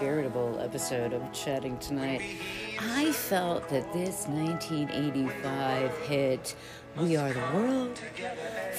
[0.00, 2.22] charitable episode of Chatting Tonight.
[2.80, 6.56] I felt that this 1985 hit,
[6.96, 8.00] We Are the World,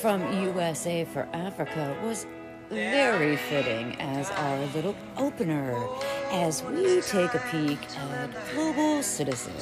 [0.01, 2.25] from USA for Africa was
[2.71, 5.77] very fitting as our little opener
[6.31, 9.53] as we take a peek at Global Citizen,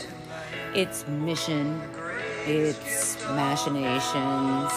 [0.74, 1.82] its mission,
[2.46, 4.72] its machinations,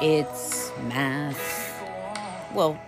[0.00, 1.74] its math.
[2.54, 2.80] Well,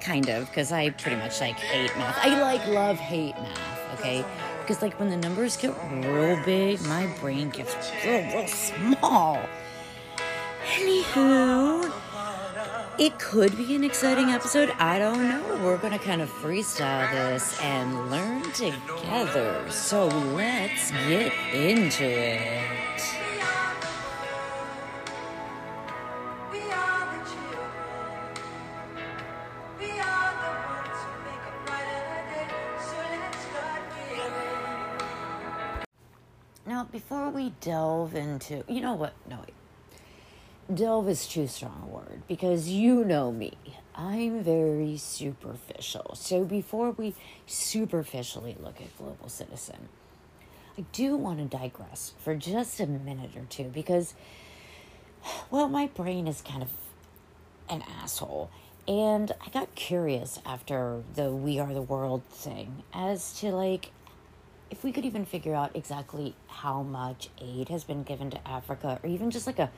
[0.00, 2.18] kind of, because I pretty much like hate math.
[2.24, 4.24] I like, love, hate math, okay?
[4.60, 9.40] Because, like, when the numbers get real big, my brain gets real, real small.
[10.74, 11.92] Anywho,
[12.98, 14.70] it could be an exciting episode.
[14.78, 15.58] I don't know.
[15.64, 19.68] We're to kind of freestyle this and learn together.
[19.70, 22.79] So let's get into it.
[36.90, 39.14] Before we delve into, you know what?
[39.28, 39.54] No, wait.
[40.72, 43.52] Delve is too strong a word because you know me.
[43.94, 46.14] I'm very superficial.
[46.14, 47.14] So before we
[47.46, 49.88] superficially look at Global Citizen,
[50.78, 54.14] I do want to digress for just a minute or two because,
[55.50, 56.70] well, my brain is kind of
[57.68, 58.50] an asshole.
[58.86, 63.90] And I got curious after the We Are the World thing as to like
[64.70, 69.00] if we could even figure out exactly how much aid has been given to Africa,
[69.02, 69.70] or even just like a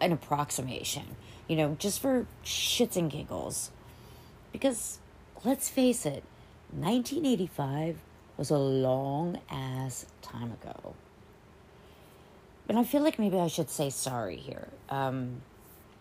[0.00, 1.16] an approximation,
[1.48, 3.70] you know, just for shits and giggles.
[4.52, 4.98] Because
[5.44, 6.24] let's face it,
[6.72, 7.98] 1985
[8.36, 10.94] was a long ass time ago.
[12.66, 14.68] But I feel like maybe I should say sorry here.
[14.88, 15.42] Um,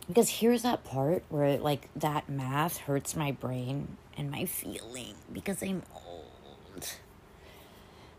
[0.07, 5.61] because here's that part where like that math hurts my brain and my feeling because
[5.61, 6.93] I'm old.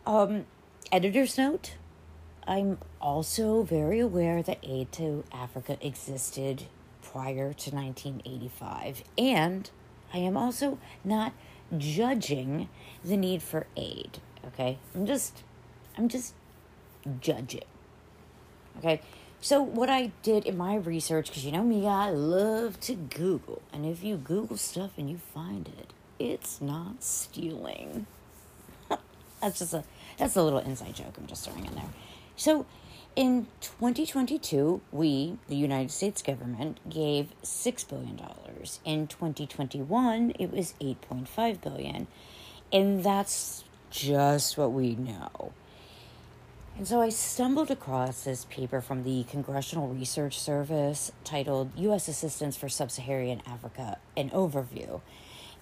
[0.06, 0.44] Um,
[0.92, 1.76] editor's note
[2.46, 6.64] I'm also very aware that aid to Africa existed
[7.02, 9.70] prior to 1985, and
[10.12, 11.32] I am also not
[11.76, 12.68] judging
[13.02, 14.18] the need for aid.
[14.48, 15.42] Okay, I'm just,
[15.96, 16.34] I'm just
[17.20, 17.62] judging.
[18.78, 19.00] Okay,
[19.40, 23.62] so what I did in my research, because you know me, I love to Google,
[23.72, 28.06] and if you Google stuff and you find it, it's not stealing.
[29.40, 29.84] that's just a
[30.18, 31.90] that's a little inside joke I'm just throwing in there.
[32.36, 32.66] So
[33.16, 38.18] in 2022, we, the United States government, gave $6 billion.
[38.84, 42.06] In 2021, it was 8.5 billion.
[42.72, 45.52] And that's just what we know.
[46.76, 52.08] And so I stumbled across this paper from the Congressional Research Service titled U.S.
[52.08, 55.00] Assistance for Sub Saharan Africa An Overview.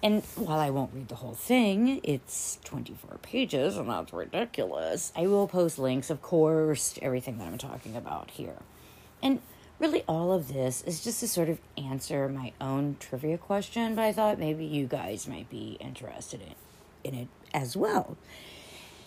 [0.03, 5.13] And while I won't read the whole thing, it's 24 pages and that's ridiculous.
[5.15, 8.57] I will post links, of course, to everything that I'm talking about here.
[9.21, 9.39] And
[9.79, 14.03] really, all of this is just to sort of answer my own trivia question, but
[14.03, 18.17] I thought maybe you guys might be interested in, in it as well.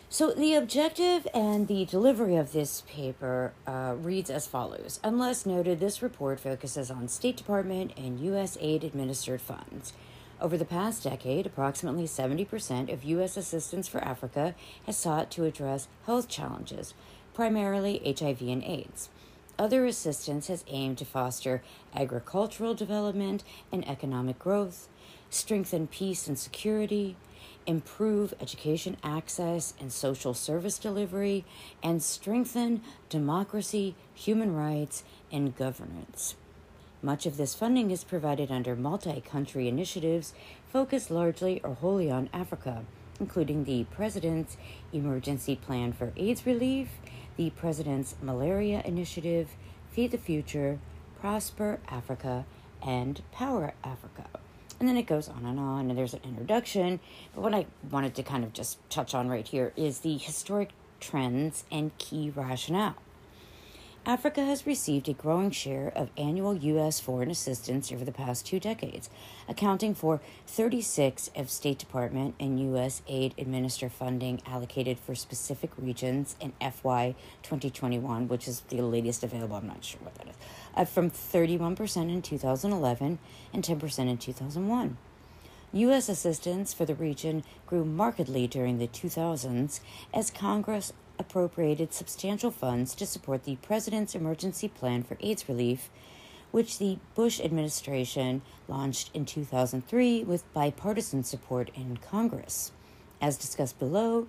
[0.08, 5.78] So, the objective and the delivery of this paper uh, reads as follows Unless noted,
[5.78, 8.56] this report focuses on State Department and U.S.
[8.60, 9.92] aid administered funds.
[10.38, 13.38] Over the past decade, approximately 70% of U.S.
[13.38, 14.54] assistance for Africa
[14.84, 16.92] has sought to address health challenges,
[17.32, 19.08] primarily HIV and AIDS.
[19.58, 21.62] Other assistance has aimed to foster
[21.94, 24.88] agricultural development and economic growth,
[25.30, 27.16] strengthen peace and security,
[27.64, 31.46] improve education access and social service delivery,
[31.82, 35.02] and strengthen democracy, human rights,
[35.32, 36.34] and governance.
[37.06, 40.34] Much of this funding is provided under multi country initiatives
[40.72, 42.82] focused largely or wholly on Africa,
[43.20, 44.56] including the President's
[44.92, 46.88] Emergency Plan for AIDS Relief,
[47.36, 49.50] the President's Malaria Initiative,
[49.92, 50.80] Feed the Future,
[51.20, 52.44] Prosper Africa,
[52.82, 54.24] and Power Africa.
[54.80, 56.98] And then it goes on and on, and there's an introduction.
[57.36, 60.70] But what I wanted to kind of just touch on right here is the historic
[60.98, 62.96] trends and key rationale.
[64.08, 67.00] Africa has received a growing share of annual U.S.
[67.00, 69.10] foreign assistance over the past two decades,
[69.48, 73.02] accounting for 36 of State Department and U.S.
[73.08, 79.56] aid administer funding allocated for specific regions in FY 2021, which is the latest available.
[79.56, 80.36] I'm not sure what that is,
[80.76, 83.18] uh, from 31% in 2011
[83.52, 84.98] and 10% in 2001.
[85.72, 86.08] U.S.
[86.08, 89.80] assistance for the region grew markedly during the 2000s
[90.14, 95.90] as Congress appropriated substantial funds to support the President's Emergency Plan for AIDS Relief,
[96.50, 102.72] which the Bush administration launched in 2003 with bipartisan support in Congress.
[103.20, 104.28] As discussed below,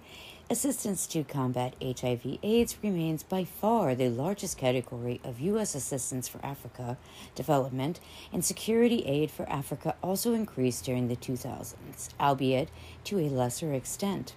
[0.49, 5.75] assistance to combat HIV AIDS remains by far the largest category of U.S.
[5.75, 6.97] assistance for Africa
[7.35, 7.99] development,
[8.31, 12.69] and security aid for Africa also increased during the 2000s, albeit
[13.03, 14.33] to a lesser extent.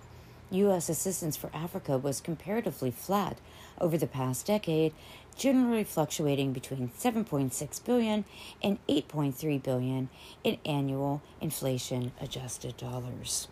[0.51, 0.89] U.S.
[0.89, 3.39] assistance for Africa was comparatively flat
[3.81, 4.93] over the past decade,
[5.37, 8.25] generally fluctuating between 7.6 billion
[8.63, 10.09] and 8.3 billion
[10.45, 13.49] in annual inflation adjusted dollars.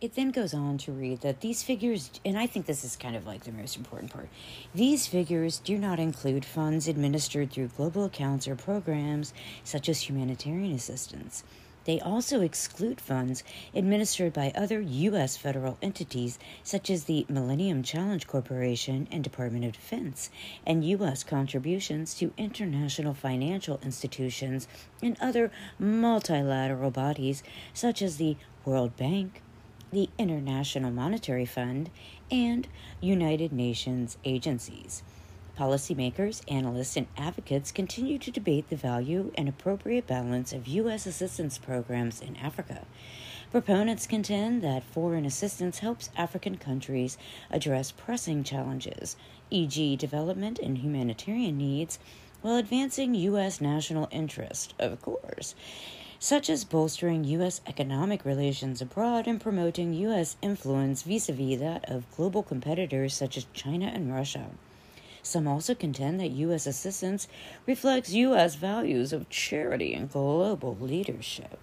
[0.00, 3.16] It then goes on to read that these figures, and I think this is kind
[3.16, 4.28] of like the most important part,
[4.74, 9.32] these figures do not include funds administered through global accounts or programs
[9.62, 11.42] such as humanitarian assistance.
[11.84, 13.44] They also exclude funds
[13.74, 15.36] administered by other U.S.
[15.36, 20.30] federal entities such as the Millennium Challenge Corporation and Department of Defense,
[20.66, 21.22] and U.S.
[21.22, 24.66] contributions to international financial institutions
[25.02, 27.42] and other multilateral bodies
[27.74, 29.42] such as the World Bank,
[29.92, 31.90] the International Monetary Fund,
[32.30, 32.66] and
[33.00, 35.02] United Nations agencies.
[35.58, 41.06] Policymakers, analysts, and advocates continue to debate the value and appropriate balance of U.S.
[41.06, 42.86] assistance programs in Africa.
[43.52, 47.16] Proponents contend that foreign assistance helps African countries
[47.50, 49.16] address pressing challenges,
[49.50, 52.00] e.g., development and humanitarian needs,
[52.42, 53.60] while advancing U.S.
[53.60, 55.54] national interest, of course
[56.18, 57.60] such as bolstering U.S.
[57.66, 60.36] economic relations abroad and promoting U.S.
[60.40, 64.46] influence vis a vis that of global competitors such as China and Russia.
[65.24, 66.66] Some also contend that U.S.
[66.66, 67.26] assistance
[67.66, 68.56] reflects U.S.
[68.56, 71.58] values of charity and global leadership.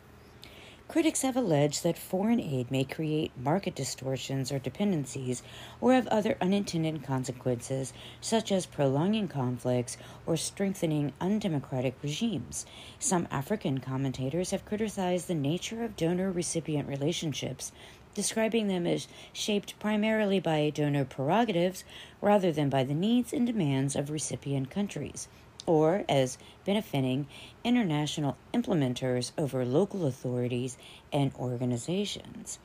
[0.87, 5.41] Critics have alleged that foreign aid may create market distortions or dependencies
[5.79, 12.65] or have other unintended consequences, such as prolonging conflicts or strengthening undemocratic regimes.
[12.99, 17.71] Some African commentators have criticized the nature of donor recipient relationships,
[18.13, 21.83] describing them as shaped primarily by donor prerogatives
[22.21, 25.27] rather than by the needs and demands of recipient countries
[25.65, 27.27] or as benefiting
[27.63, 30.77] international implementers over local authorities
[31.13, 32.59] and organizations.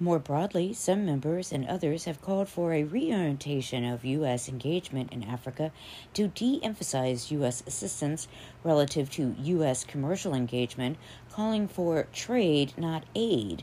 [0.00, 4.48] More broadly, some members and others have called for a reorientation of U.S.
[4.48, 5.70] engagement in Africa
[6.14, 7.62] to de emphasize U.S.
[7.64, 8.26] assistance
[8.64, 9.84] relative to U.S.
[9.84, 10.98] commercial engagement,
[11.30, 13.62] calling for trade, not aid,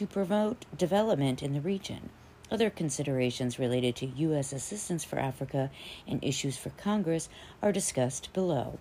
[0.00, 2.08] to promote development in the region.
[2.50, 4.50] Other considerations related to U.S.
[4.50, 5.70] assistance for Africa
[6.08, 7.28] and issues for Congress
[7.60, 8.78] are discussed below.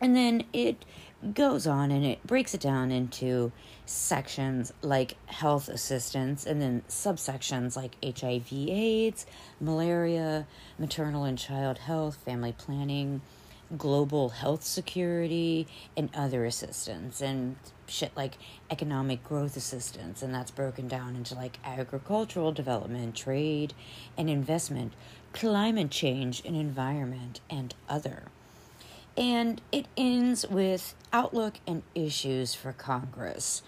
[0.00, 0.84] And then it
[1.34, 3.52] goes on and it breaks it down into
[3.86, 9.24] sections like health assistance and then subsections like HIV, AIDS,
[9.60, 10.48] malaria,
[10.80, 13.20] maternal and child health, family planning,
[13.76, 15.66] global health security,
[15.96, 17.20] and other assistance.
[17.20, 17.56] And
[17.86, 18.38] shit like
[18.70, 23.74] economic growth assistance, and that's broken down into like agricultural development, trade,
[24.16, 24.92] and investment,
[25.32, 28.24] climate change and environment, and other.
[29.16, 33.62] And it ends with outlook and issues for Congress.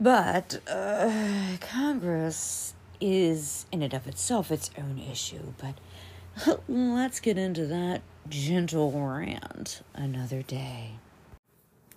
[0.00, 5.52] But uh, Congress is, in and of itself, its own issue.
[5.58, 10.92] But let's get into that gentle rant another day.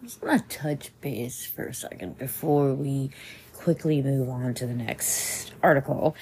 [0.01, 3.11] I just want to touch base for a second before we
[3.53, 6.15] quickly move on to the next article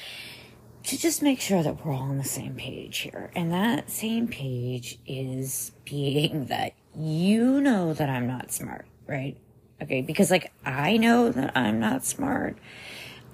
[0.84, 3.32] to just make sure that we're all on the same page here.
[3.36, 9.36] And that same page is being that you know that I'm not smart, right?
[9.82, 12.58] Okay, because like I know that I'm not smart.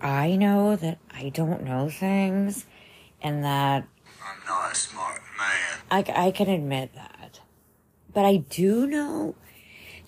[0.02, 2.66] I know that I don't know things
[3.22, 3.88] and that
[4.26, 5.22] I'm not smart
[5.90, 7.40] I, I can admit that.
[8.14, 9.36] But I do know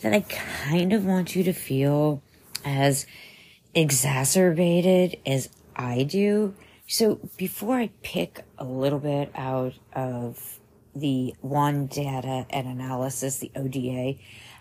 [0.02, 2.22] that I kind of want you to feel
[2.66, 3.06] as
[3.74, 6.54] exacerbated as I do.
[6.88, 10.60] So before I pick a little bit out of
[10.96, 14.16] the one data and analysis, the ODA,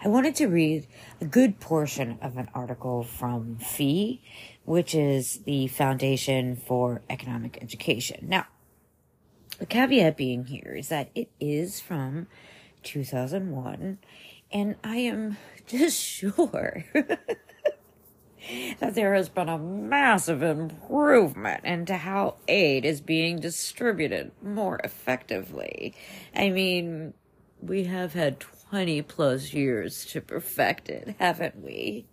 [0.04, 0.86] I wanted to read
[1.20, 4.22] a good portion of an article from FEE,
[4.64, 8.26] which is the Foundation for Economic Education.
[8.28, 8.46] Now,
[9.58, 12.26] the caveat being here is that it is from
[12.82, 13.98] 2001
[14.50, 16.84] and I am just sure
[18.80, 25.94] that there has been a massive improvement into how aid is being distributed more effectively.
[26.34, 27.14] I mean,
[27.60, 32.06] we have had 20 plus years to perfect it, haven't we?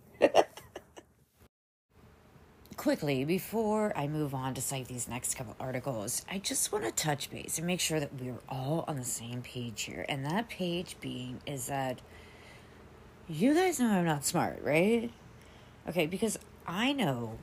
[2.79, 6.91] Quickly, before I move on to cite these next couple articles, I just want to
[6.93, 10.05] touch base and make sure that we're all on the same page here.
[10.07, 11.99] And that page being is that
[13.27, 15.11] you guys know I'm not smart, right?
[15.89, 17.37] Okay, because I know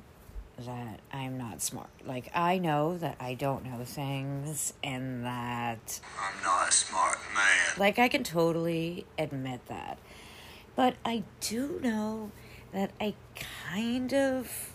[0.57, 1.91] that I'm not smart.
[2.07, 6.01] Like, I know that I don't know things and that.
[6.19, 7.75] I'm not a smart man.
[7.77, 9.99] Like, I can totally admit that.
[10.75, 12.31] But I do know
[12.73, 13.13] that I
[13.69, 14.73] kind of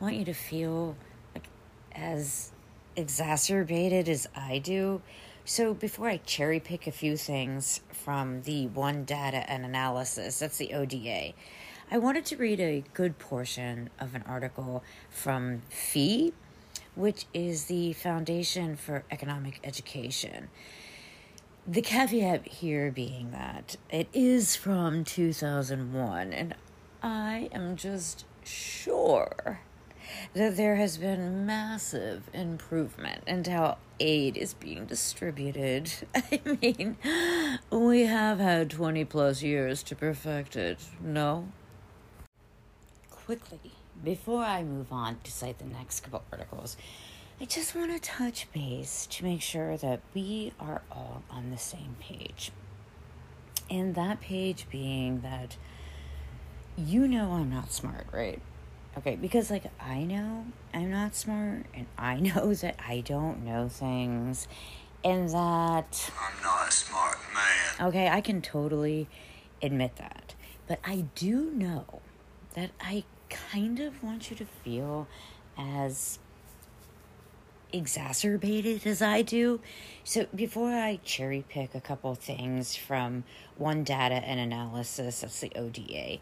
[0.00, 0.96] want you to feel
[1.34, 1.48] like
[1.92, 2.52] as
[2.96, 5.02] exacerbated as I do.
[5.44, 10.58] So before I cherry pick a few things from the One Data and Analysis, that's
[10.58, 11.32] the ODA,
[11.90, 16.34] I wanted to read a good portion of an article from FEE,
[16.94, 20.48] which is the Foundation for Economic Education.
[21.66, 26.54] The caveat here being that it is from 2001, and
[27.02, 29.60] I am just sure
[30.34, 35.92] that there has been massive improvement in how aid is being distributed.
[36.14, 36.96] I mean,
[37.70, 41.48] we have had 20 plus years to perfect it, no?
[43.10, 43.72] Quickly,
[44.02, 46.76] before I move on to cite the next couple articles,
[47.40, 51.58] I just want to touch base to make sure that we are all on the
[51.58, 52.50] same page.
[53.70, 55.56] And that page being that
[56.76, 58.40] you know I'm not smart, right?
[58.96, 63.68] Okay, because like I know I'm not smart and I know that I don't know
[63.68, 64.48] things
[65.04, 67.88] and that I'm not a smart man.
[67.88, 69.08] okay, I can totally
[69.62, 70.34] admit that.
[70.66, 72.00] But I do know
[72.54, 75.06] that I kind of want you to feel
[75.56, 76.18] as
[77.72, 79.60] exacerbated as I do.
[80.04, 83.24] So before I cherry pick a couple things from
[83.56, 86.18] One Data and Analysis, that's the ODA,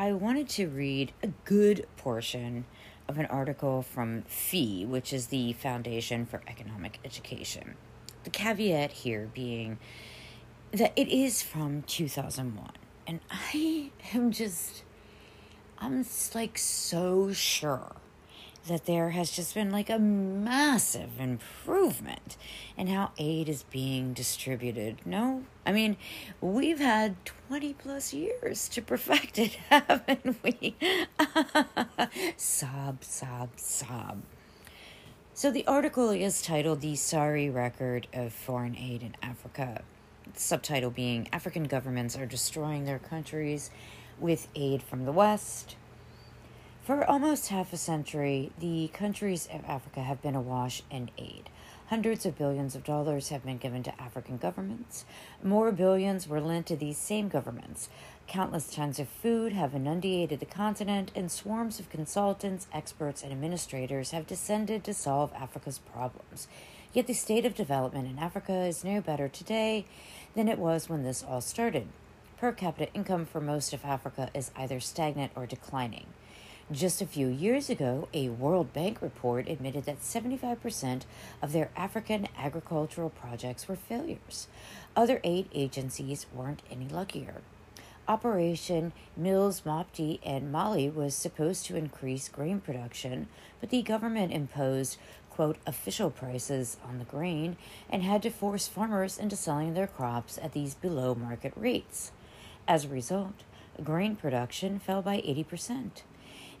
[0.00, 2.64] I wanted to read a good portion
[3.06, 7.74] of an article from FEE, which is the Foundation for Economic Education.
[8.24, 9.78] The caveat here being
[10.70, 12.70] that it is from 2001.
[13.06, 14.84] And I am just,
[15.76, 17.99] I'm like so sure
[18.66, 22.36] that there has just been like a massive improvement
[22.76, 24.98] in how aid is being distributed.
[25.04, 25.96] No, I mean,
[26.40, 27.16] we've had
[27.48, 30.76] 20 plus years to perfect it, haven't we?
[32.36, 34.22] sob, sob, sob.
[35.32, 39.82] So the article is titled The Sorry Record of Foreign Aid in Africa.
[40.34, 43.70] Subtitle being African governments are destroying their countries
[44.18, 45.76] with aid from the West.
[46.90, 51.48] For almost half a century, the countries of Africa have been awash in aid.
[51.86, 55.04] Hundreds of billions of dollars have been given to African governments.
[55.40, 57.90] More billions were lent to these same governments.
[58.26, 64.10] Countless tons of food have inundated the continent, and swarms of consultants, experts, and administrators
[64.10, 66.48] have descended to solve Africa's problems.
[66.92, 69.86] Yet the state of development in Africa is no better today
[70.34, 71.86] than it was when this all started.
[72.36, 76.06] Per capita income for most of Africa is either stagnant or declining.
[76.72, 81.02] Just a few years ago, a World Bank report admitted that 75%
[81.42, 84.46] of their African agricultural projects were failures.
[84.94, 87.42] Other aid agencies weren't any luckier.
[88.06, 93.26] Operation Mills Mopti in Mali was supposed to increase grain production,
[93.60, 94.96] but the government imposed,
[95.28, 97.56] quote, official prices on the grain
[97.88, 102.12] and had to force farmers into selling their crops at these below market rates.
[102.68, 103.42] As a result,
[103.82, 106.02] grain production fell by 80%.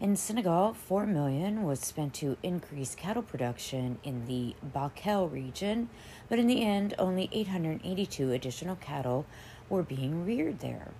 [0.00, 5.90] In Senegal, 4 million was spent to increase cattle production in the Bakel region,
[6.26, 9.26] but in the end, only 882 additional cattle
[9.68, 10.92] were being reared there.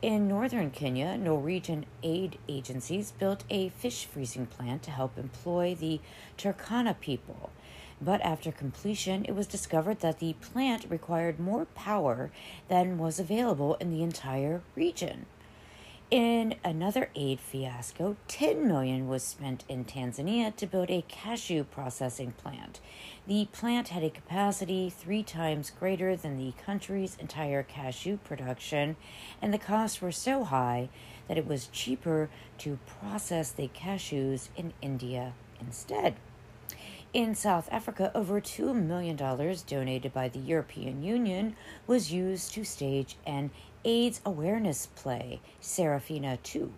[0.00, 6.00] In northern Kenya, Norwegian aid agencies built a fish freezing plant to help employ the
[6.38, 7.50] Turkana people.
[8.00, 12.30] But after completion, it was discovered that the plant required more power
[12.68, 15.26] than was available in the entire region.
[16.10, 22.32] In another aid fiasco, 10 million was spent in Tanzania to build a cashew processing
[22.32, 22.80] plant.
[23.26, 28.96] The plant had a capacity 3 times greater than the country's entire cashew production,
[29.42, 30.88] and the costs were so high
[31.28, 36.14] that it was cheaper to process the cashews in India instead.
[37.14, 43.16] In South Africa, over $2 million donated by the European Union was used to stage
[43.26, 43.50] an
[43.84, 46.72] AIDS awareness play, Sarafina 2.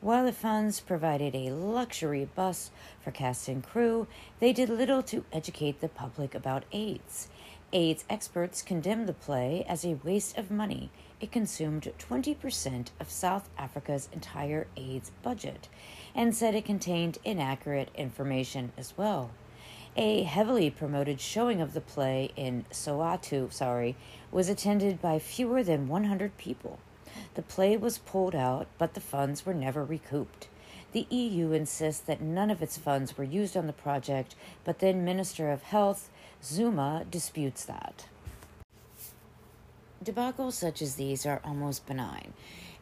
[0.00, 4.06] While the funds provided a luxury bus for cast and crew,
[4.40, 7.28] they did little to educate the public about AIDS.
[7.72, 10.90] AIDS experts condemned the play as a waste of money.
[11.20, 15.68] It consumed 20% of South Africa's entire AIDS budget.
[16.14, 19.30] and said it contained inaccurate information as well.
[19.96, 23.96] A heavily promoted showing of the play in Soweto, sorry,
[24.30, 26.78] was attended by fewer than 100 people.
[27.34, 30.48] The play was pulled out, but the funds were never recouped.
[30.92, 35.04] The EU insists that none of its funds were used on the project, but then
[35.04, 36.08] Minister of Health
[36.42, 38.06] Zuma disputes that.
[40.02, 42.32] Debacles such as these are almost benign,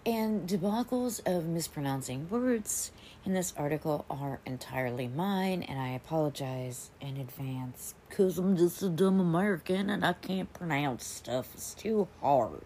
[0.06, 2.92] and debacles of mispronouncing words
[3.24, 8.88] in this article are entirely mine, and I apologize in advance because I'm just a
[8.88, 11.50] dumb American and I can't pronounce stuff.
[11.54, 12.64] It's too hard.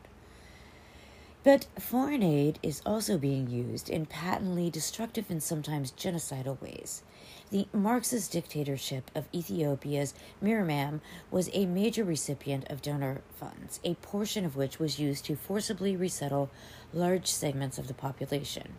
[1.44, 7.02] But foreign aid is also being used in patently destructive and sometimes genocidal ways.
[7.50, 11.00] The Marxist dictatorship of Ethiopia's Miramam
[11.32, 15.96] was a major recipient of donor funds, a portion of which was used to forcibly
[15.96, 16.48] resettle
[16.92, 18.74] large segments of the population.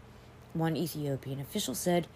[0.54, 2.08] One Ethiopian official said,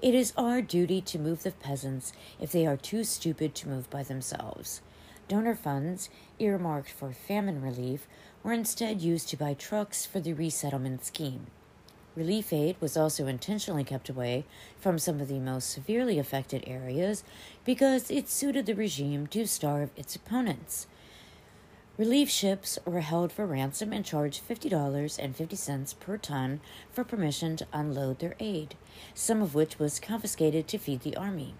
[0.00, 3.90] It is our duty to move the peasants if they are too stupid to move
[3.90, 4.80] by themselves.
[5.28, 6.08] Donor funds,
[6.38, 8.06] earmarked for famine relief,
[8.42, 11.46] were instead used to buy trucks for the resettlement scheme.
[12.14, 14.44] Relief aid was also intentionally kept away
[14.78, 17.24] from some of the most severely affected areas
[17.64, 20.86] because it suited the regime to starve its opponents.
[21.98, 28.18] Relief ships were held for ransom and charged $50.50 per ton for permission to unload
[28.18, 28.74] their aid,
[29.12, 31.52] some of which was confiscated to feed the army.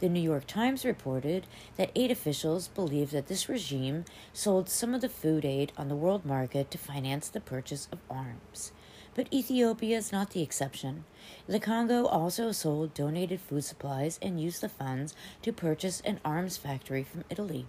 [0.00, 1.46] The New York Times reported
[1.78, 4.04] that aid officials believe that this regime
[4.34, 8.00] sold some of the food aid on the world market to finance the purchase of
[8.10, 8.70] arms.
[9.14, 11.04] But Ethiopia is not the exception.
[11.46, 16.58] The Congo also sold donated food supplies and used the funds to purchase an arms
[16.58, 17.64] factory from Italy.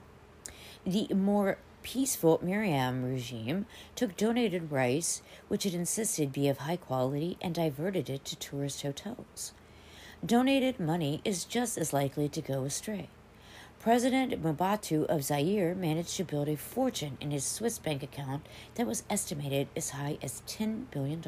[0.85, 7.37] The more peaceful Miriam regime took donated rice, which it insisted be of high quality,
[7.39, 9.53] and diverted it to tourist hotels.
[10.25, 13.09] Donated money is just as likely to go astray.
[13.79, 18.87] President Mobutu of Zaire managed to build a fortune in his Swiss bank account that
[18.87, 21.21] was estimated as high as $10 billion.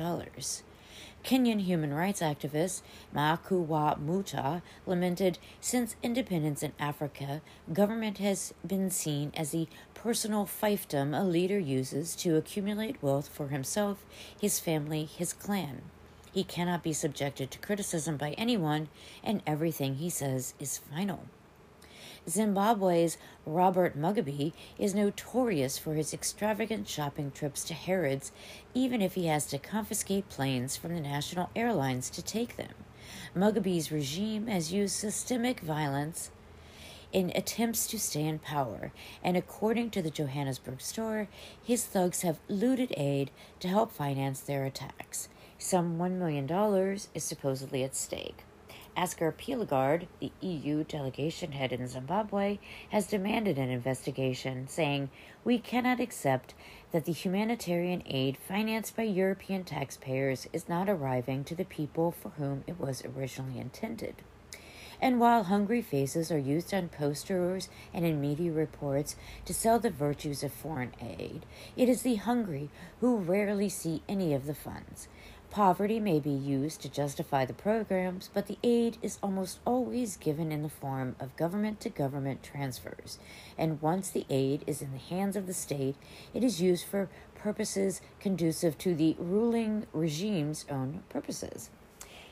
[1.28, 2.82] Kenyan human rights activist
[3.14, 7.42] Makuwa Muta lamented since independence in Africa,
[7.74, 13.48] government has been seen as the personal fiefdom a leader uses to accumulate wealth for
[13.48, 14.06] himself,
[14.40, 15.82] his family, his clan.
[16.32, 18.90] He cannot be subjected to criticism by anyone,
[19.24, 21.24] and everything he says is final.
[22.30, 28.32] Zimbabwe's Robert Mugabe is notorious for his extravagant shopping trips to Harrods,
[28.76, 32.74] even if he has to confiscate planes from the national airlines to take them.
[33.36, 36.30] Mugabe's regime has used systemic violence
[37.12, 38.92] in attempts to stay in power,
[39.24, 41.28] and according to the Johannesburg Star,
[41.64, 45.30] his thugs have looted aid to help finance their attacks.
[45.58, 46.50] Some $1 million
[47.14, 48.44] is supposedly at stake.
[48.98, 52.58] Asker Pilgaard, the EU delegation head in Zimbabwe,
[52.90, 55.12] has demanded an investigation, saying,
[55.44, 56.56] We cannot accept
[56.92, 62.30] that the humanitarian aid financed by European taxpayers is not arriving to the people for
[62.30, 64.16] whom it was originally intended.
[65.00, 69.90] And while hungry faces are used on posters and in media reports to sell the
[69.90, 75.08] virtues of foreign aid, it is the hungry who rarely see any of the funds.
[75.50, 80.52] Poverty may be used to justify the programs, but the aid is almost always given
[80.52, 83.18] in the form of government to government transfers.
[83.58, 85.96] And once the aid is in the hands of the state,
[86.34, 91.70] it is used for purposes conducive to the ruling regime's own purposes.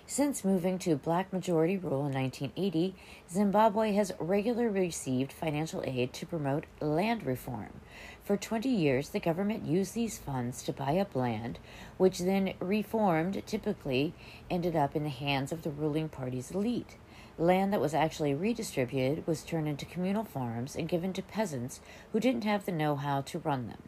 [0.08, 2.94] Since moving to black majority rule in 1980,
[3.28, 7.82] Zimbabwe has regularly received financial aid to promote land reform.
[8.24, 11.58] For 20 years, the government used these funds to buy up land,
[11.98, 14.14] which then reformed typically
[14.48, 16.98] ended up in the hands of the ruling party's elite.
[17.40, 21.80] Land that was actually redistributed was turned into communal farms and given to peasants
[22.12, 23.82] who didn't have the know how to run them.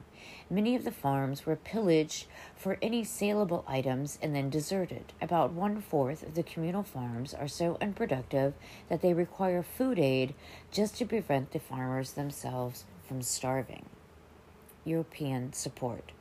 [0.49, 5.13] Many of the farms were pillaged for any saleable items and then deserted.
[5.21, 8.53] About one fourth of the communal farms are so unproductive
[8.89, 10.33] that they require food aid
[10.71, 13.85] just to prevent the farmers themselves from starving.
[14.85, 16.11] European support.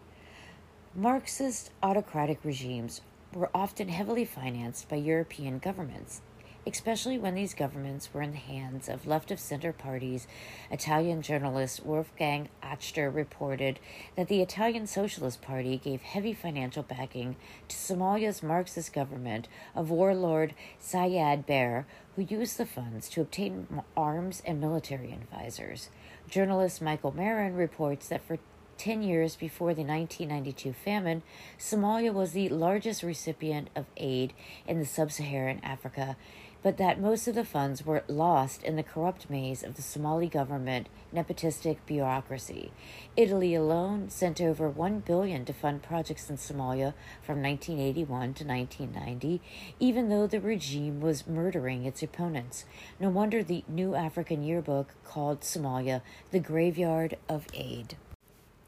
[0.94, 3.00] Marxist autocratic regimes
[3.34, 6.22] were often heavily financed by European governments,
[6.66, 10.26] especially when these governments were in the hands of left of center parties.
[10.70, 13.78] Italian journalist Wolfgang Achter reported
[14.16, 17.36] that the Italian Socialist Party gave heavy financial backing
[17.68, 24.42] to Somalia's Marxist government of warlord Siad Barre, who used the funds to obtain arms
[24.44, 25.90] and military advisors.
[26.28, 28.38] Journalist Michael Maren reports that for
[28.78, 31.22] 10 years before the 1992 famine,
[31.58, 34.32] Somalia was the largest recipient of aid
[34.66, 36.16] in the sub Saharan Africa,
[36.62, 40.28] but that most of the funds were lost in the corrupt maze of the Somali
[40.28, 42.72] government nepotistic bureaucracy.
[43.16, 46.92] Italy alone sent over 1 billion to fund projects in Somalia
[47.22, 49.40] from 1981 to 1990,
[49.78, 52.64] even though the regime was murdering its opponents.
[52.98, 57.96] No wonder the New African Yearbook called Somalia the graveyard of aid.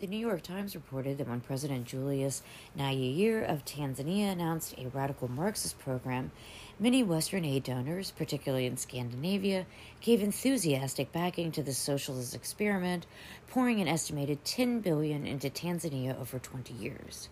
[0.00, 2.44] The New York Times reported that when President Julius
[2.78, 6.30] Nyerere of Tanzania announced a radical Marxist program,
[6.78, 9.66] many Western aid donors, particularly in Scandinavia,
[10.00, 13.06] gave enthusiastic backing to the socialist experiment,
[13.48, 17.28] pouring an estimated 10 billion into Tanzania over 20 years.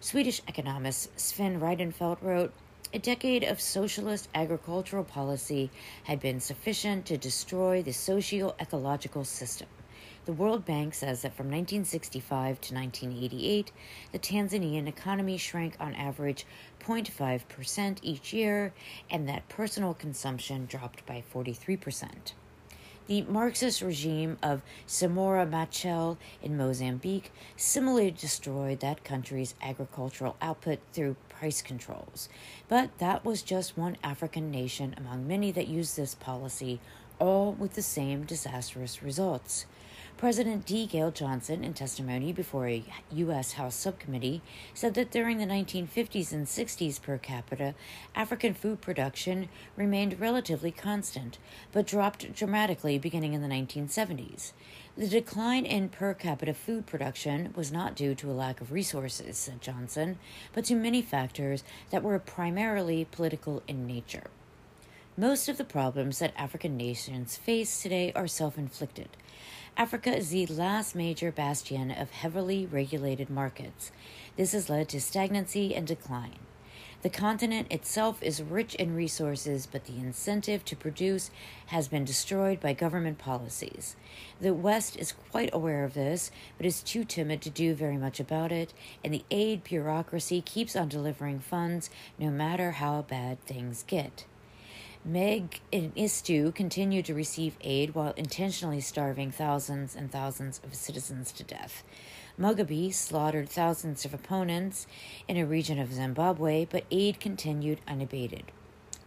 [0.00, 2.52] Swedish economist Sven Rydenfelt wrote,
[2.92, 5.70] a decade of socialist agricultural policy
[6.04, 9.66] had been sufficient to destroy the socio ecological system.
[10.26, 13.70] The World Bank says that from 1965 to 1988,
[14.10, 16.44] the Tanzanian economy shrank on average
[16.80, 18.74] 0.5% each year,
[19.08, 22.32] and that personal consumption dropped by 43%.
[23.06, 31.14] The Marxist regime of Samora Machel in Mozambique similarly destroyed that country's agricultural output through
[31.28, 32.28] price controls.
[32.66, 36.80] But that was just one African nation among many that used this policy,
[37.20, 39.66] all with the same disastrous results.
[40.16, 40.86] President D.
[40.86, 43.52] Gale Johnson, in testimony before a U.S.
[43.52, 44.40] House subcommittee,
[44.72, 47.74] said that during the 1950s and 60s per capita,
[48.14, 51.36] African food production remained relatively constant,
[51.70, 54.52] but dropped dramatically beginning in the 1970s.
[54.96, 59.36] The decline in per capita food production was not due to a lack of resources,
[59.36, 60.18] said Johnson,
[60.54, 64.28] but to many factors that were primarily political in nature.
[65.18, 69.08] Most of the problems that African nations face today are self inflicted.
[69.78, 73.92] Africa is the last major bastion of heavily regulated markets.
[74.36, 76.38] This has led to stagnancy and decline.
[77.02, 81.30] The continent itself is rich in resources, but the incentive to produce
[81.66, 83.96] has been destroyed by government policies.
[84.40, 88.18] The West is quite aware of this, but is too timid to do very much
[88.18, 88.72] about it,
[89.04, 94.24] and the aid bureaucracy keeps on delivering funds no matter how bad things get.
[95.08, 101.84] Mengistu continued to receive aid while intentionally starving thousands and thousands of citizens to death.
[102.38, 104.86] Mugabe slaughtered thousands of opponents
[105.28, 108.50] in a region of Zimbabwe, but aid continued unabated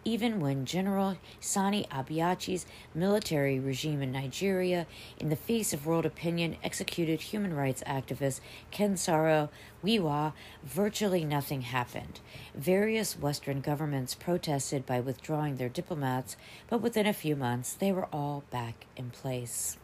[0.06, 4.88] even when General Sani Abacha's military regime in Nigeria,
[5.20, 8.40] in the face of world opinion, executed human rights activist
[8.72, 10.34] Ken Saro-Wiwa,
[10.64, 12.20] virtually nothing happened.
[12.56, 16.38] Various Western governments protested by withdrawing their diplomats,
[16.70, 19.78] but within a few months they were all back in place.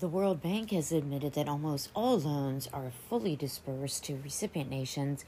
[0.00, 5.22] The World Bank has admitted that almost all loans are fully dispersed to recipient nations,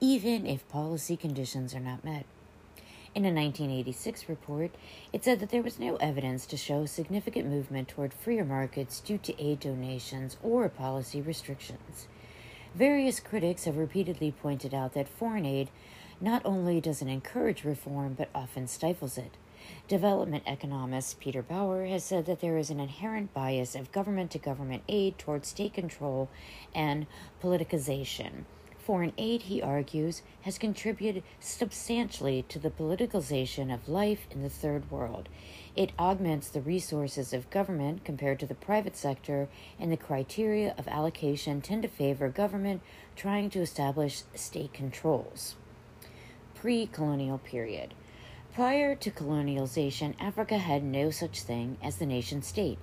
[0.00, 2.24] even if policy conditions are not met.
[3.16, 4.72] In a 1986 report,
[5.10, 9.16] it said that there was no evidence to show significant movement toward freer markets due
[9.16, 12.08] to aid donations or policy restrictions.
[12.74, 15.70] Various critics have repeatedly pointed out that foreign aid
[16.20, 19.38] not only doesn't encourage reform but often stifles it.
[19.88, 24.38] Development economist Peter Bauer has said that there is an inherent bias of government to
[24.38, 26.28] government aid towards state control
[26.74, 27.06] and
[27.42, 28.44] politicization
[28.86, 34.88] Foreign aid, he argues, has contributed substantially to the politicalization of life in the Third
[34.92, 35.28] World.
[35.74, 39.48] It augments the resources of government compared to the private sector,
[39.80, 42.80] and the criteria of allocation tend to favor government
[43.16, 45.56] trying to establish state controls.
[46.54, 47.92] Pre colonial period.
[48.54, 52.78] Prior to colonialization, Africa had no such thing as the nation state.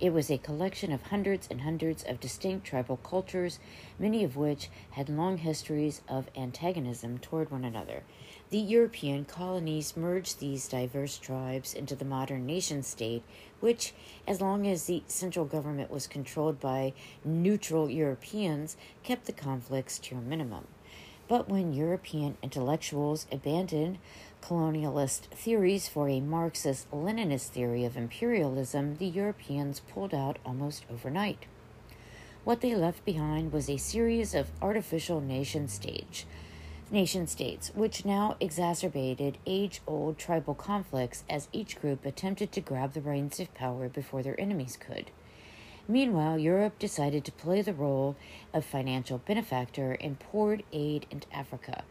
[0.00, 3.60] It was a collection of hundreds and hundreds of distinct tribal cultures,
[3.96, 8.02] many of which had long histories of antagonism toward one another.
[8.50, 13.22] The European colonies merged these diverse tribes into the modern nation state,
[13.60, 13.94] which,
[14.26, 16.92] as long as the central government was controlled by
[17.24, 20.66] neutral Europeans, kept the conflicts to a minimum.
[21.26, 23.98] But when European intellectuals abandoned
[24.44, 31.46] colonialist theories for a Marxist Leninist theory of imperialism, the Europeans pulled out almost overnight.
[32.44, 36.26] What they left behind was a series of artificial nation stage
[36.90, 42.92] nation states, which now exacerbated age old tribal conflicts as each group attempted to grab
[42.92, 45.10] the reins of power before their enemies could.
[45.88, 48.16] Meanwhile, Europe decided to play the role
[48.52, 51.84] of financial benefactor and poured aid into Africa.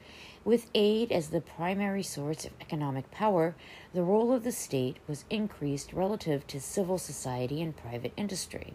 [0.45, 3.55] With aid as the primary source of economic power,
[3.93, 8.73] the role of the state was increased relative to civil society and private industry.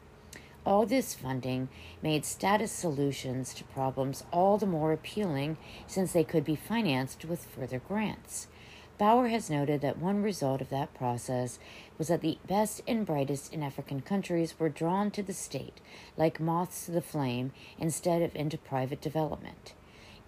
[0.65, 1.69] All this funding
[2.03, 7.45] made status solutions to problems all the more appealing since they could be financed with
[7.45, 8.49] further grants.
[8.97, 11.59] Bauer has noted that one result of that process
[11.99, 15.83] was that the best and brightest in African countries were drawn to the state,
[16.17, 19.75] like moths to the flame, instead of into private development.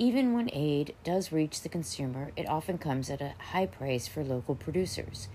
[0.01, 4.25] Even when aid does reach the consumer, it often comes at a high price for
[4.25, 5.29] local producers.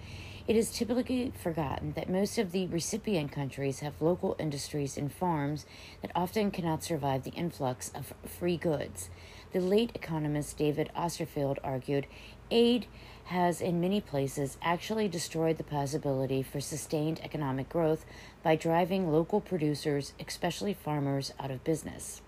[0.47, 5.67] It is typically forgotten that most of the recipient countries have local industries and farms
[6.01, 9.11] that often cannot survive the influx of free goods.
[9.53, 12.07] The late economist David Osterfeld argued
[12.49, 12.87] aid
[13.25, 18.03] has, in many places, actually destroyed the possibility for sustained economic growth
[18.41, 22.23] by driving local producers, especially farmers, out of business.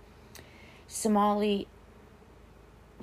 [0.85, 1.67] Somali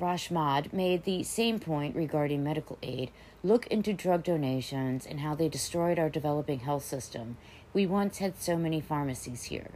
[0.00, 3.12] Rashmad made the same point regarding medical aid.
[3.44, 7.36] Look into drug donations and how they destroyed our developing health system.
[7.72, 9.70] We once had so many pharmacies here.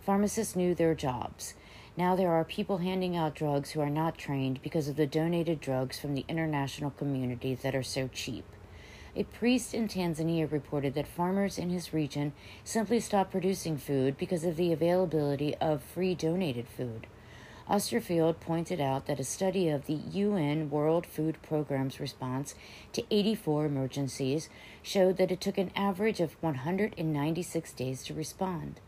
[0.00, 1.54] Pharmacists knew their jobs.
[1.94, 5.60] Now there are people handing out drugs who are not trained because of the donated
[5.60, 8.46] drugs from the international community that are so cheap.
[9.14, 12.32] A priest in Tanzania reported that farmers in his region
[12.64, 17.06] simply stopped producing food because of the availability of free donated food.
[17.68, 22.54] Osterfeld pointed out that a study of the UN World Food Programme's response
[22.92, 24.48] to 84 emergencies
[24.82, 28.80] showed that it took an average of 196 days to respond,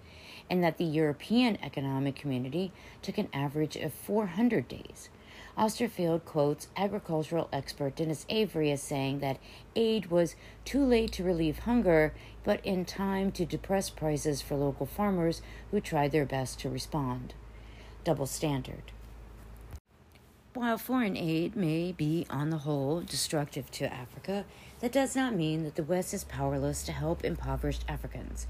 [0.49, 5.11] and that the European Economic Community took an average of 400 days.
[5.57, 9.39] Osterfeld quotes agricultural expert Dennis Avery as saying that
[9.77, 14.87] aid was too late to relieve hunger, but in time to depress prices for local
[14.87, 17.35] farmers who tried their best to respond
[18.05, 18.93] double standard.
[20.55, 24.45] While foreign aid may be, on the whole, destructive to Africa,
[24.81, 28.47] that does not mean that the West is powerless to help impoverished Africans.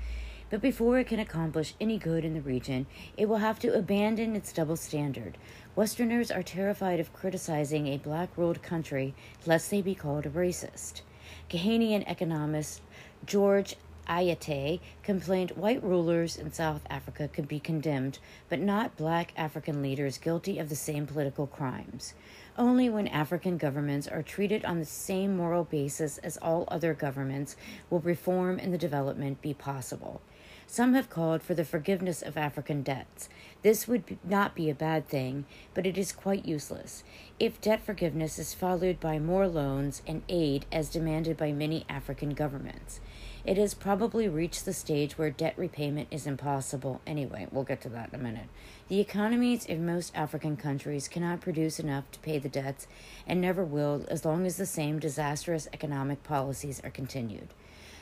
[0.50, 2.86] But before it can accomplish any good in the region,
[3.16, 5.38] it will have to abandon its double standard.
[5.76, 9.14] Westerners are terrified of criticizing a black ruled country
[9.46, 11.02] lest they be called a racist.
[11.48, 12.82] Ghanaian economist
[13.24, 13.76] George
[14.08, 20.18] Ayittey complained white rulers in South Africa could be condemned, but not black African leaders
[20.18, 22.14] guilty of the same political crimes.
[22.58, 27.56] Only when African governments are treated on the same moral basis as all other governments
[27.88, 30.20] will reform and the development be possible.
[30.66, 33.28] Some have called for the forgiveness of African debts.
[33.62, 37.04] This would not be a bad thing, but it is quite useless.
[37.38, 42.30] If debt forgiveness is followed by more loans and aid as demanded by many African
[42.30, 43.00] governments,
[43.44, 47.00] it has probably reached the stage where debt repayment is impossible.
[47.07, 48.48] Anyway, we'll get to that in a minute.
[48.88, 52.87] The economies in most African countries cannot produce enough to pay the debts
[53.26, 57.48] and never will as long as the same disastrous economic policies are continued.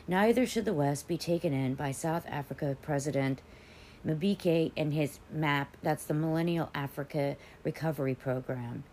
[0.07, 3.40] Neither should the West be taken in by South Africa President
[4.07, 8.85] Mbeki and his MAP, that's the Millennial Africa Recovery Program.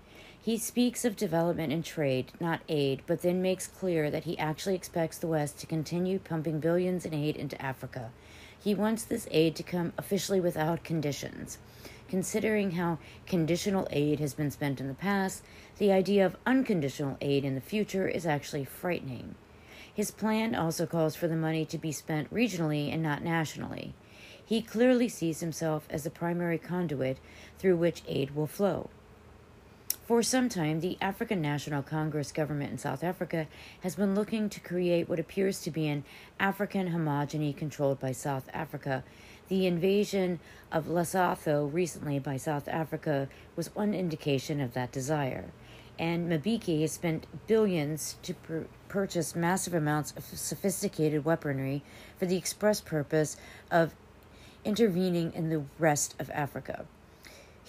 [0.47, 4.75] He speaks of development and trade, not aid, but then makes clear that he actually
[4.75, 8.11] expects the West to continue pumping billions in aid into Africa.
[8.57, 11.57] He wants this aid to come officially without conditions.
[12.07, 15.43] Considering how conditional aid has been spent in the past,
[15.79, 19.35] the idea of unconditional aid in the future is actually frightening.
[19.93, 23.95] His plan also calls for the money to be spent regionally and not nationally.
[24.45, 27.17] He clearly sees himself as the primary conduit
[27.59, 28.89] through which aid will flow.
[30.07, 33.45] For some time, the African National Congress government in South Africa
[33.81, 36.05] has been looking to create what appears to be an
[36.39, 39.03] African homogeny controlled by South Africa.
[39.49, 40.39] The invasion
[40.71, 45.51] of Lesotho recently by South Africa was one indication of that desire.
[45.99, 51.83] And Mbeki has spent billions to pr- purchase massive amounts of sophisticated weaponry
[52.17, 53.35] for the express purpose
[53.69, 53.93] of
[54.63, 56.85] intervening in the rest of Africa.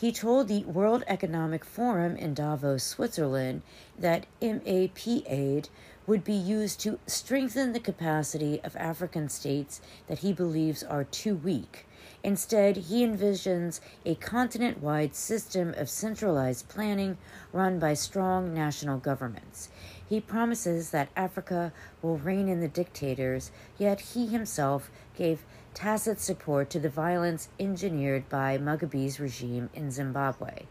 [0.00, 3.62] He told the World Economic Forum in Davos, Switzerland,
[3.98, 5.70] that MAP aid
[6.06, 11.34] would be used to strengthen the capacity of African states that he believes are too
[11.34, 11.84] weak.
[12.22, 17.18] Instead, he envisions a continent wide system of centralized planning
[17.52, 19.68] run by strong national governments.
[20.08, 25.44] He promises that Africa will rein in the dictators, yet he himself gave
[25.78, 30.62] tacit support to the violence engineered by Mugabe's regime in Zimbabwe.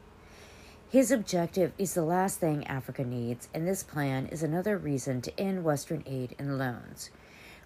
[0.90, 5.40] His objective is the last thing Africa needs, and this plan is another reason to
[5.40, 7.10] end Western aid and loans.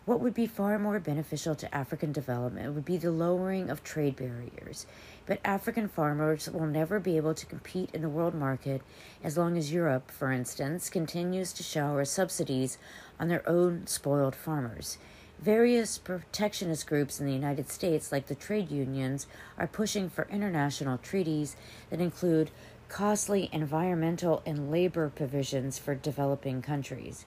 [0.05, 4.17] What would be far more beneficial to African development would be the lowering of trade
[4.17, 4.85] barriers,
[5.25, 8.83] but African farmers will never be able to compete in the world market
[9.23, 12.77] as long as Europe, for instance, continues to shower subsidies
[13.19, 14.99] on their own spoiled farmers.
[15.41, 19.25] Various protectionist groups in the United States, like the trade unions,
[19.57, 21.55] are pushing for international treaties
[21.89, 22.51] that include
[22.89, 27.25] costly environmental and labor provisions for developing countries.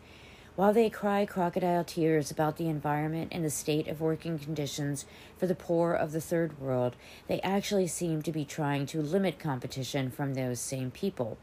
[0.54, 5.48] While they cry crocodile tears about the environment and the state of working conditions for
[5.48, 6.94] the poor of the third world,
[7.26, 11.36] they actually seem to be trying to limit competition from those same people.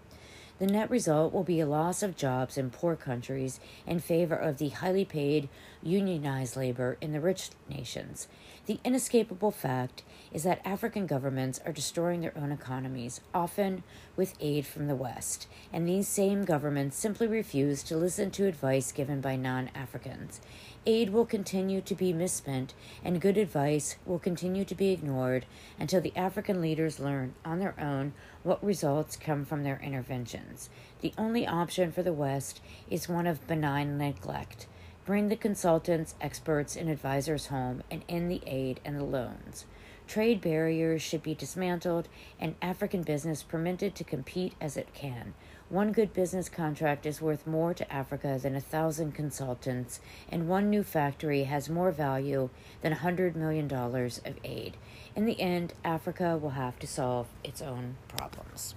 [0.61, 4.59] The net result will be a loss of jobs in poor countries in favor of
[4.59, 5.49] the highly paid,
[5.83, 8.27] unionized labor in the rich nations.
[8.67, 13.83] The inescapable fact is that African governments are destroying their own economies, often
[14.15, 18.91] with aid from the West, and these same governments simply refuse to listen to advice
[18.91, 20.39] given by non Africans.
[20.85, 25.45] Aid will continue to be misspent, and good advice will continue to be ignored
[25.79, 28.13] until the African leaders learn on their own
[28.43, 30.69] what results come from their interventions.
[31.01, 34.67] The only option for the West is one of benign neglect.
[35.03, 39.65] Bring the consultants, experts, and advisors home and end the aid and the loans.
[40.07, 42.07] Trade barriers should be dismantled
[42.39, 45.33] and African business permitted to compete as it can.
[45.69, 50.69] One good business contract is worth more to Africa than a thousand consultants, and one
[50.69, 52.49] new factory has more value
[52.81, 54.75] than a $100 million of aid.
[55.15, 58.75] In the end, Africa will have to solve its own problems.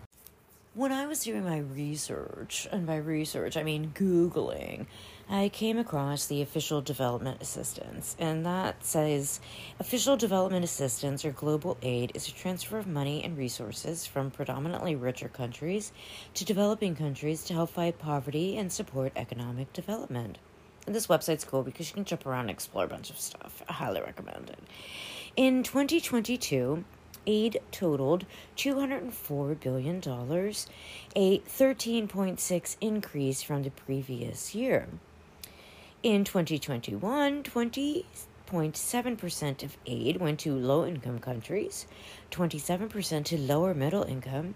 [0.75, 4.87] When I was doing my research, and by research I mean Googling,
[5.29, 9.41] I came across the Official Development Assistance, and that says
[9.81, 14.95] Official Development Assistance or global aid is a transfer of money and resources from predominantly
[14.95, 15.93] richer countries
[16.35, 20.37] to developing countries to help fight poverty and support economic development.
[20.87, 23.63] And this website's cool because you can jump around and explore a bunch of stuff.
[23.67, 24.59] I highly recommend it.
[25.37, 26.85] In 2022,
[27.27, 28.27] aid totaled
[28.59, 34.87] $204 billion, a 13.6 increase from the previous year.
[36.05, 41.87] In 2021, 20.7% of aid went to low income countries,
[42.31, 44.55] 27% to lower middle income,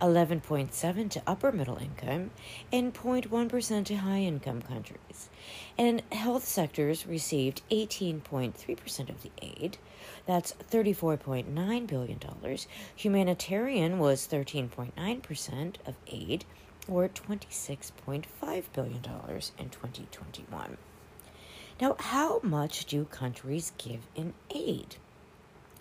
[0.00, 2.32] 11.7% to upper middle income,
[2.72, 5.28] and 0.1% to high income countries.
[5.78, 9.78] And health sectors received 18.3% of the aid.
[10.26, 12.18] That's $34.9 billion.
[12.96, 16.44] Humanitarian was 13.9% of aid,
[16.90, 20.76] or $26.5 billion in 2021.
[21.80, 24.96] Now, how much do countries give in aid?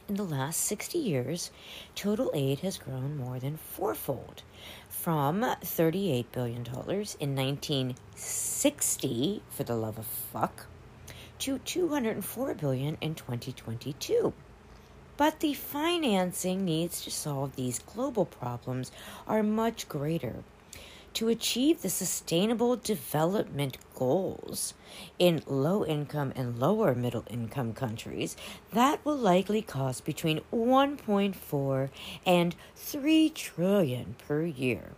[0.08, 1.52] In the last 60 years,
[1.94, 4.44] total aid has grown more than fourfold
[4.88, 10.68] from $38 billion in 1960, for the love of fuck,
[11.40, 14.34] to 204 billion in 2022.
[15.18, 18.92] But the financing needs to solve these global problems
[19.28, 20.44] are much greater
[21.14, 24.74] to achieve the sustainable development goals
[25.18, 28.36] in low income and lower middle income countries,
[28.72, 31.90] that will likely cost between 1.4
[32.26, 34.92] and 3 trillion per year.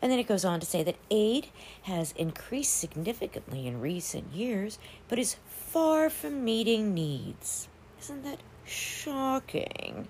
[0.00, 1.46] And then it goes on to say that aid
[1.82, 7.68] has increased significantly in recent years, but is far from meeting needs.
[8.00, 10.08] Isn't that shocking?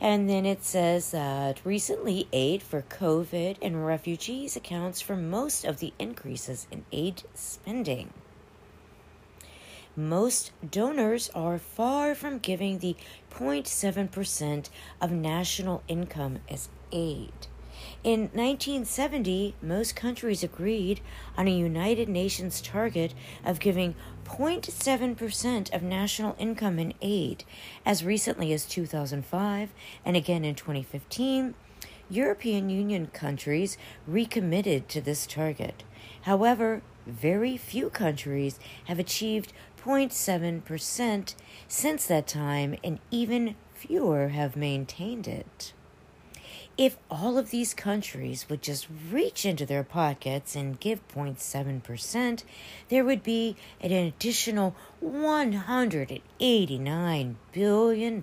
[0.00, 5.78] And then it says that recently aid for COVID and refugees accounts for most of
[5.78, 8.12] the increases in aid spending.
[9.96, 12.96] Most donors are far from giving the
[13.30, 14.68] 0.7%
[15.00, 17.46] of national income as aid.
[18.06, 21.00] In 1970, most countries agreed
[21.36, 23.12] on a United Nations target
[23.44, 27.42] of giving 0.7% of national income in aid.
[27.84, 29.70] As recently as 2005
[30.04, 31.54] and again in 2015,
[32.08, 35.82] European Union countries recommitted to this target.
[36.22, 39.52] However, very few countries have achieved
[39.84, 41.34] 0.7%
[41.66, 45.72] since that time, and even fewer have maintained it.
[46.78, 52.42] If all of these countries would just reach into their pockets and give 0.7%,
[52.90, 58.22] there would be an additional $189 billion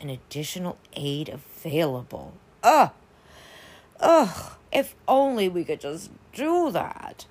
[0.00, 2.34] in additional aid available.
[2.62, 2.92] Ugh!
[3.98, 4.52] Ugh!
[4.72, 7.26] If only we could just do that.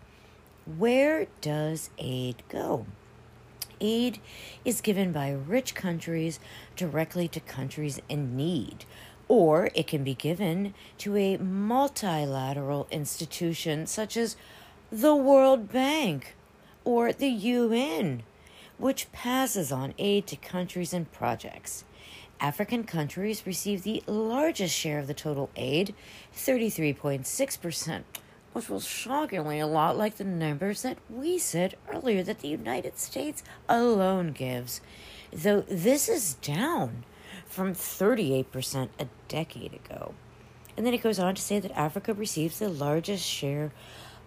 [0.65, 2.87] Where does aid go?
[3.79, 4.19] Aid
[4.63, 6.39] is given by rich countries
[6.75, 8.85] directly to countries in need
[9.31, 14.35] or it can be given to a multilateral institution such as
[14.91, 16.35] the World Bank
[16.83, 18.23] or the UN,
[18.77, 21.85] which passes on aid to countries and projects.
[22.41, 25.95] African countries receive the largest share of the total aid,
[26.35, 28.03] 33.6%.
[28.51, 32.99] which was shockingly a lot like the numbers that we said earlier that the United
[32.99, 34.81] States alone gives,
[35.31, 37.05] though this is down
[37.51, 40.13] from 38% a decade ago.
[40.77, 43.73] And then it goes on to say that Africa receives the largest share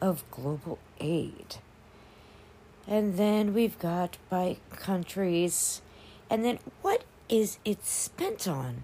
[0.01, 1.57] of global aid.
[2.87, 5.81] And then we've got by countries.
[6.29, 8.83] And then what is it spent on?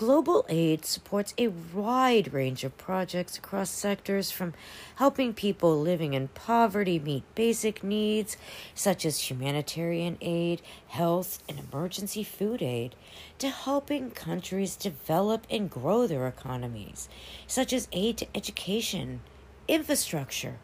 [0.00, 4.54] Global aid supports a wide range of projects across sectors from
[4.94, 8.38] helping people living in poverty meet basic needs,
[8.74, 12.94] such as humanitarian aid, health, and emergency food aid,
[13.38, 17.10] to helping countries develop and grow their economies,
[17.46, 19.20] such as aid to education,
[19.68, 20.56] infrastructure,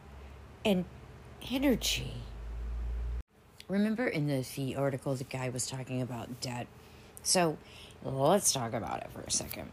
[0.65, 0.87] and
[1.51, 2.15] energy.
[3.69, 6.67] Remember in the fee article, the guy was talking about debt.
[7.23, 7.59] So,
[8.05, 9.71] Let's talk about it for a second.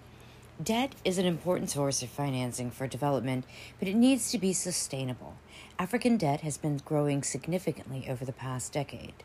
[0.62, 3.46] Debt is an important source of financing for development,
[3.80, 5.36] but it needs to be sustainable.
[5.80, 9.16] African debt has been growing significantly over the past decade.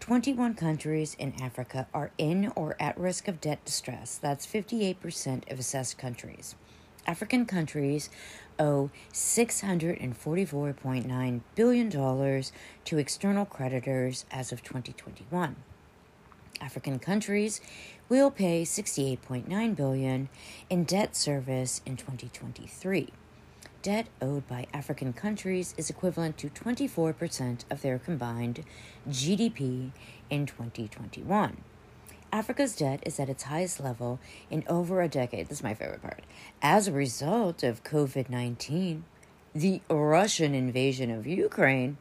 [0.00, 4.16] 21 countries in Africa are in or at risk of debt distress.
[4.16, 6.54] That's 58% of assessed countries.
[7.06, 8.10] African countries
[8.58, 12.42] owe $644.9 billion
[12.84, 15.56] to external creditors as of 2021.
[16.62, 17.60] African countries
[18.08, 20.28] will pay 68.9 billion
[20.70, 23.08] in debt service in 2023.
[23.82, 28.64] Debt owed by African countries is equivalent to 24% of their combined
[29.08, 29.90] GDP
[30.30, 31.56] in 2021.
[32.32, 35.48] Africa's debt is at its highest level in over a decade.
[35.48, 36.22] This is my favorite part.
[36.62, 39.04] As a result of COVID 19,
[39.54, 41.98] the Russian invasion of Ukraine,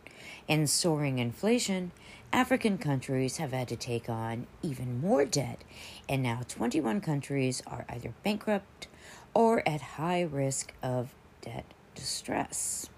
[0.47, 1.91] and soaring inflation,
[2.34, 5.63] African countries have had to take on even more debt,
[6.07, 8.88] and now 21 countries are either bankrupt
[9.34, 12.89] or at high risk of debt distress.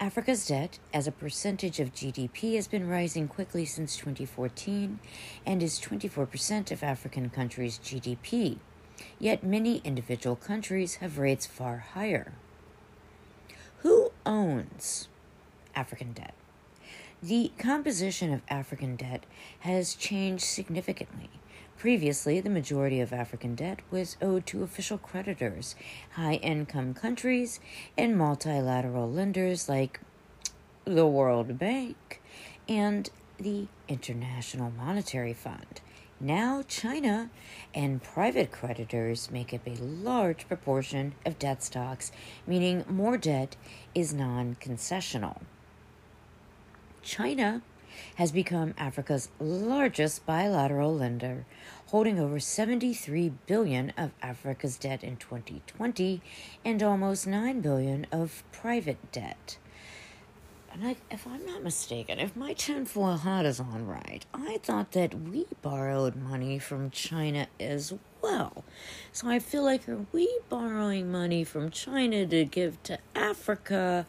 [0.00, 4.98] Africa's debt as a percentage of GDP has been rising quickly since 2014
[5.46, 8.58] and is 24% of African countries' GDP.
[9.20, 12.32] Yet many individual countries have rates far higher.
[13.78, 15.08] Who owns
[15.74, 16.34] African debt.
[17.22, 19.24] The composition of African debt
[19.60, 21.30] has changed significantly.
[21.78, 25.74] Previously, the majority of African debt was owed to official creditors,
[26.12, 27.60] high income countries,
[27.96, 30.00] and multilateral lenders like
[30.84, 32.20] the World Bank
[32.68, 35.80] and the International Monetary Fund.
[36.20, 37.30] Now, China
[37.74, 42.12] and private creditors make up a large proportion of debt stocks,
[42.46, 43.56] meaning more debt
[43.94, 45.40] is non concessional.
[47.04, 47.62] China
[48.16, 51.44] has become Africa's largest bilateral lender,
[51.86, 56.20] holding over 73 billion of Africa's debt in 2020
[56.64, 59.58] and almost 9 billion of private debt.
[60.72, 64.90] And I, if I'm not mistaken, if my tinfoil hat is on right, I thought
[64.92, 68.64] that we borrowed money from China as well.
[69.12, 74.06] So I feel like are we borrowing money from China to give to Africa?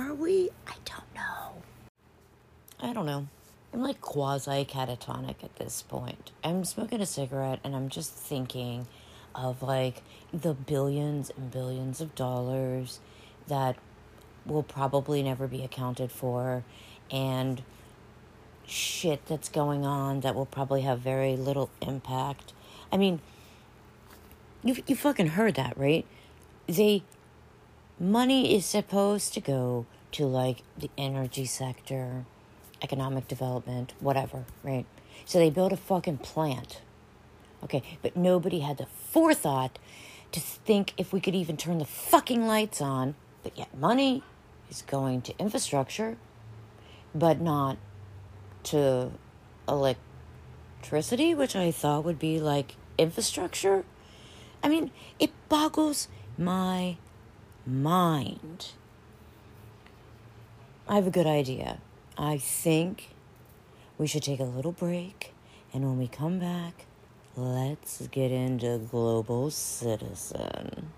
[0.00, 0.48] Are we?
[0.66, 1.62] I don't know.
[2.80, 3.26] I don't know.
[3.74, 6.30] I'm like quasi catatonic at this point.
[6.42, 8.86] I'm smoking a cigarette and I'm just thinking
[9.34, 12.98] of like the billions and billions of dollars
[13.46, 13.76] that
[14.46, 16.64] will probably never be accounted for
[17.10, 17.62] and
[18.66, 22.54] shit that's going on that will probably have very little impact.
[22.90, 23.20] I mean,
[24.64, 26.06] you you fucking heard that, right?
[26.66, 27.02] They
[28.00, 32.24] money is supposed to go to like the energy sector,
[32.82, 34.86] economic development, whatever, right?
[35.26, 36.80] So they built a fucking plant.
[37.62, 39.78] Okay, but nobody had the forethought
[40.32, 44.22] to think if we could even turn the fucking lights on, but yet money
[44.70, 46.16] is going to infrastructure,
[47.14, 47.76] but not
[48.62, 49.10] to
[49.68, 53.84] electricity, which I thought would be like infrastructure.
[54.62, 56.96] I mean, it boggles my
[57.70, 58.72] mind.
[60.88, 61.78] I have a good idea.
[62.18, 63.10] I think
[63.96, 65.32] we should take a little break,
[65.72, 66.86] and when we come back,
[67.36, 70.90] let's get into Global Citizen.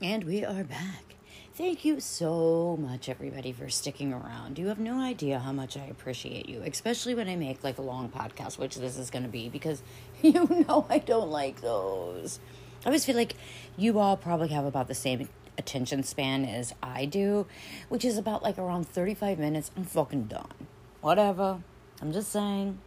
[0.00, 1.16] And we are back.
[1.54, 4.58] Thank you so much, everybody, for sticking around.
[4.58, 7.82] You have no idea how much I appreciate you, especially when I make like a
[7.82, 9.82] long podcast, which this is going to be, because
[10.22, 12.38] you know I don't like those.
[12.84, 13.34] I always feel like
[13.76, 15.28] you all probably have about the same
[15.58, 17.46] attention span as I do,
[17.88, 19.70] which is about like around 35 minutes.
[19.76, 20.66] I'm fucking done.
[21.00, 21.62] Whatever.
[22.00, 22.78] I'm just saying,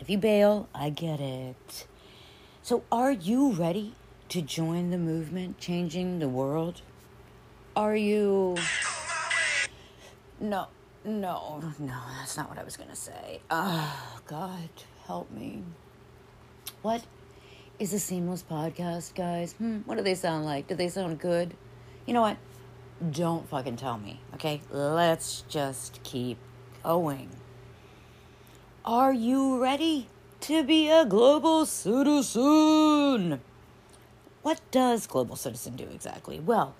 [0.00, 1.86] if you bail, I get it.
[2.62, 3.94] So, are you ready
[4.28, 6.82] to join the movement changing the world?
[7.74, 8.56] Are you.
[10.40, 10.66] No,
[11.04, 13.40] no, no, that's not what I was to say.
[13.50, 14.68] Oh, God,
[15.06, 15.62] help me.
[16.82, 17.02] What
[17.78, 19.52] is a seamless podcast, guys?
[19.54, 20.68] Hmm, what do they sound like?
[20.68, 21.54] Do they sound good?
[22.08, 22.38] You know what?
[23.10, 24.62] Don't fucking tell me, okay?
[24.70, 26.38] Let's just keep
[26.82, 27.28] going.
[28.82, 30.08] Are you ready
[30.40, 33.42] to be a global citizen?
[34.40, 36.40] What does global citizen do exactly?
[36.40, 36.76] Well,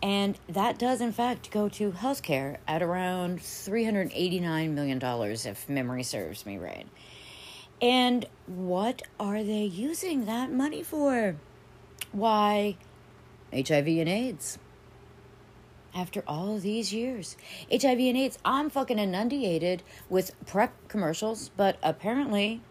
[0.02, 6.46] and that does, in fact, go to healthcare at around $389 million, if memory serves
[6.46, 6.86] me right.
[7.82, 11.34] And what are they using that money for?
[12.12, 12.76] Why,
[13.52, 14.58] HIV and AIDS.
[15.94, 17.36] After all these years,
[17.70, 22.62] HIV and AIDS, I'm fucking inundated with PrEP commercials, but apparently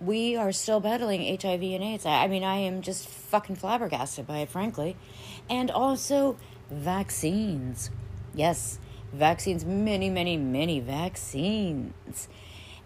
[0.00, 2.04] we are still battling HIV and AIDS.
[2.04, 4.96] I mean, I am just fucking flabbergasted by it, frankly.
[5.48, 6.36] And also
[6.70, 7.90] vaccines.
[8.34, 8.78] Yes,
[9.12, 12.28] vaccines, many, many, many vaccines.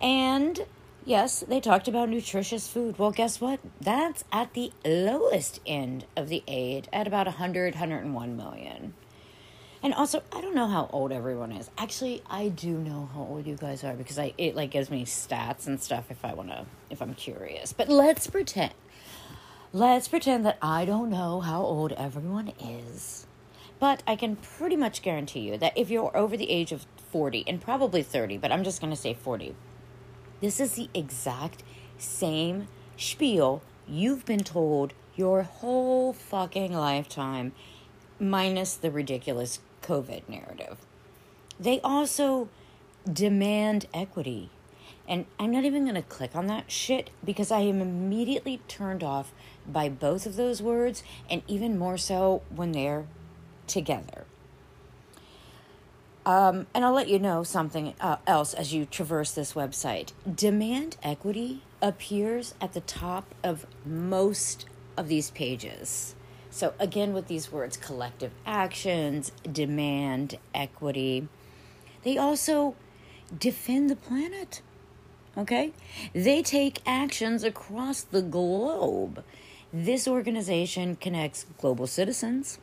[0.01, 0.67] And
[1.09, 2.99] yes, they talked about nutritious food.
[2.99, 3.61] Well, guess what?
[3.81, 8.95] That's at the lowest end of the aid at about 100, 101 million.
[9.83, 11.71] And also, I don't know how old everyone is.
[11.79, 15.05] Actually, I do know how old you guys are because I it like gives me
[15.05, 17.73] stats and stuff if I want to if I'm curious.
[17.73, 18.75] But let's pretend.
[19.73, 23.27] Let's pretend that I don't know how old everyone is.
[23.79, 27.45] But I can pretty much guarantee you that if you're over the age of 40
[27.47, 29.55] and probably 30, but I'm just going to say 40.
[30.41, 31.63] This is the exact
[31.99, 37.53] same spiel you've been told your whole fucking lifetime
[38.21, 40.79] minus the ridiculous COVID narrative.
[41.59, 42.49] They also
[43.11, 44.51] demand equity.
[45.09, 49.03] And I'm not even going to click on that shit because I am immediately turned
[49.03, 49.33] off
[49.67, 53.07] by both of those words, and even more so when they're
[53.67, 54.27] together.
[56.27, 60.13] Um, and I'll let you know something uh, else as you traverse this website.
[60.33, 64.67] Demand equity appears at the top of most
[64.97, 66.15] of these pages.
[66.51, 71.29] So, again, with these words collective actions, demand, equity,
[72.03, 72.75] they also
[73.37, 74.63] defend the planet.
[75.37, 75.73] Okay?
[76.13, 79.23] They take actions across the globe.
[79.73, 82.59] This organization connects global citizens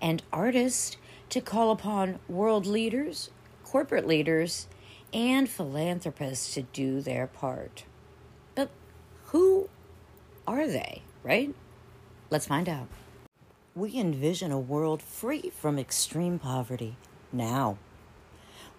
[0.00, 0.96] and artists
[1.30, 3.30] to call upon world leaders,
[3.64, 4.66] corporate leaders,
[5.12, 7.84] and philanthropists to do their part.
[8.54, 8.70] But
[9.26, 9.68] who
[10.46, 11.54] are they, right?
[12.30, 12.88] Let's find out
[13.78, 16.96] we envision a world free from extreme poverty
[17.32, 17.78] now.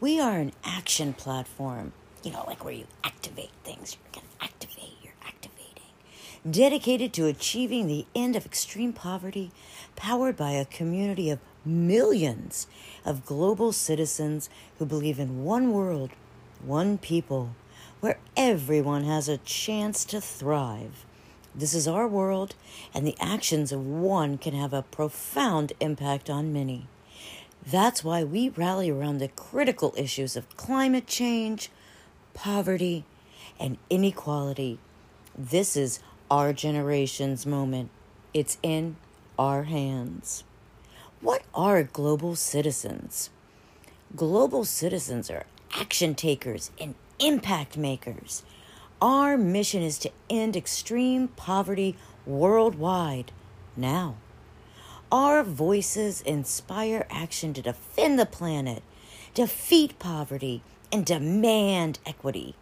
[0.02, 3.95] We are an action platform, you know, like where you activate things.
[3.95, 5.84] You're going to activate, you're activating.
[6.50, 9.52] Dedicated to achieving the end of extreme poverty,
[9.95, 12.68] powered by a community of millions
[13.05, 16.12] of global citizens who believe in one world,
[16.64, 17.55] one people,
[17.99, 21.05] where everyone has a chance to thrive.
[21.53, 22.55] This is our world,
[22.93, 26.88] and the actions of one can have a profound impact on many.
[27.66, 31.70] That's why we rally around the critical issues of climate change,
[32.34, 33.03] poverty,
[33.60, 34.80] and inequality.
[35.38, 35.99] This is
[36.32, 37.89] our generation's moment.
[38.34, 38.95] It's in
[39.38, 40.43] our hands.
[41.22, 43.30] What are global citizens?
[44.15, 45.45] Global citizens are
[45.76, 48.43] action takers and impact makers.
[49.01, 53.34] Our mission is to end extreme poverty worldwide
[53.76, 54.15] now.
[55.11, 58.82] Our voices inspire action to defend the planet,
[59.34, 62.55] defeat poverty, and demand equity.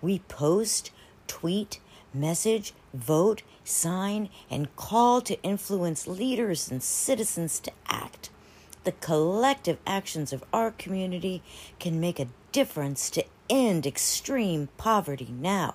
[0.00, 0.90] We post,
[1.28, 1.78] tweet,
[2.12, 8.30] message, vote, sign, and call to influence leaders and citizens to act.
[8.84, 11.42] The collective actions of our community
[11.78, 15.74] can make a difference to end extreme poverty now.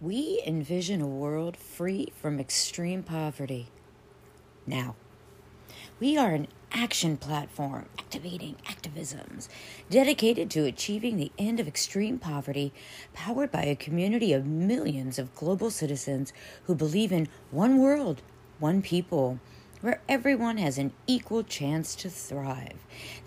[0.00, 3.68] We envision a world free from extreme poverty.
[4.66, 4.96] Now,
[5.98, 9.48] we are an action platform activating activisms
[9.88, 12.72] dedicated to achieving the end of extreme poverty,
[13.12, 16.32] powered by a community of millions of global citizens
[16.64, 18.22] who believe in one world,
[18.58, 19.38] one people
[19.80, 22.76] where everyone has an equal chance to thrive.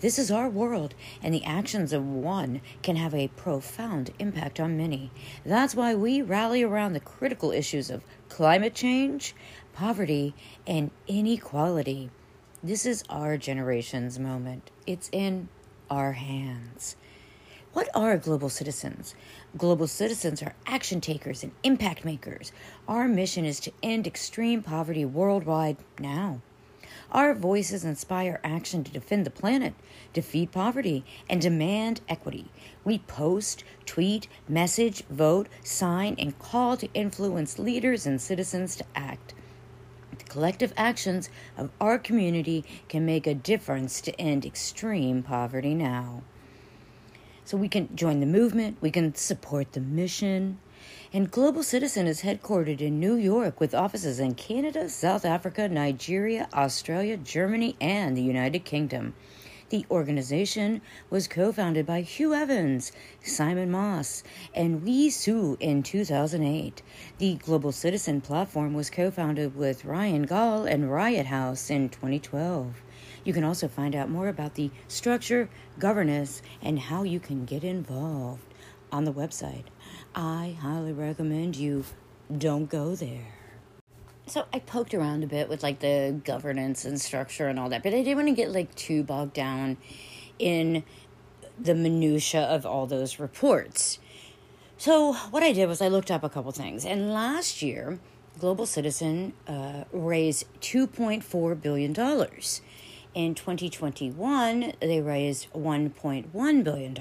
[0.00, 4.76] This is our world, and the actions of one can have a profound impact on
[4.76, 5.10] many.
[5.44, 9.34] That's why we rally around the critical issues of climate change,
[9.72, 10.34] poverty,
[10.66, 12.10] and inequality.
[12.64, 14.70] This is our generation's moment.
[14.86, 15.50] It's in
[15.90, 16.96] our hands.
[17.74, 19.14] What are global citizens?
[19.54, 22.52] Global citizens are action takers and impact makers.
[22.88, 26.40] Our mission is to end extreme poverty worldwide now.
[27.12, 29.74] Our voices inspire action to defend the planet,
[30.14, 32.46] defeat poverty, and demand equity.
[32.82, 39.34] We post, tweet, message, vote, sign, and call to influence leaders and citizens to act.
[40.34, 46.24] Collective actions of our community can make a difference to end extreme poverty now.
[47.44, 50.58] So we can join the movement, we can support the mission.
[51.12, 56.48] And Global Citizen is headquartered in New York with offices in Canada, South Africa, Nigeria,
[56.52, 59.14] Australia, Germany, and the United Kingdom.
[59.70, 62.92] The organization was co founded by Hugh Evans,
[63.22, 64.22] Simon Moss,
[64.54, 66.82] and Wei Soo in 2008.
[67.18, 72.82] The Global Citizen platform was co founded with Ryan Gall and Riot House in 2012.
[73.24, 75.48] You can also find out more about the structure,
[75.78, 78.44] governance, and how you can get involved
[78.92, 79.64] on the website.
[80.14, 81.84] I highly recommend you
[82.36, 83.33] don't go there.
[84.26, 87.82] So I poked around a bit with like the governance and structure and all that,
[87.82, 89.76] but I didn't want to get like too bogged down
[90.38, 90.82] in
[91.58, 93.98] the minutia of all those reports.
[94.78, 97.98] So what I did was I looked up a couple things, and last year,
[98.40, 102.60] Global Citizen uh, raised two point four billion dollars
[103.14, 106.96] in 2021, they raised $1.1 billion.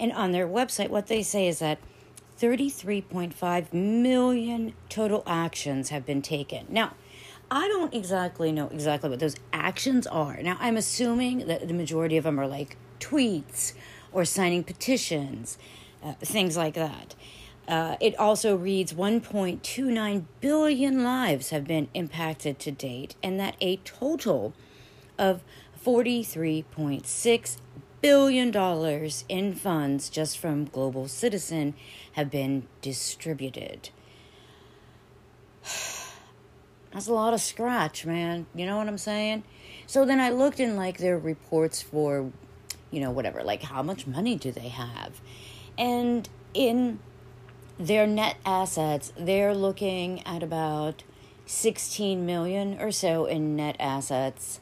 [0.00, 1.78] And on their website, what they say is that
[2.40, 6.66] 33.5 million total actions have been taken.
[6.68, 6.94] Now,
[7.50, 10.42] I don't exactly know exactly what those actions are.
[10.42, 13.74] Now, I'm assuming that the majority of them are like tweets
[14.12, 15.58] or signing petitions,
[16.02, 17.14] uh, things like that.
[17.66, 23.76] Uh, it also reads 1.29 billion lives have been impacted to date, and that a
[23.78, 24.52] total
[25.18, 25.42] of
[25.82, 27.56] $43.6
[28.04, 31.72] billion dollars in funds just from Global Citizen
[32.12, 33.88] have been distributed.
[36.92, 38.44] That's a lot of scratch, man.
[38.54, 39.42] You know what I'm saying?
[39.86, 42.30] So then I looked in like their reports for,
[42.90, 45.22] you know, whatever, like how much money do they have?
[45.78, 46.98] And in
[47.78, 51.04] their net assets, they're looking at about
[51.46, 54.60] 16 million or so in net assets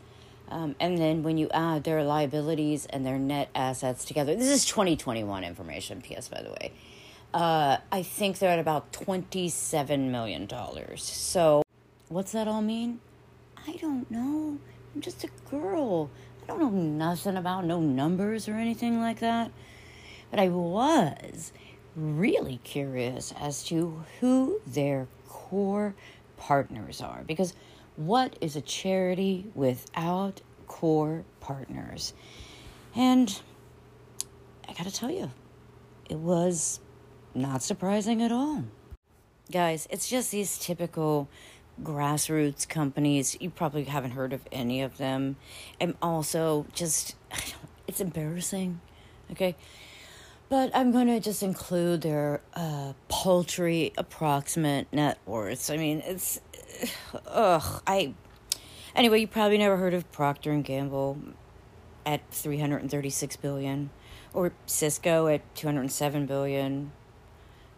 [0.53, 4.67] um, and then when you add their liabilities and their net assets together, this is
[4.67, 6.73] 2021 information, PS, by the way.
[7.33, 10.47] Uh, I think they're at about $27 million.
[10.97, 11.63] So,
[12.11, 13.01] what's that all mean?
[13.67, 14.59] I don't know.
[14.95, 16.11] I'm just a girl.
[16.43, 19.51] I don't know nothing about no numbers or anything like that.
[20.31, 21.53] But I was
[21.97, 25.95] really curious as to who their core
[26.37, 27.55] partners are because
[27.97, 32.15] what is a charity without core partners?
[32.95, 33.41] And
[34.69, 35.31] I gotta tell you,
[36.09, 36.81] it was
[37.35, 38.65] not surprising at all.
[39.51, 41.29] Guys, it's just these typical
[41.83, 43.37] grassroots companies.
[43.41, 45.37] You probably haven't heard of any of them.
[45.81, 47.17] And also, just,
[47.87, 48.81] it's embarrassing,
[49.31, 49.57] okay?
[50.49, 55.71] But I'm going to just include their uh, paltry approximate net worths.
[55.71, 56.41] I mean, it's
[57.27, 58.15] ugh, I.
[58.95, 61.19] Anyway, you probably never heard of Procter and Gamble
[62.05, 63.91] at 336 billion
[64.35, 66.93] or Cisco at 207 billion,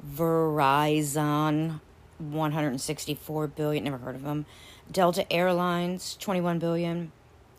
[0.06, 1.80] Verizon
[2.18, 4.46] 164 billion, never heard of them.
[4.90, 7.12] Delta Airlines 21 billion,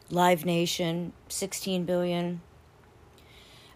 [0.09, 2.41] Live Nation 16 billion,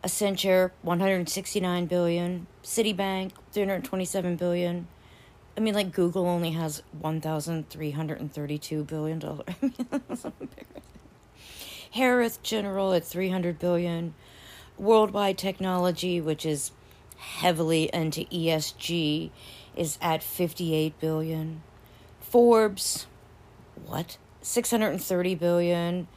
[0.04, 4.88] Accenture 169 billion, Citibank 327 billion,
[5.60, 9.46] I mean, like Google only has one thousand three hundred and thirty-two billion dollars.
[11.92, 14.14] Harris General at three hundred billion,
[14.78, 16.72] Worldwide Technology, which is
[17.18, 19.32] heavily into ESG
[19.76, 21.62] is at 58 billion.
[22.22, 23.08] Forbes,
[23.86, 24.18] what?
[24.42, 26.08] 630 billion.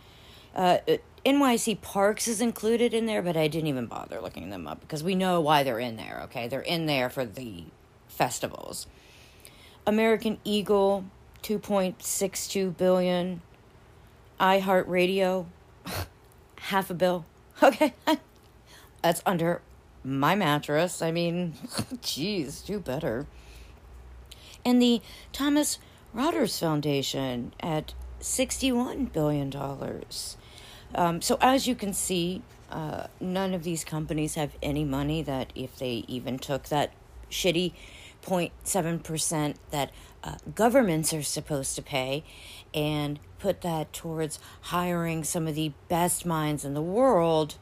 [0.54, 0.78] Uh,
[1.26, 5.02] NYC Parks is included in there, but I didn't even bother looking them up because
[5.02, 6.46] we know why they're in there, okay?
[6.46, 7.64] They're in there for the
[8.06, 8.86] festivals.
[9.86, 11.04] American Eagle,
[11.42, 13.42] 2.62 billion.
[14.40, 15.46] iHeartRadio,
[16.58, 17.24] half a bill.
[17.62, 17.94] Okay.
[19.02, 19.60] That's under
[20.02, 21.00] my mattress.
[21.00, 21.54] I mean,
[22.02, 23.26] geez, do better.
[24.64, 25.00] And the
[25.32, 25.80] Thomson
[26.14, 29.52] Reuters Foundation at $61 billion.
[30.94, 35.52] Um, so, as you can see, uh, none of these companies have any money that,
[35.54, 36.92] if they even took that
[37.30, 37.72] shitty
[38.22, 39.90] 0.7% that
[40.24, 42.24] uh, governments are supposed to pay
[42.72, 47.56] and put that towards hiring some of the best minds in the world,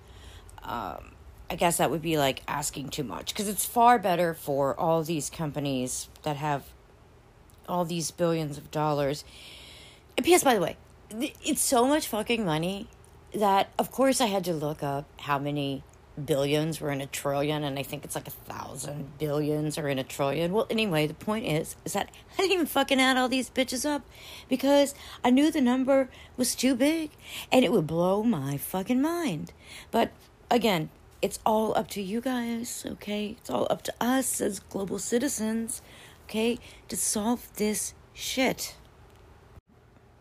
[0.63, 1.13] um,
[1.49, 5.03] I guess that would be like asking too much because it's far better for all
[5.03, 6.65] these companies that have
[7.69, 9.25] all these billions of dollars.
[10.17, 10.45] And P.S.
[10.45, 10.77] By the way,
[11.43, 12.89] it's so much fucking money
[13.35, 15.83] that, of course, I had to look up how many
[16.27, 19.99] billions were in a trillion, and I think it's like a thousand billions are in
[19.99, 20.53] a trillion.
[20.53, 23.89] Well, anyway, the point is, is that I didn't even fucking add all these bitches
[23.89, 24.03] up
[24.49, 24.95] because
[25.25, 27.11] I knew the number was too big
[27.51, 29.53] and it would blow my fucking mind.
[29.91, 30.13] But
[30.51, 30.91] again,
[31.23, 33.37] it's all up to you guys, okay?
[33.39, 35.83] It's all up to us as global citizens,
[36.25, 36.59] okay,
[36.89, 38.77] to solve this shit.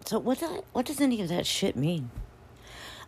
[0.05, 0.39] So what
[0.73, 2.09] what does any of that shit mean?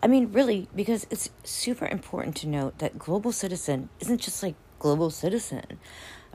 [0.03, 4.55] I mean, really, because it's super important to note that global citizen isn't just like
[4.79, 5.79] global citizen.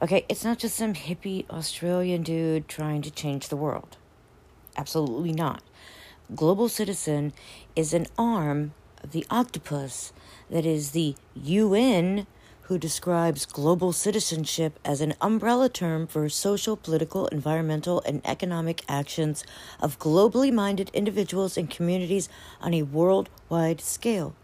[0.01, 3.97] Okay, it's not just some hippie Australian dude trying to change the world.
[4.77, 5.63] Absolutely not.
[6.35, 7.33] Global citizen
[7.75, 10.13] is an arm of the octopus
[10.51, 12.27] that is the UN
[12.67, 19.45] who describes global citizenship as an umbrella term for social, political, environmental, and economic actions
[19.81, 22.29] of globally minded individuals and communities
[22.61, 24.35] on a worldwide scale.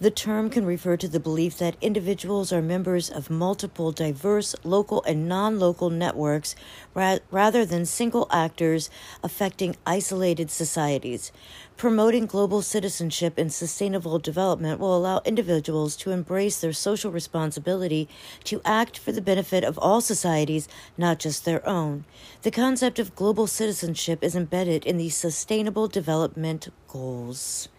[0.00, 5.02] The term can refer to the belief that individuals are members of multiple diverse local
[5.02, 6.56] and non local networks
[6.94, 8.88] ra- rather than single actors
[9.22, 11.32] affecting isolated societies.
[11.80, 18.06] Promoting global citizenship and sustainable development will allow individuals to embrace their social responsibility
[18.44, 20.68] to act for the benefit of all societies,
[20.98, 22.04] not just their own.
[22.42, 27.70] The concept of global citizenship is embedded in the Sustainable Development Goals.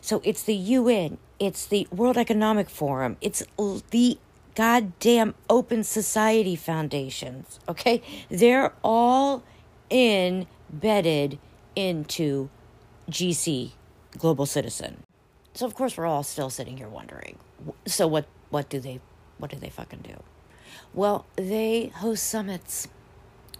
[0.00, 3.42] So it's the UN, it's the World Economic Forum, it's
[3.90, 4.18] the
[4.54, 8.00] goddamn Open Society Foundations, okay?
[8.30, 9.42] They're all
[9.90, 11.38] embedded
[11.74, 12.48] into
[13.10, 13.72] GC,
[14.18, 15.02] Global Citizen.
[15.54, 17.38] So of course we're all still sitting here wondering.
[17.86, 19.00] So what what do they
[19.38, 20.22] what do they fucking do?
[20.94, 22.88] Well, they host summits.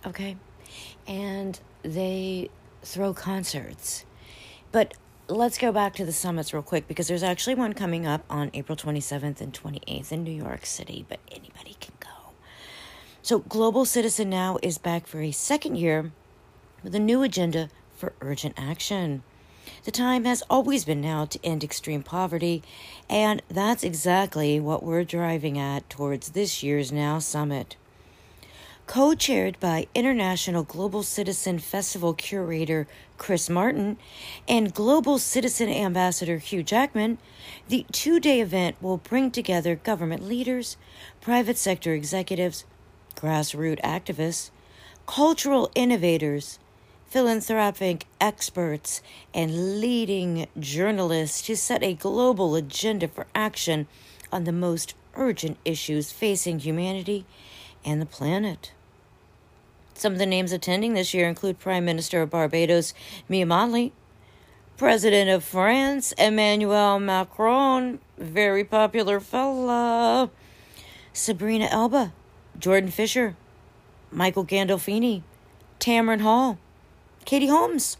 [0.06, 0.36] Okay?
[1.06, 2.50] And they
[2.82, 4.04] throw concerts.
[4.72, 4.94] But
[5.28, 8.50] let's go back to the summits real quick because there's actually one coming up on
[8.54, 12.08] April 27th and 28th in New York City, but anybody can go.
[13.22, 16.12] So, Global Citizen Now is back for a second year
[16.82, 19.24] with a new agenda for urgent action.
[19.86, 22.60] The time has always been now to end extreme poverty,
[23.08, 27.76] and that's exactly what we're driving at towards this year's Now Summit.
[28.88, 33.96] Co chaired by International Global Citizen Festival curator Chris Martin
[34.48, 37.18] and Global Citizen Ambassador Hugh Jackman,
[37.68, 40.76] the two day event will bring together government leaders,
[41.20, 42.64] private sector executives,
[43.14, 44.50] grassroots activists,
[45.06, 46.58] cultural innovators,
[47.08, 49.02] philanthropic experts,
[49.32, 53.86] and leading journalists to set a global agenda for action
[54.32, 57.24] on the most urgent issues facing humanity
[57.84, 58.72] and the planet.
[59.94, 62.92] Some of the names attending this year include Prime Minister of Barbados,
[63.28, 63.92] Mia Mottley,
[64.76, 70.28] President of France, Emmanuel Macron, very popular fella,
[71.14, 72.12] Sabrina Elba,
[72.58, 73.36] Jordan Fisher,
[74.10, 75.22] Michael Gandolfini,
[75.80, 76.58] Tamron Hall,
[77.26, 77.96] Katie Holmes,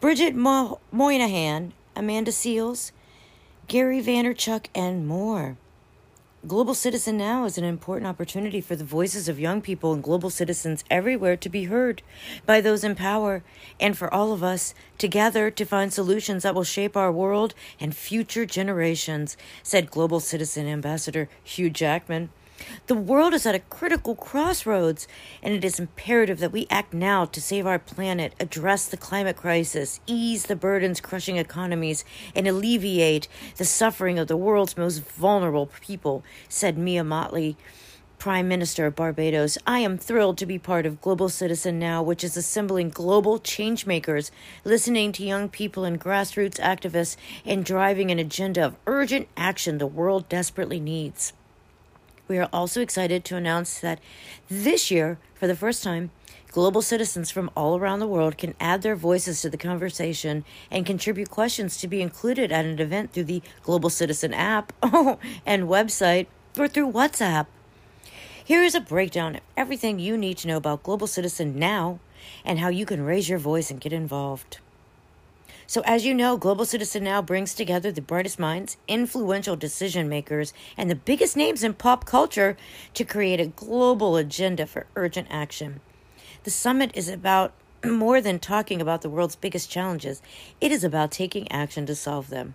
[0.00, 2.90] Bridget Mo- Moynihan, Amanda Seales,
[3.66, 5.58] Gary Vaynerchuk, and more.
[6.46, 10.30] Global Citizen Now is an important opportunity for the voices of young people and global
[10.30, 12.00] citizens everywhere to be heard
[12.46, 13.42] by those in power
[13.78, 17.94] and for all of us together to find solutions that will shape our world and
[17.94, 22.30] future generations, said Global Citizen Ambassador Hugh Jackman.
[22.86, 25.06] The world is at a critical crossroads,
[25.42, 29.36] and it is imperative that we act now to save our planet, address the climate
[29.36, 32.04] crisis, ease the burdens crushing economies,
[32.34, 37.56] and alleviate the suffering of the world's most vulnerable people, said Mia Mottley.
[38.18, 42.24] Prime Minister of Barbados, I am thrilled to be part of Global Citizen Now, which
[42.24, 44.32] is assembling global changemakers,
[44.64, 49.86] listening to young people and grassroots activists, and driving an agenda of urgent action the
[49.86, 51.32] world desperately needs.
[52.28, 54.00] We are also excited to announce that
[54.50, 56.10] this year, for the first time,
[56.52, 60.84] global citizens from all around the world can add their voices to the conversation and
[60.84, 66.26] contribute questions to be included at an event through the Global Citizen app and website
[66.58, 67.46] or through WhatsApp.
[68.44, 71.98] Here is a breakdown of everything you need to know about Global Citizen now
[72.44, 74.58] and how you can raise your voice and get involved.
[75.70, 80.54] So, as you know, Global Citizen Now brings together the brightest minds, influential decision makers,
[80.78, 82.56] and the biggest names in pop culture
[82.94, 85.80] to create a global agenda for urgent action.
[86.44, 87.52] The summit is about
[87.84, 90.22] more than talking about the world's biggest challenges,
[90.58, 92.54] it is about taking action to solve them.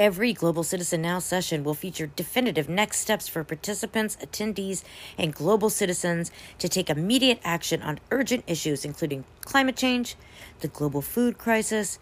[0.00, 4.82] Every Global Citizen Now session will feature definitive next steps for participants, attendees,
[5.18, 10.16] and global citizens to take immediate action on urgent issues, including climate change,
[10.60, 11.98] the global food crisis,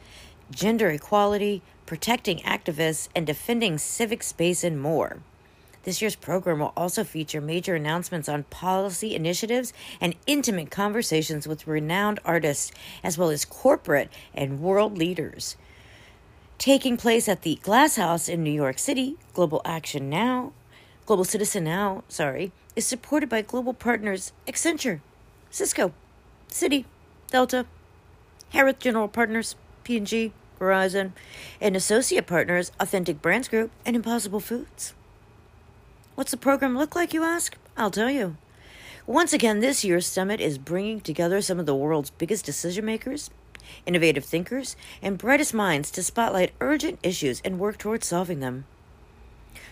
[0.53, 5.17] gender equality, protecting activists, and defending civic space, and more.
[5.83, 11.67] This year's program will also feature major announcements on policy initiatives and intimate conversations with
[11.67, 12.71] renowned artists,
[13.03, 15.57] as well as corporate and world leaders
[16.59, 19.17] taking place at the Glass House in New York City.
[19.33, 20.53] Global Action Now,
[21.07, 25.01] Global Citizen Now, sorry, is supported by global partners Accenture,
[25.51, 25.93] Cisco,
[26.51, 26.85] Citi,
[27.31, 27.67] Delta,
[28.51, 29.55] Harris General Partners,
[29.85, 31.13] P&G, Verizon,
[31.61, 34.95] and associate partners Authentic Brands Group and Impossible Foods.
[36.17, 37.57] What's the program look like, you ask?
[37.77, 38.37] I'll tell you.
[39.07, 43.31] Once again, this year's summit is bringing together some of the world's biggest decision makers
[43.87, 48.65] innovative thinkers, and brightest minds to spotlight urgent issues and work towards solving them.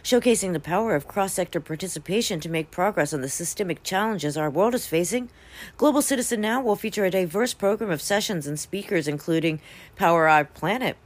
[0.02, 4.48] Showcasing the power of cross sector participation to make progress on the systemic challenges our
[4.48, 5.30] world is facing,
[5.76, 9.60] Global Citizen Now will feature a diverse program of sessions and speakers, including
[9.96, 10.96] Power Our Planet,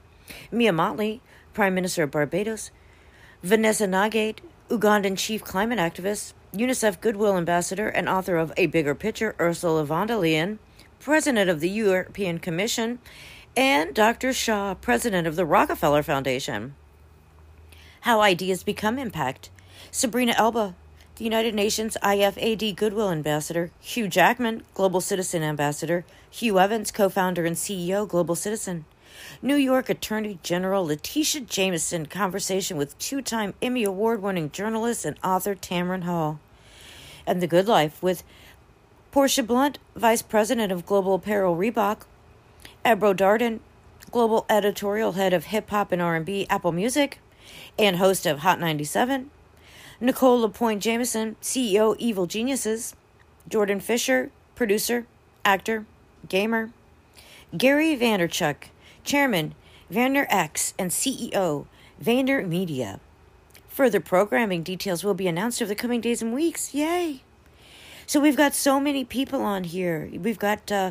[0.52, 1.20] Mia Mottley,
[1.54, 2.70] Prime Minister of Barbados,
[3.42, 9.34] Vanessa Nakate, Ugandan chief climate activist, UNICEF Goodwill Ambassador, and author of A Bigger Picture,
[9.40, 10.58] Ursula von der Leyen,
[11.00, 12.98] President of the European Commission,
[13.56, 14.34] and Dr.
[14.34, 16.74] Shah, President of the Rockefeller Foundation.
[18.02, 19.48] How Ideas Become Impact.
[19.90, 20.74] Sabrina Elba,
[21.16, 27.46] the United Nations IFAD Goodwill Ambassador, Hugh Jackman, Global Citizen Ambassador, Hugh Evans, co founder
[27.46, 28.84] and CEO, Global Citizen.
[29.40, 35.18] New York Attorney General Letitia Jameson, conversation with two time Emmy Award winning journalist and
[35.24, 36.40] author Tamron Hall.
[37.26, 38.22] And The Good Life with
[39.12, 42.02] Portia Blunt, Vice President of Global Apparel Reebok,
[42.84, 43.58] Ebro Darden,
[44.12, 47.18] Global Editorial Head of Hip Hop and R&B Apple Music,
[47.76, 49.32] and host of Hot 97,
[50.00, 52.94] Nicole LaPointe Jameson, CEO Evil Geniuses,
[53.48, 55.06] Jordan Fisher, producer,
[55.44, 55.86] actor,
[56.28, 56.70] gamer,
[57.58, 58.68] Gary Vaynerchuk,
[59.02, 59.56] Chairman,
[59.92, 61.66] VaynerX, and CEO,
[62.00, 63.00] Vayner Media.
[63.66, 66.72] Further programming details will be announced over the coming days and weeks.
[66.72, 67.24] Yay!
[68.10, 70.10] So we've got so many people on here.
[70.12, 70.90] We've got uh,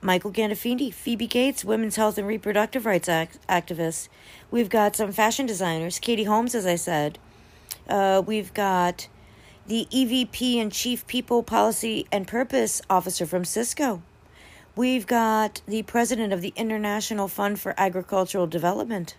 [0.00, 4.08] Michael Gandolfini, Phoebe Gates, women's health and reproductive rights act- activist.
[4.48, 7.18] We've got some fashion designers, Katie Holmes, as I said.
[7.88, 9.08] Uh, we've got
[9.66, 14.00] the EVP and Chief People Policy and Purpose Officer from Cisco.
[14.76, 19.16] We've got the President of the International Fund for Agricultural Development,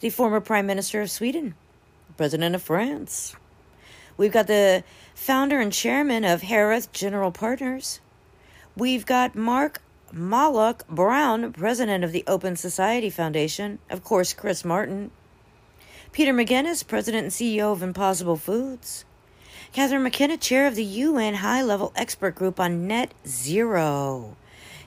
[0.00, 1.54] the former Prime Minister of Sweden,
[2.16, 3.36] President of France.
[4.16, 4.84] We've got the
[5.14, 8.00] founder and chairman of Harris General Partners.
[8.76, 9.82] We've got Mark
[10.12, 13.78] Malloch Brown, president of the Open Society Foundation.
[13.90, 15.10] Of course, Chris Martin.
[16.12, 19.04] Peter McGuinness, president and CEO of Impossible Foods.
[19.72, 24.36] Catherine McKenna, chair of the UN High Level Expert Group on Net Zero.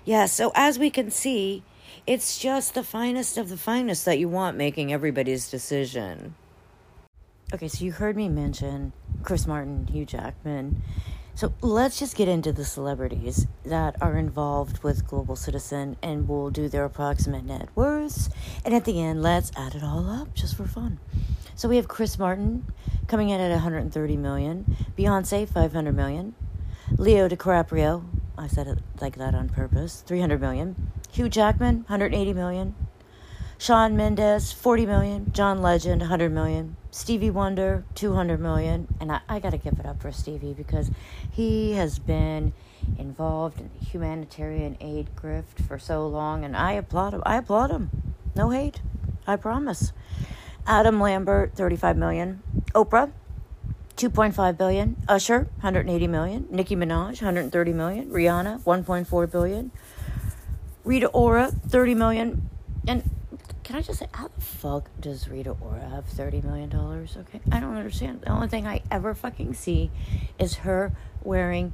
[0.04, 1.64] Yes, yeah, so as we can see,
[2.06, 6.36] it's just the finest of the finest that you want making everybody's decision.
[7.54, 8.92] Okay, so you heard me mention
[9.22, 10.82] Chris Martin, Hugh Jackman.
[11.36, 16.50] So let's just get into the celebrities that are involved with Global Citizen and we'll
[16.50, 18.32] do their approximate net worths.
[18.66, 20.98] And at the end, let's add it all up just for fun.
[21.54, 22.66] So we have Chris Martin
[23.08, 26.34] coming in at 130 million, Beyonce 500 million,
[26.98, 28.06] Leo DiCaprio,
[28.40, 32.76] I said it like that on purpose, 300 million, Hugh Jackman 180 million,
[33.58, 35.32] Shawn Mendes, 40 million.
[35.32, 36.76] John Legend, 100 million.
[36.92, 38.88] Stevie Wonder, 200 million.
[39.00, 40.92] And I, I got to give it up for Stevie because
[41.32, 42.54] he has been
[42.98, 46.44] involved in humanitarian aid grift for so long.
[46.44, 47.24] And I applaud him.
[47.26, 47.90] I applaud him.
[48.36, 48.82] No hate.
[49.26, 49.94] I promise.
[50.68, 52.44] Adam Lambert, 35 million.
[52.74, 53.12] Oprah,
[53.98, 54.98] 2.5 billion.
[55.08, 56.48] Usher, 180 million.
[56.50, 58.10] Nicki Minaj, 130 million.
[58.10, 59.72] Rihanna, 1.4 billion.
[60.84, 62.50] Rita Ora, 30 million.
[62.88, 63.10] And
[63.66, 66.72] can I just say, how the fuck does Rita Ora have $30 million?
[66.72, 67.42] Okay.
[67.52, 68.22] I don't understand.
[68.22, 69.90] The only thing I ever fucking see
[70.38, 70.92] is her
[71.24, 71.74] wearing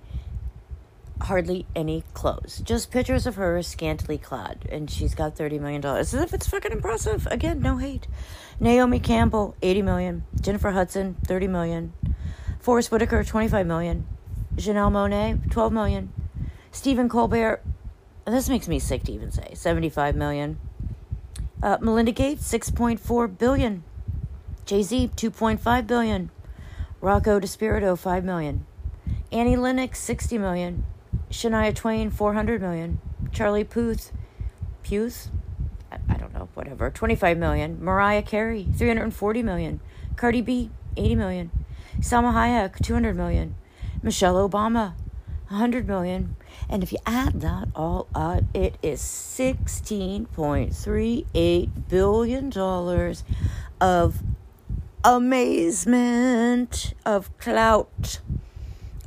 [1.20, 2.62] hardly any clothes.
[2.64, 4.66] Just pictures of her scantily clad.
[4.72, 5.86] And she's got $30 million.
[5.86, 7.28] As if it's fucking impressive.
[7.30, 8.08] Again, no hate.
[8.58, 10.24] Naomi Campbell, 80 million.
[10.40, 11.94] Jennifer Hudson, 30 million.
[12.62, 14.08] Forest Whitaker, 25 million.
[14.56, 16.14] Janelle Monáe, 12 million.
[16.72, 17.62] Stephen Colbert,
[18.26, 20.58] this makes me sick to even say, 75 million.
[21.64, 23.84] Uh, Melinda Gates, 6.4 billion.
[24.66, 26.32] Jay-Z, 2.5 billion.
[27.02, 28.66] Rocco DiSpirito, 5 million.
[29.32, 30.84] Annie Lennox, 60 million.
[31.30, 33.00] Shania Twain, 400 million.
[33.32, 34.12] Charlie Puth,
[34.84, 35.30] Puth?
[35.92, 36.90] I, I don't know, whatever.
[36.90, 37.84] 25 million.
[37.84, 39.80] Mariah Carey, 340 million.
[40.16, 41.52] Cardi B, 80 million.
[42.00, 43.56] Salma Hayek, 200 million.
[44.02, 44.94] Michelle Obama,
[45.52, 46.36] 100 million.
[46.70, 52.52] And if you add that all up, it is $16.38 billion
[53.82, 54.24] of
[55.04, 58.22] amazement, of clout,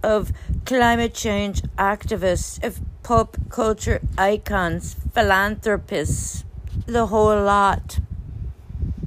[0.02, 0.32] of
[0.66, 6.44] climate change activists, of pop culture icons, philanthropists,
[6.86, 7.98] the whole lot.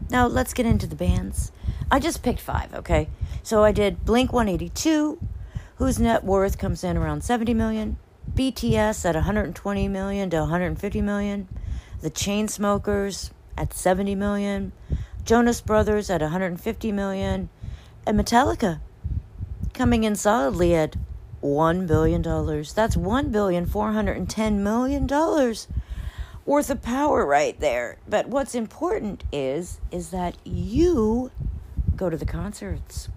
[0.09, 1.51] Now let's get into the bands.
[1.91, 3.09] I just picked five, okay?
[3.43, 5.19] So I did Blink 182,
[5.78, 7.97] whose net worth comes in around 70 million.
[8.34, 11.47] BTS at 120 million to 150 million.
[12.01, 14.71] The Chainsmokers at 70 million.
[15.23, 17.49] Jonas Brothers at 150 million.
[18.05, 18.80] And Metallica
[19.73, 20.95] coming in solidly at
[21.43, 22.21] $1 billion.
[22.21, 25.55] That's $1,410 million
[26.45, 27.97] worth of power right there.
[28.07, 31.32] But what's important is is that you
[31.95, 33.09] go to the concerts.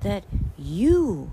[0.00, 0.24] That
[0.58, 1.30] you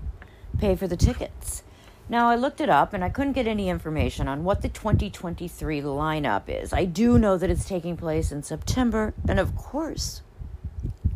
[0.60, 1.62] pay for the tickets.
[2.08, 5.80] Now, I looked it up and I couldn't get any information on what the 2023
[5.82, 6.72] lineup is.
[6.72, 10.22] I do know that it's taking place in September, and of course,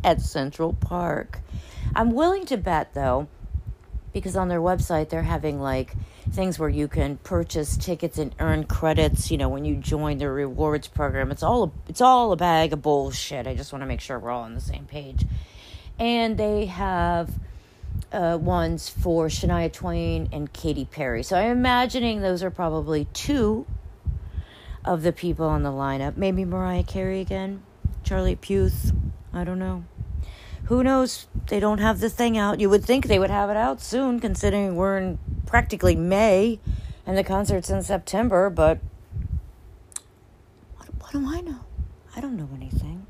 [0.03, 1.39] at Central Park.
[1.93, 3.27] I'm willing to bet, though,
[4.15, 5.93] because on their website they're having like
[6.31, 10.29] things where you can purchase tickets and earn credits you know when you join the
[10.29, 13.99] rewards program it's all it's all a bag of bullshit i just want to make
[13.99, 15.25] sure we're all on the same page
[15.99, 17.29] and they have
[18.11, 21.23] uh, ones for Shania Twain and Katy Perry.
[21.23, 23.65] So I'm imagining those are probably two
[24.83, 26.15] of the people on the lineup.
[26.17, 27.63] Maybe Mariah Carey again,
[28.03, 28.93] Charlie Puth.
[29.33, 29.83] I don't know.
[30.65, 31.27] Who knows?
[31.47, 32.59] They don't have the thing out.
[32.59, 36.59] You would think they would have it out soon, considering we're in practically May
[37.05, 38.79] and the concert's in September, but
[40.77, 41.59] what, what do I know?
[42.15, 43.05] I don't know anything.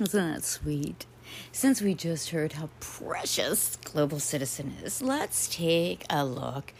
[0.00, 1.06] Isn't that sweet?
[1.52, 6.72] Since we just heard how precious Global Citizen is, let's take a look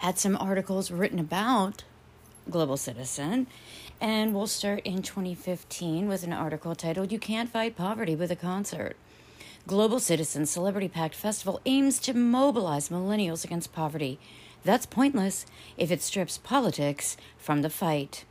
[0.00, 1.84] at some articles written about
[2.50, 3.46] Global Citizen.
[4.00, 8.36] And we'll start in 2015 with an article titled You Can't Fight Poverty with a
[8.36, 8.96] Concert.
[9.66, 14.18] Global Citizen Celebrity Packed Festival aims to mobilize millennials against poverty.
[14.62, 15.46] That's pointless
[15.78, 18.24] if it strips politics from the fight.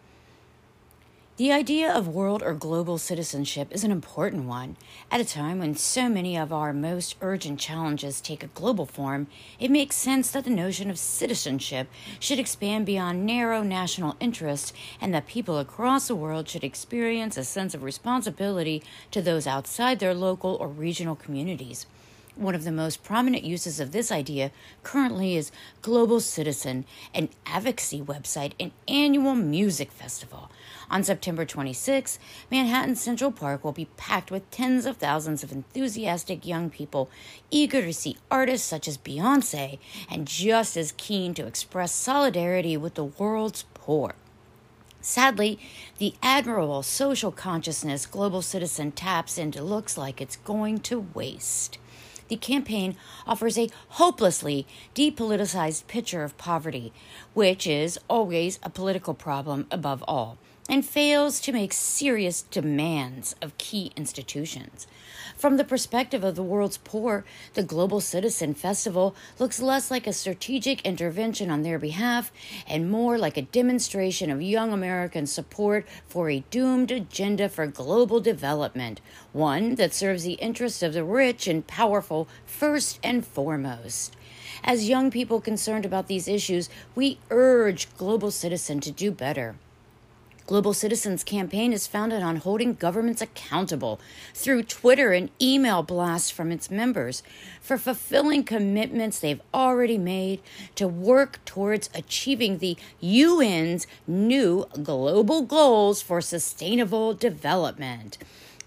[1.35, 4.77] The idea of world or global citizenship is an important one.
[5.09, 9.25] At a time when so many of our most urgent challenges take a global form,
[9.59, 11.87] it makes sense that the notion of citizenship
[12.19, 17.43] should expand beyond narrow national interest and that people across the world should experience a
[17.43, 21.87] sense of responsibility to those outside their local or regional communities.
[22.35, 25.51] One of the most prominent uses of this idea currently is
[25.83, 30.49] Global Citizen, an advocacy website and annual music festival.
[30.93, 32.19] On September 26,
[32.51, 37.09] Manhattan Central Park will be packed with tens of thousands of enthusiastic young people
[37.49, 42.93] eager to see artists such as Beyonce and just as keen to express solidarity with
[42.93, 44.13] the world's poor.
[45.01, 45.57] Sadly,
[45.97, 51.79] the admirable social consciousness Global Citizen taps into looks like it's going to waste
[52.29, 52.95] the campaign
[53.27, 54.65] offers a hopelessly
[54.95, 56.91] depoliticized picture of poverty,
[57.33, 60.37] which is always a political problem above all.
[60.69, 64.87] And fails to make serious demands of key institutions.
[65.35, 70.13] From the perspective of the world's poor, the Global Citizen Festival looks less like a
[70.13, 72.31] strategic intervention on their behalf
[72.65, 78.21] and more like a demonstration of young American support for a doomed agenda for global
[78.21, 79.01] development,
[79.33, 84.15] one that serves the interests of the rich and powerful first and foremost.
[84.63, 89.55] As young people concerned about these issues, we urge Global Citizen to do better.
[90.45, 94.01] Global Citizens campaign is founded on holding governments accountable
[94.33, 97.23] through Twitter and email blasts from its members
[97.61, 100.41] for fulfilling commitments they've already made
[100.75, 108.17] to work towards achieving the UN's new global goals for sustainable development.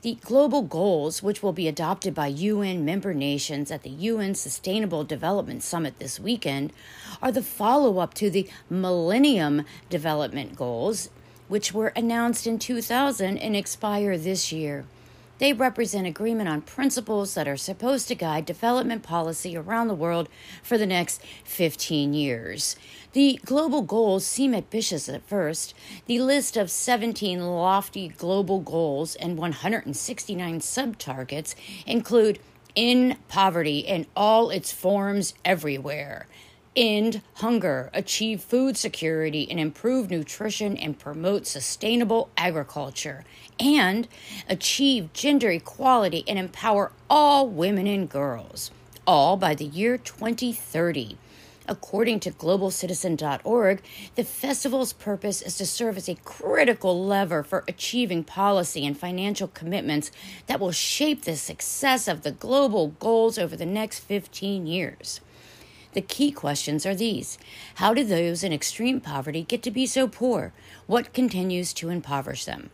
[0.00, 5.04] The global goals, which will be adopted by UN member nations at the UN Sustainable
[5.04, 6.72] Development Summit this weekend,
[7.20, 11.10] are the follow up to the Millennium Development Goals
[11.49, 14.84] which were announced in 2000 and expire this year.
[15.38, 20.30] They represent agreement on principles that are supposed to guide development policy around the world
[20.62, 22.74] for the next 15 years.
[23.12, 25.74] The global goals seem ambitious at first.
[26.07, 31.55] The list of 17 lofty global goals and 169 sub-targets
[31.86, 32.38] include
[32.74, 36.26] in poverty in all its forms everywhere
[36.76, 43.24] end hunger, achieve food security, and improve nutrition and promote sustainable agriculture,
[43.58, 44.06] and
[44.48, 48.70] achieve gender equality and empower all women and girls,
[49.06, 51.16] all by the year 2030.
[51.68, 53.82] According to globalcitizen.org,
[54.14, 59.48] the festival's purpose is to serve as a critical lever for achieving policy and financial
[59.48, 60.12] commitments
[60.46, 65.20] that will shape the success of the global goals over the next 15 years.
[65.97, 67.38] The key questions are these
[67.76, 70.53] How did those in extreme poverty get to be so poor?
[70.86, 72.68] What continues to impoverish them?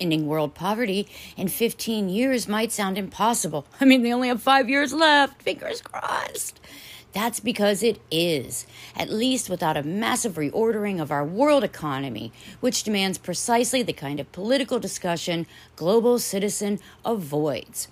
[0.00, 3.64] Ending world poverty in 15 years might sound impossible.
[3.80, 5.40] I mean, they only have five years left.
[5.40, 6.58] Fingers crossed.
[7.12, 8.66] That's because it is,
[8.96, 14.18] at least without a massive reordering of our world economy, which demands precisely the kind
[14.18, 17.86] of political discussion Global Citizen avoids.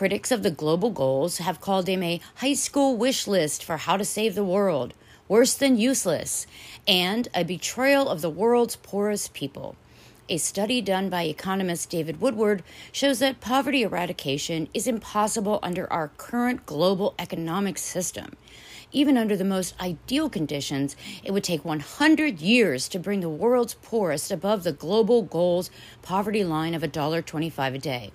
[0.00, 3.98] Critics of the global goals have called him a high school wish list for how
[3.98, 4.94] to save the world,
[5.28, 6.46] worse than useless,
[6.88, 9.76] and a betrayal of the world's poorest people.
[10.30, 16.08] A study done by economist David Woodward shows that poverty eradication is impossible under our
[16.16, 18.36] current global economic system.
[18.92, 23.74] Even under the most ideal conditions, it would take 100 years to bring the world's
[23.74, 25.70] poorest above the global goals
[26.00, 28.12] poverty line of $1.25 a day.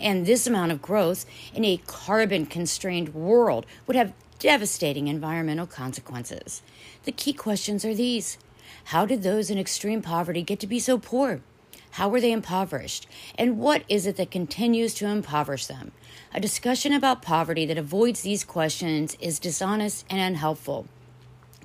[0.00, 6.62] And this amount of growth in a carbon constrained world would have devastating environmental consequences.
[7.04, 8.38] The key questions are these
[8.84, 11.40] How did those in extreme poverty get to be so poor?
[11.92, 13.08] How were they impoverished?
[13.36, 15.92] And what is it that continues to impoverish them?
[16.34, 20.86] A discussion about poverty that avoids these questions is dishonest and unhelpful.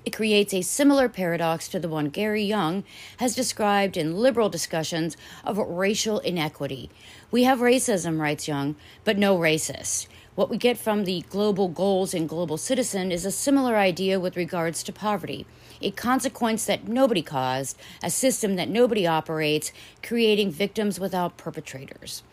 [0.05, 2.83] It creates a similar paradox to the one Gary Younge
[3.17, 6.89] has described in liberal discussions of racial inequity.
[7.31, 10.07] We have racism, writes Younge, but no racists.
[10.35, 14.35] What we get from the global goals and global citizen is a similar idea with
[14.35, 15.45] regards to poverty
[15.83, 22.23] a consequence that nobody caused, a system that nobody operates, creating victims without perpetrators.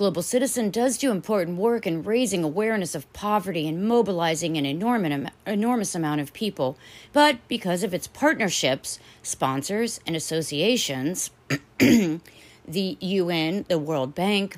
[0.00, 5.94] Global Citizen does do important work in raising awareness of poverty and mobilizing an enormous,
[5.94, 6.78] amount of people.
[7.12, 11.30] But because of its partnerships, sponsors, and associations,
[11.78, 12.18] the
[12.66, 14.56] UN, the World Bank,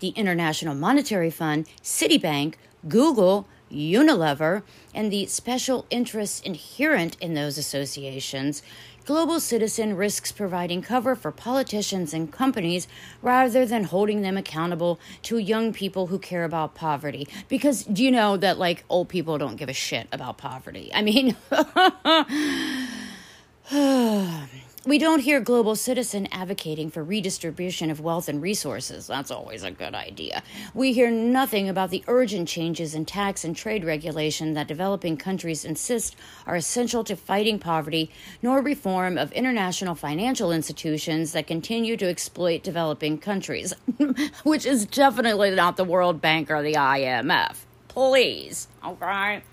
[0.00, 2.54] the International Monetary Fund, Citibank,
[2.88, 4.62] Google, Unilever,
[4.94, 8.62] and the special interests inherent in those associations,
[9.04, 12.86] Global Citizen risks providing cover for politicians and companies
[13.20, 17.26] rather than holding them accountable to young people who care about poverty.
[17.48, 20.90] Because do you know that, like, old people don't give a shit about poverty?
[20.94, 21.36] I mean,
[24.84, 29.06] We don't hear Global Citizen advocating for redistribution of wealth and resources.
[29.06, 30.42] That's always a good idea.
[30.74, 35.64] We hear nothing about the urgent changes in tax and trade regulation that developing countries
[35.64, 38.10] insist are essential to fighting poverty,
[38.42, 43.72] nor reform of international financial institutions that continue to exploit developing countries,
[44.42, 47.54] which is definitely not the World Bank or the IMF.
[47.86, 49.44] Please, okay?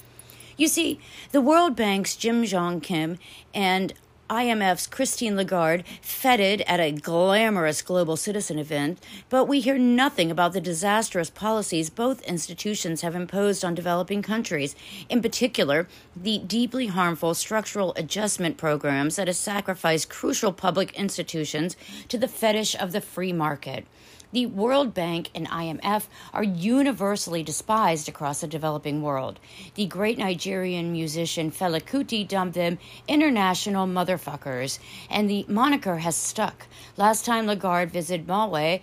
[0.58, 1.00] You see,
[1.32, 3.20] the World Bank's Jim Jong Kim
[3.54, 3.94] and
[4.30, 10.54] IMF's Christine Lagarde feted at a glamorous global citizen event, but we hear nothing about
[10.54, 14.76] the disastrous policies both institutions have imposed on developing countries,
[15.10, 21.76] in particular, the deeply harmful structural adjustment programs that have sacrificed crucial public institutions
[22.08, 23.88] to the fetish of the free market.
[24.32, 29.40] The World Bank and IMF are universally despised across the developing world.
[29.74, 32.78] The great Nigerian musician Fela Kuti dubbed them
[33.08, 34.78] international motherfuckers,
[35.10, 36.68] and the moniker has stuck.
[36.96, 38.82] Last time Lagarde visited Malawi,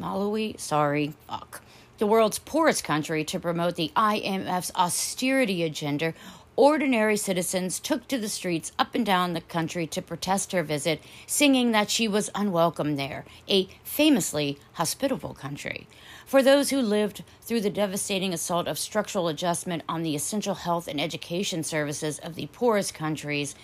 [0.00, 1.60] Malawi, sorry, fuck,
[1.98, 6.14] the world's poorest country to promote the IMF's austerity agenda
[6.58, 11.00] ordinary citizens took to the streets up and down the country to protest her visit,
[11.24, 15.86] singing that she was unwelcome there, a famously hospitable country.
[16.26, 20.88] For those who lived through the devastating assault of structural adjustment on the essential health
[20.88, 23.54] and education services of the poorest countries,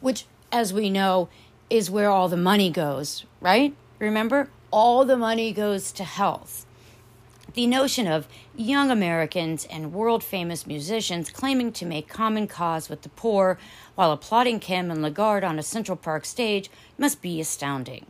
[0.00, 1.28] which, as we know,
[1.68, 3.74] is where all the money goes, right?
[3.98, 4.50] Remember?
[4.70, 6.65] All the money goes to health
[7.56, 13.00] the notion of young Americans and world famous musicians claiming to make common cause with
[13.00, 13.58] the poor
[13.94, 18.04] while applauding Kim and Lagarde on a Central Park stage must be astounding.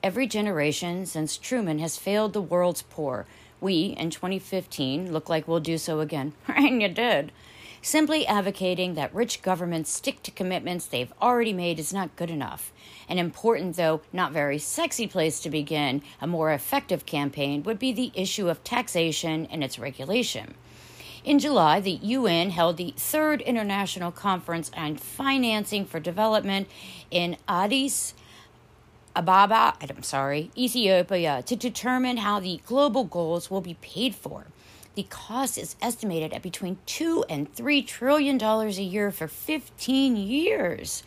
[0.00, 3.26] Every generation since Truman has failed the world's poor.
[3.60, 6.34] We, in 2015, look like we'll do so again.
[6.46, 7.32] and you did.
[7.80, 12.72] Simply advocating that rich governments stick to commitments they've already made is not good enough.
[13.08, 17.92] An important, though not very sexy place to begin a more effective campaign would be
[17.92, 20.54] the issue of taxation and its regulation.
[21.24, 26.68] In July, the UN held the third international conference on financing for development
[27.10, 28.14] in Addis
[29.14, 34.46] Ababa, I'm sorry, Ethiopia, to determine how the global goals will be paid for.
[34.98, 40.16] The cost is estimated at between two and three trillion dollars a year for 15
[40.16, 41.04] years.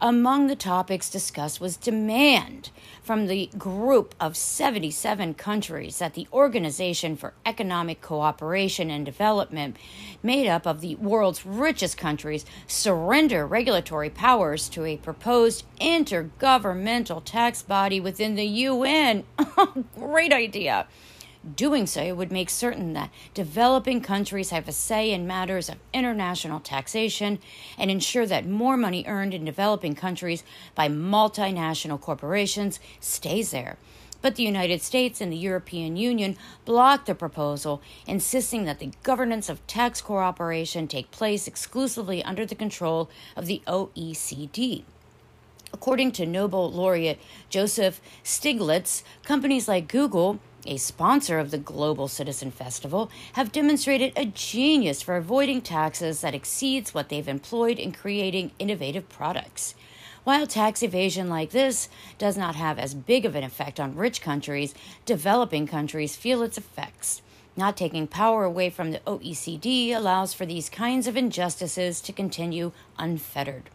[0.00, 2.70] Among the topics discussed was demand
[3.02, 9.76] from the group of 77 countries that the Organization for Economic Cooperation and Development,
[10.22, 17.62] made up of the world's richest countries, surrender regulatory powers to a proposed intergovernmental tax
[17.62, 19.24] body within the UN.
[19.96, 20.86] Great idea.
[21.54, 26.58] Doing so would make certain that developing countries have a say in matters of international
[26.58, 27.38] taxation
[27.78, 30.42] and ensure that more money earned in developing countries
[30.74, 33.76] by multinational corporations stays there.
[34.22, 39.48] But the United States and the European Union blocked the proposal, insisting that the governance
[39.48, 44.82] of tax cooperation take place exclusively under the control of the OECD.
[45.72, 47.20] According to Nobel laureate
[47.50, 54.24] Joseph Stiglitz, companies like Google a sponsor of the Global Citizen Festival, have demonstrated a
[54.26, 59.74] genius for avoiding taxes that exceeds what they've employed in creating innovative products.
[60.24, 61.88] While tax evasion like this
[62.18, 64.74] does not have as big of an effect on rich countries,
[65.04, 67.22] developing countries feel its effects.
[67.56, 72.72] Not taking power away from the OECD allows for these kinds of injustices to continue
[72.98, 73.70] unfettered.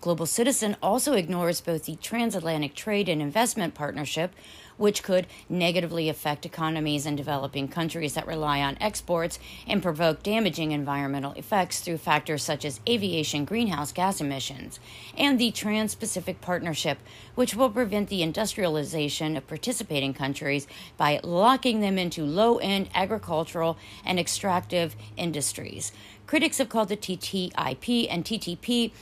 [0.00, 4.34] Global Citizen also ignores both the Transatlantic Trade and Investment Partnership,
[4.76, 10.72] which could negatively affect economies in developing countries that rely on exports and provoke damaging
[10.72, 14.80] environmental effects through factors such as aviation greenhouse gas emissions,
[15.16, 16.98] and the Trans Pacific Partnership,
[17.34, 23.76] which will prevent the industrialization of participating countries by locking them into low end agricultural
[24.04, 25.92] and extractive industries.
[26.26, 28.92] Critics have called the TTIP and TTP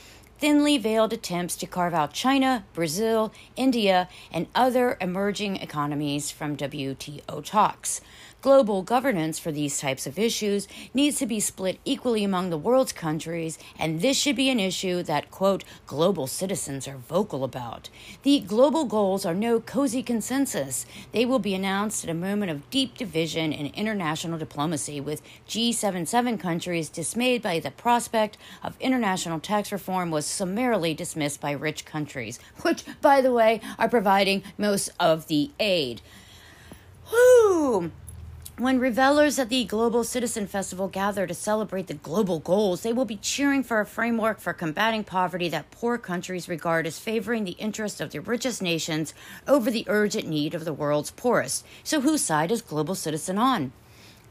[0.43, 7.45] thinly veiled attempts to carve out China, Brazil, India, and other emerging economies from WTO
[7.45, 8.01] talks.
[8.43, 12.93] Global governance for these types of issues needs to be split equally among the world's
[12.93, 17.89] countries, and this should be an issue that, quote, global citizens are vocal about.
[18.25, 20.87] The global goals are no cozy consensus.
[21.13, 26.41] They will be announced at a moment of deep division in international diplomacy, with G77
[26.41, 32.41] countries dismayed by the prospect of international tax reform was summarily dismissed by rich countries,
[32.63, 36.03] which, by the way, are providing most of the aid.
[37.09, 37.93] Whew!
[38.59, 43.07] When revelers at the Global Citizen Festival gather to celebrate the global goals, they will
[43.07, 47.53] be cheering for a framework for combating poverty that poor countries regard as favoring the
[47.53, 49.15] interests of the richest nations
[49.49, 51.65] over the urgent need of the world's poorest.
[51.83, 53.73] So, whose side is Global Citizen on?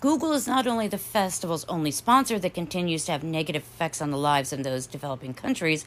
[0.02, 4.12] Google is not only the festival's only sponsor that continues to have negative effects on
[4.12, 5.86] the lives of those developing countries,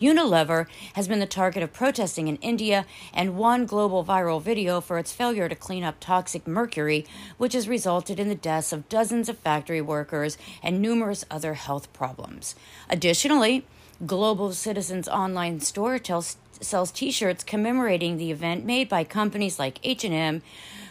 [0.00, 4.98] Unilever has been the target of protesting in India and one global viral video for
[4.98, 7.06] its failure to clean up toxic mercury,
[7.38, 11.90] which has resulted in the deaths of dozens of factory workers and numerous other health
[11.92, 12.54] problems.
[12.90, 13.64] Additionally,
[14.04, 20.42] Global Citizens online store tells, sells t-shirts commemorating the event made by companies like H&M,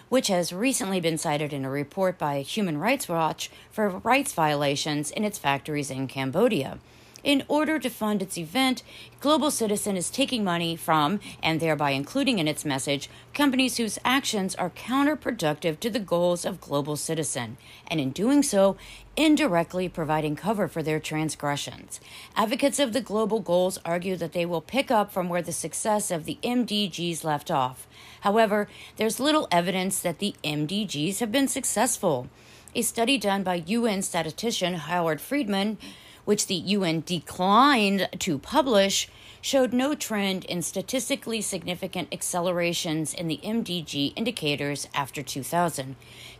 [0.09, 5.11] which has recently been cited in a report by Human Rights Watch for rights violations
[5.11, 6.79] in its factories in Cambodia.
[7.25, 8.83] In order to fund its event,
[9.19, 14.53] Global Citizen is taking money from, and thereby including in its message, companies whose actions
[14.53, 17.57] are counterproductive to the goals of Global Citizen,
[17.87, 18.77] and in doing so,
[19.17, 21.99] indirectly providing cover for their transgressions.
[22.35, 26.11] Advocates of the global goals argue that they will pick up from where the success
[26.11, 27.87] of the MDGs left off.
[28.21, 32.29] However, there's little evidence that the MDGs have been successful.
[32.75, 35.79] A study done by UN statistician Howard Friedman
[36.25, 39.07] which the UN declined to publish,
[39.41, 45.95] showed no trend in statistically significant accelerations in the MDG indicators after 2000.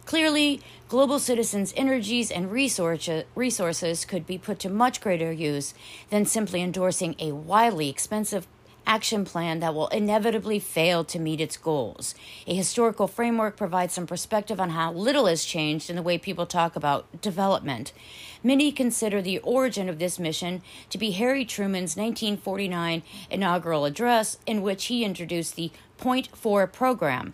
[0.06, 0.60] Clearly,
[0.90, 5.74] global citizens' energies and resources could be put to much greater use
[6.10, 8.48] than simply endorsing a wildly expensive
[8.88, 12.16] action plan that will inevitably fail to meet its goals.
[12.48, 16.46] A historical framework provides some perspective on how little has changed in the way people
[16.46, 17.92] talk about development.
[18.44, 24.62] Many consider the origin of this mission to be Harry Truman's 1949 inaugural address, in
[24.62, 27.34] which he introduced the Point Four program,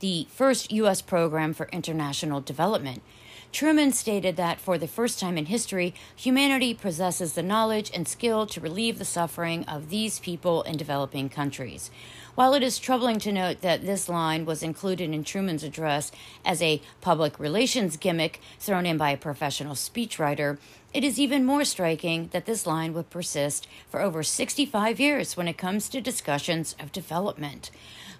[0.00, 1.02] the first U.S.
[1.02, 3.02] program for international development.
[3.50, 8.46] Truman stated that for the first time in history, humanity possesses the knowledge and skill
[8.46, 11.90] to relieve the suffering of these people in developing countries.
[12.34, 16.12] While it is troubling to note that this line was included in Truman's address
[16.44, 20.58] as a public relations gimmick thrown in by a professional speechwriter,
[20.94, 25.48] it is even more striking that this line would persist for over 65 years when
[25.48, 27.70] it comes to discussions of development.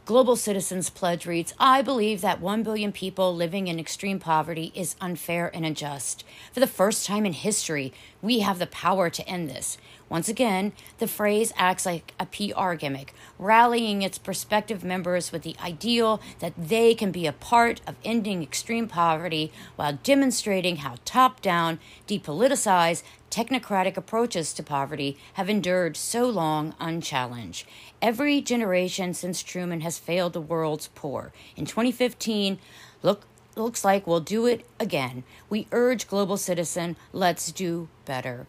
[0.09, 4.97] Global Citizens Pledge reads I believe that 1 billion people living in extreme poverty is
[5.03, 6.25] unfair and unjust.
[6.51, 9.77] For the first time in history, we have the power to end this.
[10.09, 15.57] Once again, the phrase acts like a PR gimmick, rallying its prospective members with the
[15.63, 21.43] ideal that they can be a part of ending extreme poverty while demonstrating how top
[21.43, 27.67] down, depoliticized, technocratic approaches to poverty have endured so long unchallenged.
[28.01, 31.33] Every generation since Truman has failed the world's poor.
[31.57, 32.59] In 2015,
[33.03, 33.27] look
[33.57, 35.25] looks like we'll do it again.
[35.51, 38.47] We urge global citizen, let's do better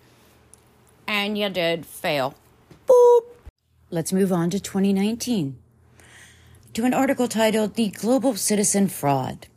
[1.09, 2.35] and you did fail.
[2.87, 3.21] Boop.
[3.89, 5.57] Let's move on to 2019
[6.73, 9.47] to an article titled The Global Citizen Fraud.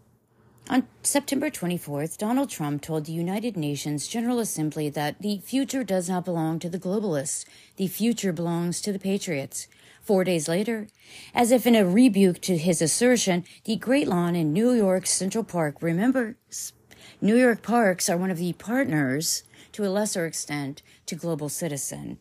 [0.71, 6.09] On September 24th, Donald Trump told the United Nations General Assembly that the future does
[6.09, 7.45] not belong to the globalists.
[7.77, 9.67] The future belongs to the patriots.
[10.03, 10.87] Four days later,
[11.35, 15.45] as if in a rebuke to his assertion, the Great Lawn in New York's Central
[15.45, 16.37] Park, remember,
[17.21, 22.19] New York parks are one of the partners to a lesser extent to Global Citizen,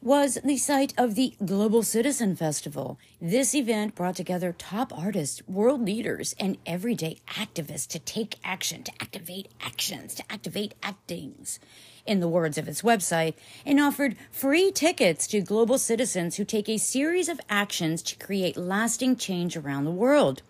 [0.00, 3.00] was the site of the Global Citizen Festival.
[3.20, 8.92] This event brought together top artists, world leaders, and everyday activists to take action, to
[9.00, 11.58] activate actions, to activate actings,
[12.06, 13.34] in the words of its website,
[13.66, 18.56] and offered free tickets to global citizens who take a series of actions to create
[18.56, 20.42] lasting change around the world.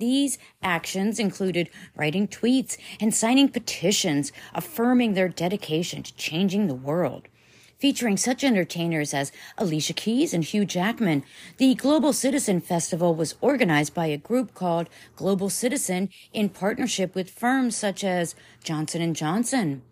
[0.00, 7.28] These actions included writing tweets and signing petitions affirming their dedication to changing the world.
[7.78, 11.22] Featuring such entertainers as Alicia Keys and Hugh Jackman,
[11.58, 17.30] the Global Citizen Festival was organized by a group called Global Citizen in partnership with
[17.30, 18.34] firms such as
[18.64, 19.82] Johnson & Johnson,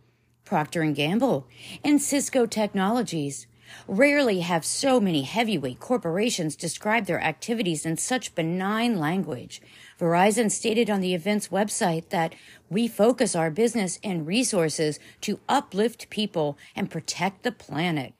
[0.44, 1.46] Procter & Gamble,
[1.84, 3.46] and Cisco Technologies.
[3.86, 9.60] Rarely have so many heavyweight corporations described their activities in such benign language.
[9.98, 12.34] Verizon stated on the event's website that
[12.68, 18.12] we focus our business and resources to uplift people and protect the planet.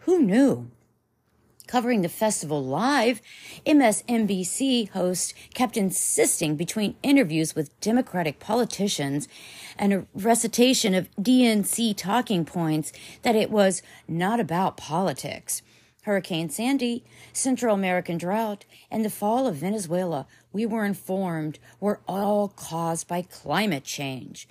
[0.00, 0.70] Who knew?
[1.66, 3.20] Covering the festival live,
[3.66, 9.28] MSNBC host kept insisting between interviews with Democratic politicians
[9.76, 12.90] and a recitation of DNC talking points
[13.20, 15.60] that it was not about politics.
[16.08, 17.04] Hurricane Sandy,
[17.34, 23.20] Central American drought, and the fall of Venezuela, we were informed, were all caused by
[23.20, 24.48] climate change.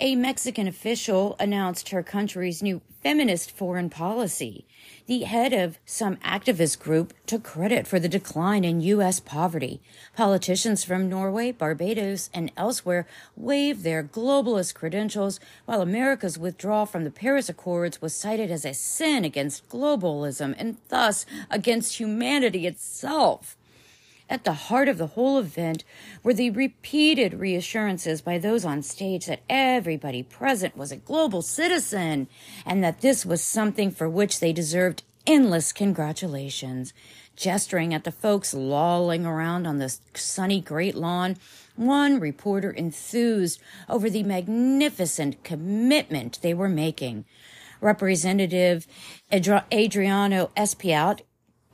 [0.00, 4.66] A Mexican official announced her country's new feminist foreign policy.
[5.06, 9.20] The head of some activist group took credit for the decline in U.S.
[9.20, 9.80] poverty.
[10.16, 13.06] Politicians from Norway, Barbados, and elsewhere
[13.36, 18.74] waved their globalist credentials, while America's withdrawal from the Paris Accords was cited as a
[18.74, 23.56] sin against globalism and thus against humanity itself.
[24.28, 25.84] At the heart of the whole event
[26.24, 32.26] were the repeated reassurances by those on stage that everybody present was a global citizen
[32.64, 36.92] and that this was something for which they deserved endless congratulations.
[37.36, 41.36] Gesturing at the folks lolling around on the sunny great lawn,
[41.76, 47.24] one reporter enthused over the magnificent commitment they were making.
[47.80, 48.86] Representative
[49.32, 51.20] Adriano Espaillat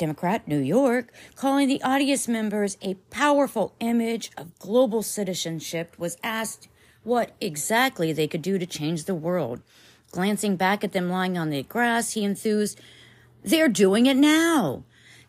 [0.02, 6.66] Democrat, New York, calling the audience members a powerful image of global citizenship, was asked
[7.04, 9.62] what exactly they could do to change the world.
[10.10, 12.80] Glancing back at them lying on the grass, he enthused,
[13.44, 14.82] They're doing it now.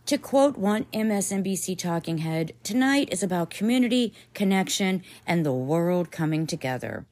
[0.08, 6.48] To quote one MSNBC talking head, tonight is about community, connection, and the world coming
[6.48, 7.06] together.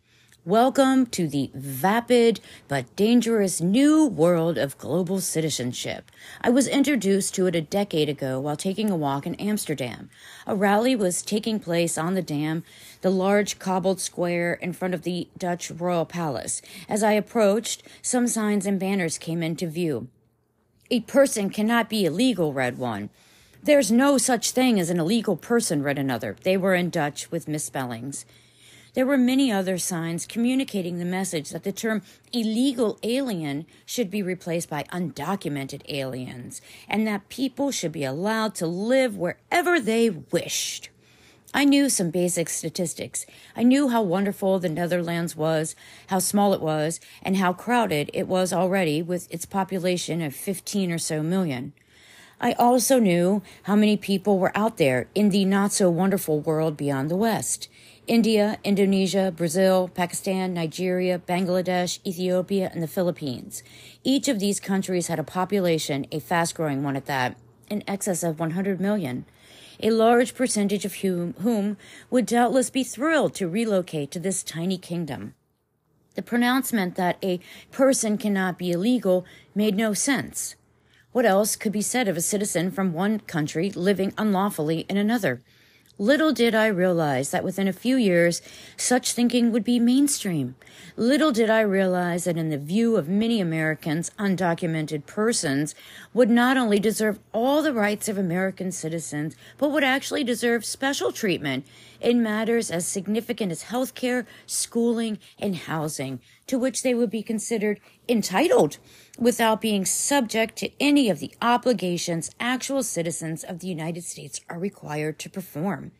[0.45, 6.09] Welcome to the vapid but dangerous new world of global citizenship.
[6.41, 10.09] I was introduced to it a decade ago while taking a walk in Amsterdam.
[10.47, 12.63] A rally was taking place on the dam,
[13.01, 16.63] the large cobbled square in front of the Dutch royal palace.
[16.89, 20.07] As I approached, some signs and banners came into view.
[20.89, 23.11] A person cannot be illegal, read one.
[23.61, 26.35] There's no such thing as an illegal person, read another.
[26.41, 28.25] They were in Dutch with misspellings.
[28.93, 32.01] There were many other signs communicating the message that the term
[32.33, 38.67] illegal alien should be replaced by undocumented aliens and that people should be allowed to
[38.67, 40.89] live wherever they wished.
[41.53, 43.25] I knew some basic statistics.
[43.55, 45.73] I knew how wonderful the Netherlands was,
[46.07, 50.91] how small it was, and how crowded it was already with its population of 15
[50.91, 51.71] or so million.
[52.41, 56.75] I also knew how many people were out there in the not so wonderful world
[56.75, 57.69] beyond the West.
[58.07, 63.61] India, Indonesia, Brazil, Pakistan, Nigeria, Bangladesh, Ethiopia, and the Philippines.
[64.03, 67.37] Each of these countries had a population, a fast growing one at that,
[67.69, 69.25] in excess of 100 million.
[69.79, 71.77] A large percentage of whom, whom
[72.09, 75.35] would doubtless be thrilled to relocate to this tiny kingdom.
[76.15, 77.39] The pronouncement that a
[77.71, 79.25] person cannot be illegal
[79.55, 80.55] made no sense.
[81.11, 85.41] What else could be said of a citizen from one country living unlawfully in another?
[85.97, 88.41] Little did I realize that within a few years,
[88.77, 90.55] such thinking would be mainstream.
[90.95, 95.75] Little did I realize that in the view of many Americans, undocumented persons
[96.13, 101.11] would not only deserve all the rights of American citizens, but would actually deserve special
[101.11, 101.65] treatment
[101.99, 107.21] in matters as significant as health care, schooling, and housing, to which they would be
[107.21, 108.77] considered entitled
[109.17, 114.59] without being subject to any of the obligations actual citizens of the United States are
[114.59, 115.91] required to perform.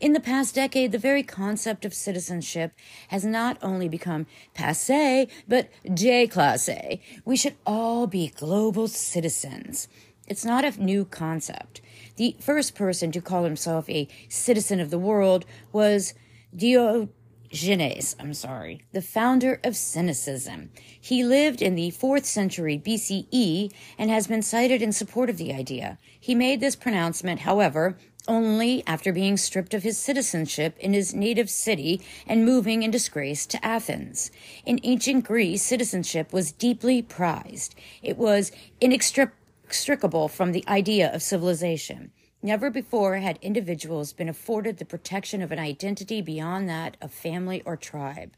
[0.00, 2.72] In the past decade, the very concept of citizenship
[3.08, 6.98] has not only become passe, but déclassé.
[7.24, 9.86] We should all be global citizens.
[10.26, 11.80] It's not a new concept.
[12.16, 16.14] The first person to call himself a citizen of the world was
[16.54, 17.08] Dio
[17.52, 20.70] Genes, I'm sorry, the founder of Cynicism.
[20.98, 25.52] He lived in the 4th century BCE and has been cited in support of the
[25.52, 25.98] idea.
[26.18, 31.50] He made this pronouncement, however, only after being stripped of his citizenship in his native
[31.50, 34.30] city and moving in disgrace to Athens.
[34.64, 37.74] In ancient Greece, citizenship was deeply prized.
[38.02, 38.50] It was
[38.80, 42.12] inextricable from the idea of civilization.
[42.44, 47.62] Never before had individuals been afforded the protection of an identity beyond that of family
[47.64, 48.32] or tribe.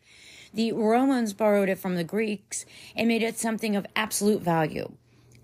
[0.52, 4.92] The Romans borrowed it from the Greeks and made it something of absolute value.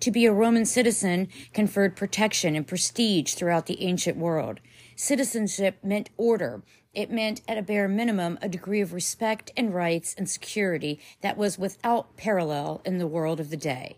[0.00, 4.60] To be a Roman citizen conferred protection and prestige throughout the ancient world.
[4.94, 6.62] Citizenship meant order.
[6.92, 11.38] It meant, at a bare minimum, a degree of respect and rights and security that
[11.38, 13.96] was without parallel in the world of the day.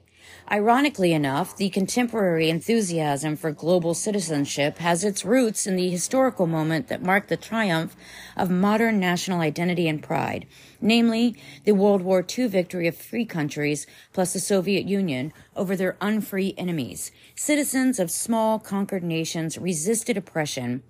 [0.51, 6.89] Ironically enough, the contemporary enthusiasm for global citizenship has its roots in the historical moment
[6.89, 7.97] that marked the triumph
[8.37, 10.47] of modern national identity and pride,
[10.81, 15.97] namely the World War II victory of free countries plus the Soviet Union over their
[16.01, 17.13] unfree enemies.
[17.35, 20.83] Citizens of small conquered nations resisted oppression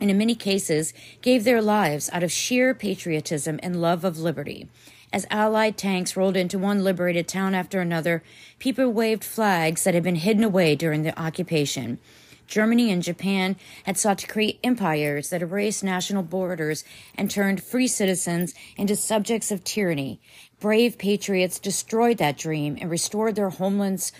[0.00, 0.92] and in many cases
[1.22, 4.68] gave their lives out of sheer patriotism and love of liberty.
[5.12, 8.22] As Allied tanks rolled into one liberated town after another,
[8.58, 11.98] people waved flags that had been hidden away during the occupation.
[12.46, 16.84] Germany and Japan had sought to create empires that erased national borders
[17.16, 20.20] and turned free citizens into subjects of tyranny.
[20.60, 24.12] Brave patriots destroyed that dream and restored their homeland's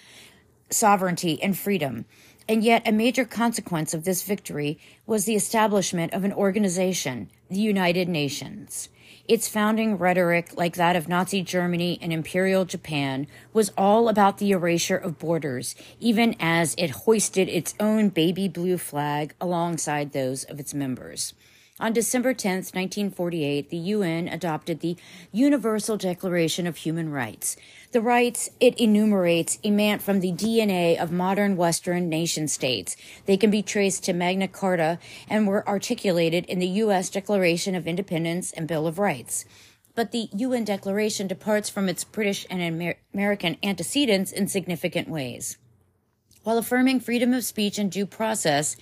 [0.71, 2.05] sovereignty and freedom.
[2.49, 7.59] And yet, a major consequence of this victory was the establishment of an organization, the
[7.59, 8.89] United Nations.
[9.29, 14.53] Its founding rhetoric, like that of Nazi Germany and Imperial Japan, was all about the
[14.53, 20.61] erasure of borders, even as it hoisted its own baby blue flag alongside those of
[20.61, 21.35] its members.
[21.79, 24.97] On December 10, 1948, the UN adopted the
[25.31, 27.55] Universal Declaration of Human Rights.
[27.93, 32.97] The rights it enumerates emanate from the DNA of modern Western nation states.
[33.27, 34.99] They can be traced to Magna Carta
[35.29, 37.11] and were articulated in the U.S.
[37.11, 39.45] Declaration of Independence and Bill of Rights.
[39.95, 45.59] But the UN Declaration departs from its British and Amer- American antecedents in significant ways.
[46.43, 48.77] While affirming freedom of speech and due process,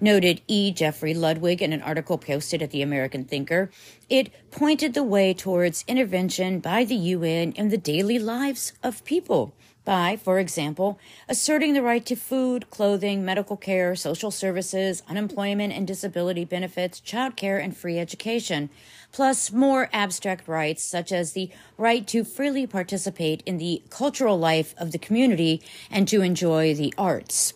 [0.00, 0.72] noted E.
[0.72, 3.70] Jeffrey Ludwig in an article posted at the American Thinker.
[4.08, 9.54] It pointed the way towards intervention by the UN in the daily lives of people
[9.84, 10.98] by, for example,
[11.28, 17.36] asserting the right to food, clothing, medical care, social services, unemployment and disability benefits, child
[17.36, 18.70] care, and free education,
[19.12, 24.74] plus more abstract rights such as the right to freely participate in the cultural life
[24.78, 27.52] of the community and to enjoy the arts.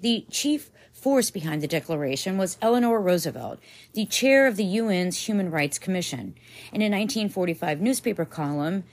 [0.00, 0.70] The chief
[1.02, 3.58] force behind the declaration was Eleanor Roosevelt,
[3.92, 6.36] the chair of the UN's Human Rights Commission.
[6.72, 8.84] In a 1945 newspaper column,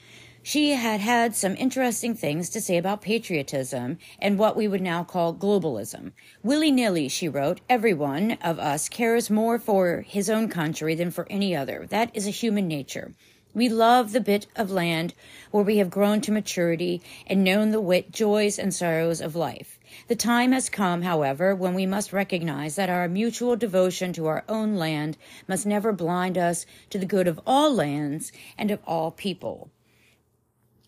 [0.42, 5.04] she had had some interesting things to say about patriotism and what we would now
[5.04, 6.14] call globalism.
[6.42, 11.28] Willy nilly, she wrote, everyone of us cares more for his own country than for
[11.30, 11.86] any other.
[11.88, 13.14] That is a human nature.
[13.54, 15.14] We love the bit of land
[15.52, 19.79] where we have grown to maturity and known the wit, joys, and sorrows of life.
[20.10, 24.44] The time has come, however, when we must recognize that our mutual devotion to our
[24.50, 25.18] own land
[25.48, 29.70] must never blind us to the good of all lands and of all people.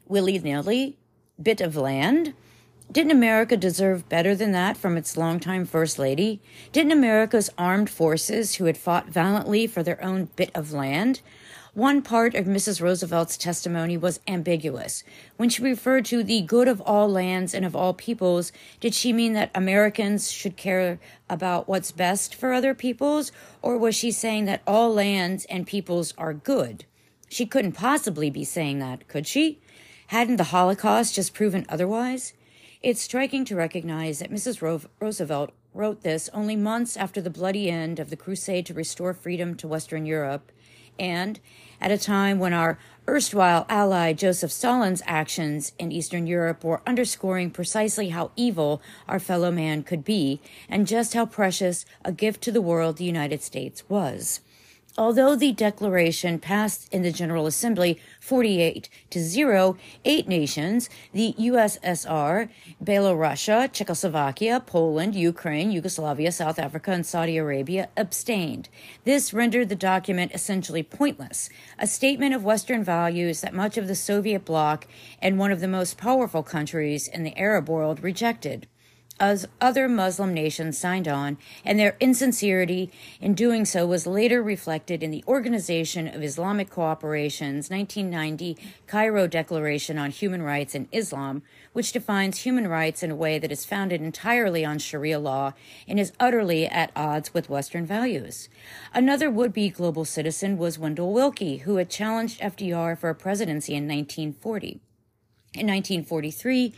[0.07, 0.97] Willy nilly,
[1.39, 2.33] bit of land?
[2.91, 6.41] Didn't America deserve better than that from its longtime First Lady?
[6.71, 11.21] Didn't America's armed forces, who had fought valiantly for their own bit of land,
[11.73, 12.81] one part of Mrs.
[12.81, 15.05] Roosevelt's testimony was ambiguous.
[15.37, 19.13] When she referred to the good of all lands and of all peoples, did she
[19.13, 20.99] mean that Americans should care
[21.29, 23.31] about what's best for other peoples,
[23.61, 26.83] or was she saying that all lands and peoples are good?
[27.29, 29.61] She couldn't possibly be saying that, could she?
[30.07, 32.33] Hadn't the Holocaust just proven otherwise?
[32.81, 34.61] It's striking to recognize that Mrs.
[34.61, 39.13] Ro- Roosevelt wrote this only months after the bloody end of the crusade to restore
[39.13, 40.51] freedom to Western Europe
[40.99, 41.39] and
[41.79, 42.77] at a time when our
[43.07, 49.51] erstwhile ally Joseph Stalin's actions in Eastern Europe were underscoring precisely how evil our fellow
[49.51, 50.39] man could be
[50.69, 54.41] and just how precious a gift to the world the United States was.
[54.97, 62.49] Although the declaration passed in the General Assembly 48 to 0, eight nations, the USSR,
[62.83, 68.67] Belarusia, Czechoslovakia, Poland, Ukraine, Yugoslavia, South Africa, and Saudi Arabia, abstained.
[69.05, 71.49] This rendered the document essentially pointless,
[71.79, 74.87] a statement of Western values that much of the Soviet bloc
[75.21, 78.67] and one of the most powerful countries in the Arab world rejected
[79.21, 82.91] as other Muslim nations signed on, and their insincerity
[83.21, 88.57] in doing so was later reflected in the Organization of Islamic Cooperation's 1990
[88.87, 93.51] Cairo Declaration on Human Rights in Islam, which defines human rights in a way that
[93.51, 95.53] is founded entirely on Sharia law
[95.87, 98.49] and is utterly at odds with Western values.
[98.91, 103.73] Another would be global citizen was Wendell Willkie, who had challenged FDR for a presidency
[103.73, 104.81] in 1940.
[105.53, 106.73] In 1943,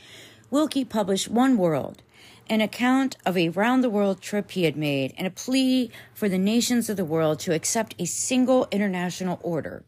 [0.52, 2.04] Willkie published One World,
[2.50, 6.28] an account of a round the world trip he had made and a plea for
[6.28, 9.84] the nations of the world to accept a single international order.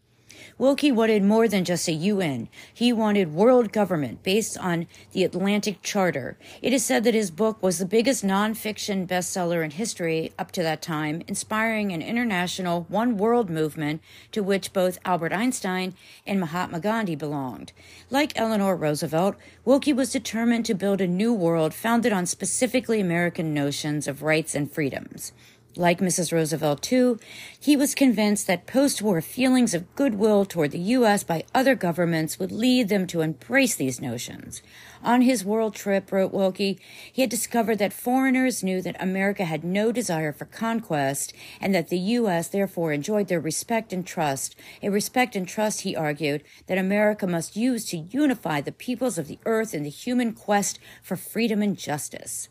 [0.57, 2.48] Willkie wanted more than just a UN.
[2.73, 6.38] He wanted world government based on the Atlantic Charter.
[6.61, 10.64] It is said that his book was the biggest nonfiction bestseller in history up to
[10.64, 14.02] that time, inspiring an international one world movement
[14.32, 15.94] to which both Albert Einstein
[16.26, 17.73] and Mahatma Gandhi belonged.
[18.10, 23.53] Like Eleanor Roosevelt, Willkie was determined to build a new world founded on specifically American
[23.53, 25.34] notions of rights and freedoms.
[25.78, 26.32] Like Mrs.
[26.32, 27.20] Roosevelt, too,
[27.60, 31.26] he was convinced that post war feelings of goodwill toward the U.S.
[31.26, 34.62] by other governments would lead them to embrace these notions.
[35.04, 36.80] On his world trip, wrote Willkie,
[37.12, 41.90] he had discovered that foreigners knew that America had no desire for conquest and that
[41.90, 42.48] the U.S.
[42.48, 47.58] therefore enjoyed their respect and trust, a respect and trust, he argued, that America must
[47.58, 51.78] use to unify the peoples of the earth in the human quest for freedom and
[51.78, 52.48] justice.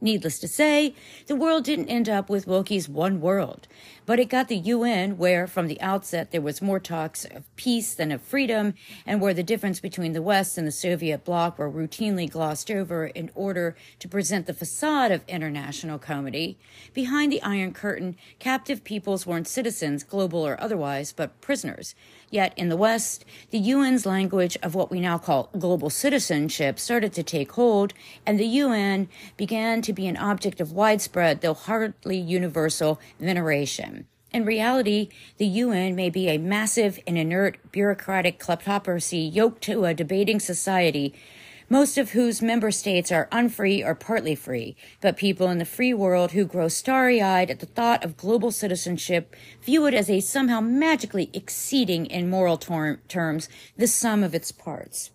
[0.00, 0.94] Needless to say,
[1.26, 3.66] the world didn't end up with Willkie's one world,
[4.06, 7.94] but it got the UN, where from the outset there was more talks of peace
[7.94, 11.70] than of freedom, and where the difference between the West and the Soviet bloc were
[11.70, 16.58] routinely glossed over in order to present the facade of international comity.
[16.94, 21.96] Behind the Iron Curtain, captive peoples weren't citizens, global or otherwise, but prisoners.
[22.30, 27.12] Yet in the West, the UN's language of what we now call global citizenship started
[27.14, 27.94] to take hold,
[28.26, 34.06] and the UN began to be an object of widespread, though hardly universal, veneration.
[34.30, 39.94] In reality, the UN may be a massive and inert bureaucratic kleptocracy yoked to a
[39.94, 41.14] debating society
[41.68, 45.92] most of whose member states are unfree or partly free, but people in the free
[45.92, 50.20] world who grow starry eyed at the thought of global citizenship view it as a
[50.20, 55.10] somehow magically exceeding in moral terms the sum of its parts.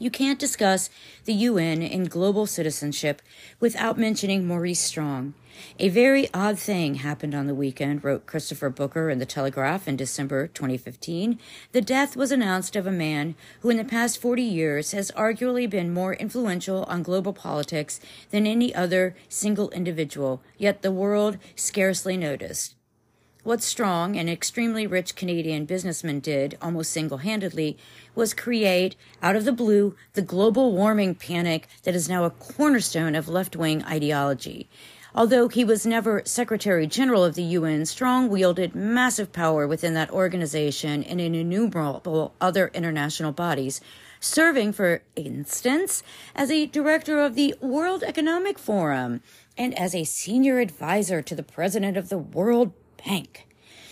[0.00, 0.90] You can't discuss
[1.24, 3.20] the UN and global citizenship
[3.58, 5.34] without mentioning Maurice Strong.
[5.80, 9.96] A very odd thing happened on the weekend, wrote Christopher Booker in The Telegraph in
[9.96, 11.40] December 2015.
[11.72, 15.68] The death was announced of a man who, in the past 40 years, has arguably
[15.68, 17.98] been more influential on global politics
[18.30, 22.76] than any other single individual, yet the world scarcely noticed.
[23.48, 27.78] What Strong, an extremely rich Canadian businessman, did almost single handedly
[28.14, 33.14] was create, out of the blue, the global warming panic that is now a cornerstone
[33.14, 34.68] of left wing ideology.
[35.14, 40.10] Although he was never Secretary General of the UN, Strong wielded massive power within that
[40.10, 43.80] organization and in innumerable other international bodies,
[44.20, 46.02] serving, for instance,
[46.34, 49.22] as a director of the World Economic Forum
[49.56, 52.74] and as a senior advisor to the president of the World
[53.06, 53.46] Bank.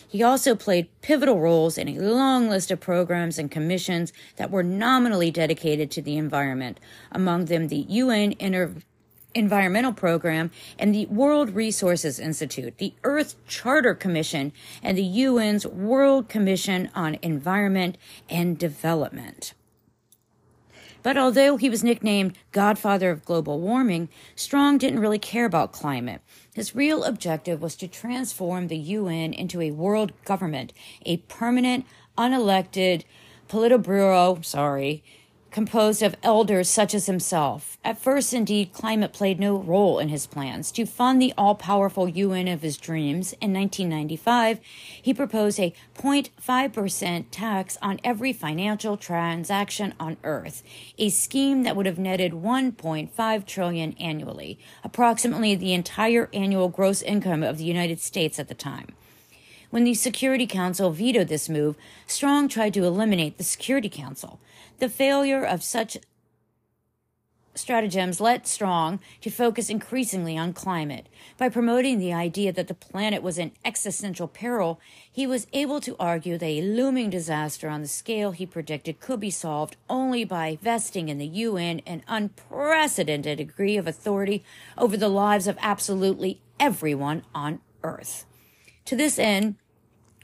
[0.08, 4.62] He also played pivotal roles in a long list of programs and commissions that were
[4.62, 6.78] nominally dedicated to the environment,
[7.10, 8.76] among them the UN Inter-
[9.34, 14.52] Environmental Program and the World Resources Institute, the Earth Charter Commission,
[14.82, 17.98] and the UN's World Commission on Environment
[18.30, 19.52] and Development.
[21.02, 26.20] But although he was nicknamed Godfather of Global Warming, Strong didn't really care about climate.
[26.56, 30.72] His real objective was to transform the UN into a world government,
[31.04, 31.84] a permanent,
[32.16, 33.02] unelected
[33.46, 35.04] Politburo, sorry,
[35.56, 37.78] composed of elders such as himself.
[37.82, 40.70] At first, indeed, climate played no role in his plans.
[40.72, 44.60] To fund the all powerful UN of his dreams, in 1995,
[45.00, 50.62] he proposed a 0.5% tax on every financial transaction on Earth,
[50.98, 57.42] a scheme that would have netted 1.5 trillion annually, approximately the entire annual gross income
[57.42, 58.88] of the United States at the time.
[59.70, 61.76] When the Security Council vetoed this move,
[62.06, 64.38] Strong tried to eliminate the Security Council.
[64.78, 65.98] The failure of such
[67.56, 71.06] stratagems led Strong to focus increasingly on climate.
[71.38, 74.78] By promoting the idea that the planet was in existential peril,
[75.10, 79.20] he was able to argue that a looming disaster on the scale he predicted could
[79.20, 84.44] be solved only by vesting in the UN an unprecedented degree of authority
[84.76, 88.25] over the lives of absolutely everyone on Earth.
[88.86, 89.56] To this end,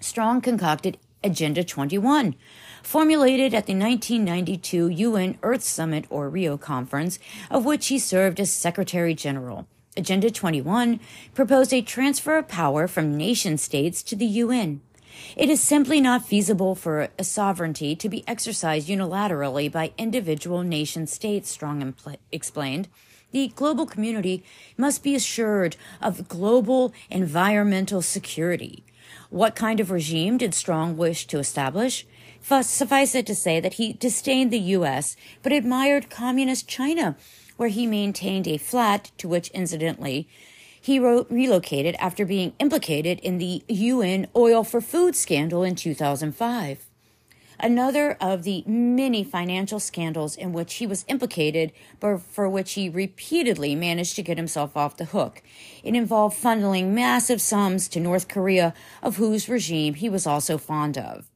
[0.00, 2.36] Strong concocted Agenda 21,
[2.84, 7.18] formulated at the 1992 UN Earth Summit or Rio Conference,
[7.50, 9.66] of which he served as Secretary General.
[9.96, 11.00] Agenda 21
[11.34, 14.80] proposed a transfer of power from nation states to the UN.
[15.36, 21.08] It is simply not feasible for a sovereignty to be exercised unilaterally by individual nation
[21.08, 22.88] states, Strong impl- explained.
[23.32, 24.44] The global community
[24.76, 28.84] must be assured of global environmental security.
[29.30, 32.06] What kind of regime did Strong wish to establish?
[32.42, 37.16] Suffice it to say that he disdained the U.S., but admired communist China,
[37.56, 40.28] where he maintained a flat to which, incidentally,
[40.80, 46.91] he relocated after being implicated in the UN oil for food scandal in 2005.
[47.64, 51.70] Another of the many financial scandals in which he was implicated,
[52.00, 55.44] but for which he repeatedly managed to get himself off the hook.
[55.84, 60.98] It involved funneling massive sums to North Korea, of whose regime he was also fond
[60.98, 61.30] of.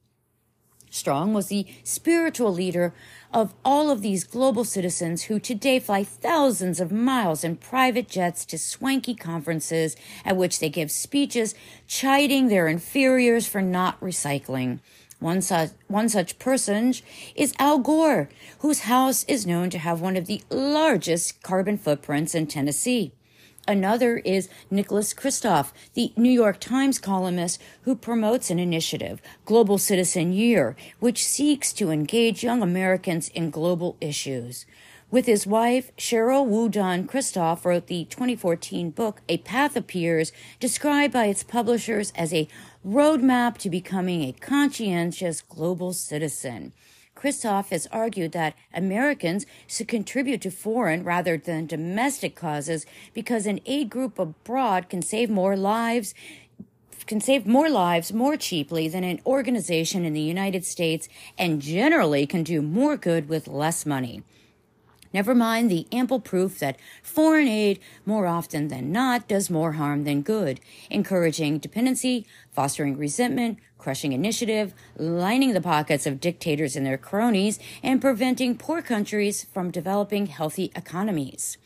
[0.90, 2.92] Strong was the spiritual leader
[3.32, 8.44] of all of these global citizens who today fly thousands of miles in private jets
[8.46, 9.94] to swanky conferences
[10.24, 11.54] at which they give speeches
[11.86, 14.80] chiding their inferiors for not recycling.
[15.18, 16.92] One such, one such person
[17.34, 18.28] is Al Gore,
[18.58, 23.12] whose house is known to have one of the largest carbon footprints in Tennessee.
[23.68, 30.32] Another is Nicholas Kristof, the New York Times columnist who promotes an initiative, Global Citizen
[30.32, 34.66] Year, which seeks to engage young Americans in global issues.
[35.08, 41.12] With his wife, Cheryl Wu Dunn Kristof wrote the 2014 book A Path Appears, described
[41.12, 42.48] by its publishers as a
[42.86, 46.72] roadmap to becoming a conscientious global citizen.
[47.16, 53.58] Kristof has argued that Americans should contribute to foreign rather than domestic causes because an
[53.66, 56.14] aid group abroad can save more lives
[57.06, 61.08] can save more lives more cheaply than an organization in the United States
[61.38, 64.24] and generally can do more good with less money.
[65.16, 70.04] Never mind the ample proof that foreign aid, more often than not, does more harm
[70.04, 70.60] than good,
[70.90, 72.26] encouraging dependency,
[72.56, 78.80] fostering resentment, crushing initiative, lining the pockets of dictators and their cronies, and preventing poor
[78.80, 81.58] countries from developing healthy economies.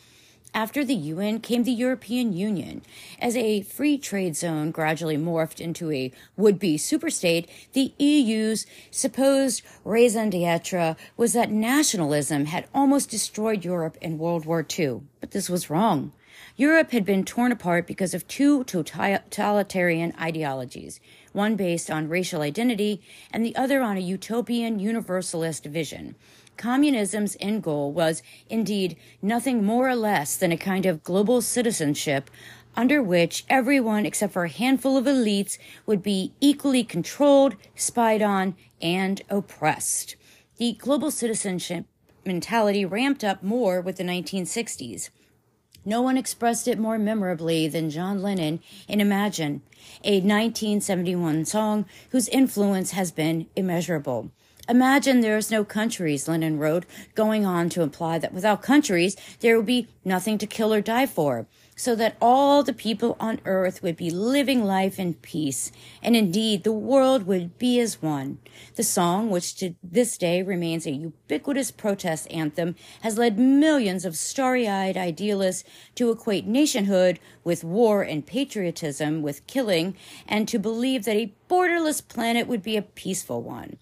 [0.52, 2.82] After the UN came the European Union.
[3.20, 9.62] As a free trade zone gradually morphed into a would be superstate, the EU's supposed
[9.84, 15.02] raison d'etre was that nationalism had almost destroyed Europe in World War II.
[15.20, 16.12] But this was wrong.
[16.60, 21.00] Europe had been torn apart because of two totalitarian ideologies,
[21.32, 23.00] one based on racial identity
[23.32, 26.14] and the other on a utopian universalist vision.
[26.58, 32.30] Communism's end goal was indeed nothing more or less than a kind of global citizenship
[32.76, 35.56] under which everyone except for a handful of elites
[35.86, 40.14] would be equally controlled, spied on, and oppressed.
[40.58, 41.86] The global citizenship
[42.26, 45.08] mentality ramped up more with the 1960s.
[45.84, 49.62] No one expressed it more memorably than John Lennon in Imagine,
[50.04, 54.30] a 1971 song whose influence has been immeasurable.
[54.70, 56.86] Imagine there's no countries, Lennon wrote,
[57.16, 61.06] going on to imply that without countries, there would be nothing to kill or die
[61.06, 65.72] for, so that all the people on earth would be living life in peace,
[66.04, 68.38] and indeed the world would be as one.
[68.76, 74.14] The song, which to this day remains a ubiquitous protest anthem, has led millions of
[74.14, 75.64] starry eyed idealists
[75.96, 79.96] to equate nationhood with war and patriotism with killing,
[80.28, 83.76] and to believe that a borderless planet would be a peaceful one.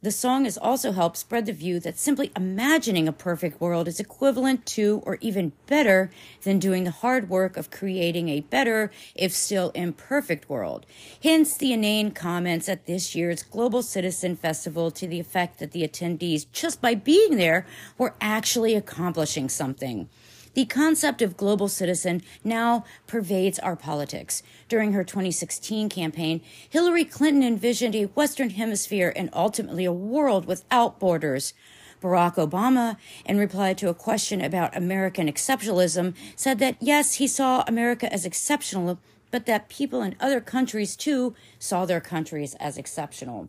[0.00, 3.98] The song has also helped spread the view that simply imagining a perfect world is
[3.98, 6.08] equivalent to or even better
[6.44, 10.86] than doing the hard work of creating a better, if still imperfect world.
[11.20, 15.82] Hence the inane comments at this year's Global Citizen Festival to the effect that the
[15.82, 17.66] attendees, just by being there,
[17.96, 20.08] were actually accomplishing something.
[20.54, 24.42] The concept of global citizen now pervades our politics.
[24.68, 30.98] During her 2016 campaign, Hillary Clinton envisioned a Western Hemisphere and ultimately a world without
[30.98, 31.54] borders.
[32.00, 37.64] Barack Obama, in reply to a question about American exceptionalism, said that yes, he saw
[37.66, 38.98] America as exceptional,
[39.30, 43.48] but that people in other countries too saw their countries as exceptional.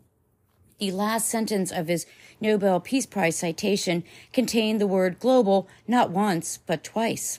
[0.80, 2.06] The last sentence of his
[2.40, 4.02] Nobel Peace Prize citation
[4.32, 7.38] contained the word global not once, but twice.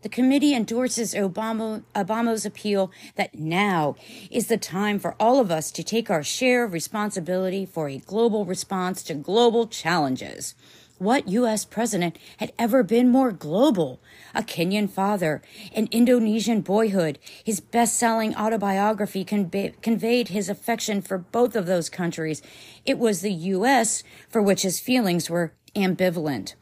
[0.00, 3.94] The committee endorses Obama, Obama's appeal that now
[4.30, 7.98] is the time for all of us to take our share of responsibility for a
[7.98, 10.54] global response to global challenges.
[11.00, 11.64] What U.S.
[11.64, 14.02] president had ever been more global?
[14.34, 15.40] A Kenyan father,
[15.74, 17.18] an Indonesian boyhood.
[17.42, 22.42] His best selling autobiography conveyed his affection for both of those countries.
[22.84, 24.02] It was the U.S.
[24.28, 26.52] for which his feelings were ambivalent.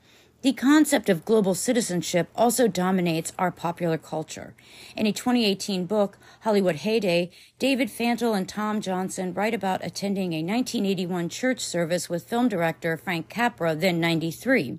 [0.40, 4.54] The concept of global citizenship also dominates our popular culture.
[4.94, 10.44] In a 2018 book, Hollywood Heyday, David Fantle and Tom Johnson write about attending a
[10.44, 14.78] 1981 church service with film director Frank Capra, then 93.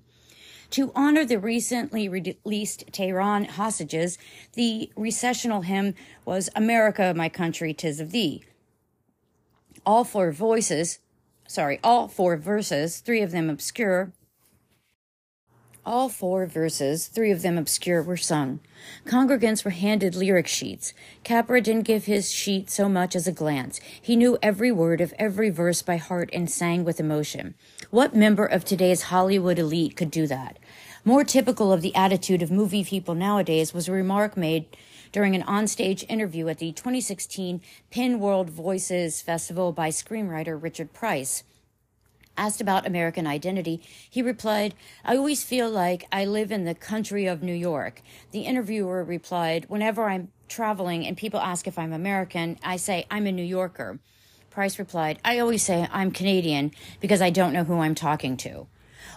[0.69, 4.17] To honor the recently released Tehran hostages,
[4.53, 8.45] the recessional hymn was America, my country, tis of thee.
[9.85, 10.99] All four voices,
[11.49, 14.13] sorry, all four verses, three of them obscure,
[15.89, 18.59] all four verses, three of them obscure, were sung.
[19.05, 20.93] Congregants were handed lyric sheets.
[21.23, 23.81] Capra didn't give his sheet so much as a glance.
[23.99, 27.55] He knew every word of every verse by heart and sang with emotion.
[27.89, 30.59] What member of today's Hollywood elite could do that?
[31.03, 34.67] More typical of the attitude of movie people nowadays was a remark made
[35.11, 41.43] during an onstage interview at the 2016 Penn World Voices Festival by screenwriter Richard Price.
[42.39, 47.25] Asked about American identity, he replied, I always feel like I live in the country
[47.25, 48.01] of New York.
[48.31, 53.27] The interviewer replied, Whenever I'm traveling and people ask if I'm American, I say, I'm
[53.27, 53.99] a New Yorker.
[54.51, 56.71] Price replied, I always say I'm Canadian
[57.01, 58.67] because I don't know who I'm talking to.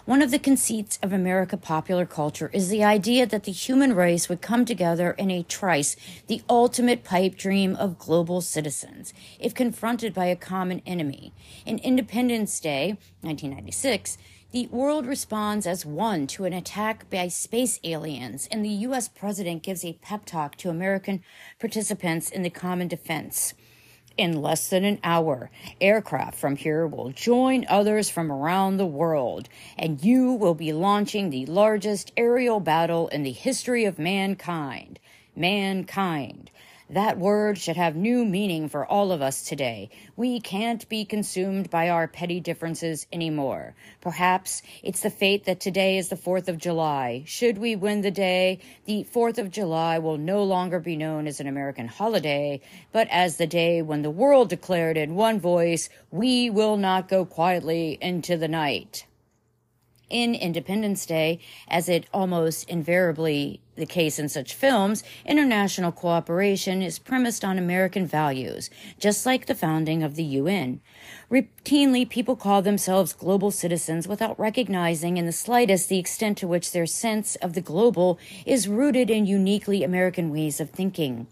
[0.05, 4.27] One of the conceits of America popular culture is the idea that the human race
[4.27, 5.95] would come together in a trice,
[6.27, 11.31] the ultimate pipe dream of global citizens, if confronted by a common enemy.
[11.65, 14.17] In Independence Day, 1996,
[14.51, 19.07] The world responds as one to an attack by space aliens, and the U.S.
[19.07, 21.23] president gives a pep talk to American
[21.61, 23.53] participants in the common defense.
[24.15, 25.49] In less than an hour,
[25.81, 31.31] aircraft from here will join others from around the world, and you will be launching
[31.31, 34.99] the largest aerial battle in the history of mankind.
[35.35, 36.51] Mankind.
[36.89, 39.89] That word should have new meaning for all of us today.
[40.17, 43.73] We can't be consumed by our petty differences anymore.
[44.01, 47.23] Perhaps it's the fate that today is the 4th of July.
[47.25, 51.39] Should we win the day, the 4th of July will no longer be known as
[51.39, 52.59] an American holiday,
[52.91, 57.23] but as the day when the world declared in one voice, we will not go
[57.23, 59.05] quietly into the night
[60.09, 66.99] in Independence Day, as it almost invariably the case in such films, international cooperation is
[66.99, 68.69] premised on American values,
[68.99, 70.79] just like the founding of the UN.
[71.31, 76.71] Routinely, people call themselves global citizens without recognizing in the slightest the extent to which
[76.71, 81.27] their sense of the global is rooted in uniquely American ways of thinking.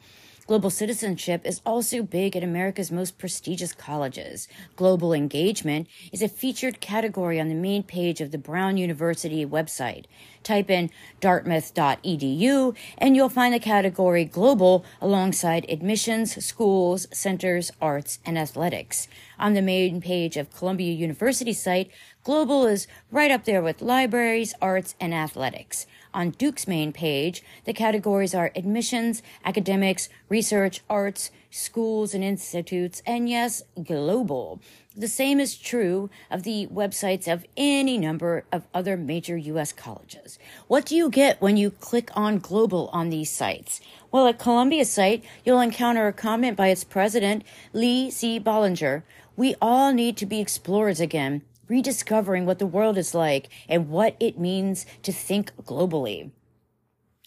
[0.47, 4.47] Global citizenship is also big at America's most prestigious colleges.
[4.75, 10.05] Global engagement is a featured category on the main page of the Brown University website.
[10.43, 10.89] Type in
[11.21, 19.07] dartmouth.edu and you'll find the category Global alongside admissions, schools, centers, arts, and athletics.
[19.39, 21.91] On the main page of Columbia University site,
[22.23, 25.85] Global is right up there with libraries, arts, and athletics.
[26.13, 33.29] On Duke's main page, the categories are admissions, academics, research, arts, schools and institutes, and
[33.29, 34.59] yes, global.
[34.95, 39.71] The same is true of the websites of any number of other major U.S.
[39.71, 40.37] colleges.
[40.67, 43.79] What do you get when you click on global on these sites?
[44.11, 48.37] Well, at Columbia's site, you'll encounter a comment by its president, Lee C.
[48.37, 49.03] Bollinger.
[49.37, 54.13] We all need to be explorers again rediscovering what the world is like and what
[54.19, 56.29] it means to think globally.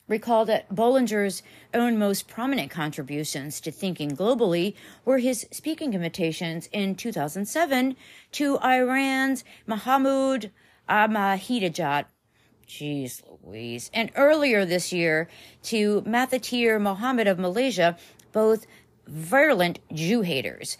[0.06, 1.42] Recall that Bollinger's
[1.72, 4.74] own most prominent contributions to thinking globally
[5.06, 7.96] were his speaking invitations in 2007
[8.32, 10.50] to Iran's Mahmoud
[10.90, 12.04] Ahmadinejad,
[12.68, 15.26] Jeez Louise, and earlier this year
[15.62, 17.96] to Mahathir Mohamad of Malaysia,
[18.32, 18.66] both
[19.06, 20.76] virulent Jew haters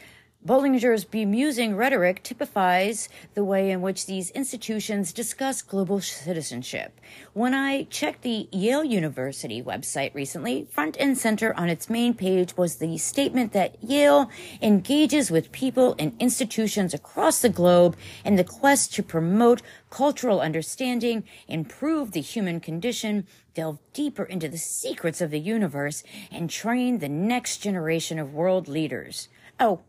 [0.47, 7.01] Bollinger's bemusing rhetoric typifies the way in which these institutions discuss global citizenship.
[7.33, 12.59] When I checked the Yale University website recently, front and center on its main page
[12.59, 14.31] was the statement that Yale
[14.61, 21.25] engages with people and institutions across the globe in the quest to promote cultural understanding,
[21.49, 27.09] improve the human condition, delve deeper into the secrets of the universe, and train the
[27.09, 29.29] next generation of world leaders.
[29.59, 29.81] Oh,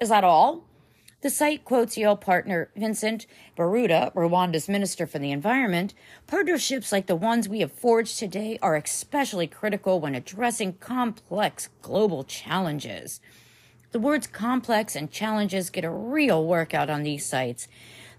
[0.00, 0.64] is that all?
[1.20, 3.26] The site quotes Yale partner Vincent
[3.56, 5.92] Biruta, Rwanda's Minister for the Environment.
[6.28, 12.22] Partnerships like the ones we have forged today are especially critical when addressing complex global
[12.22, 13.20] challenges.
[13.90, 17.66] The words complex and challenges get a real workout on these sites.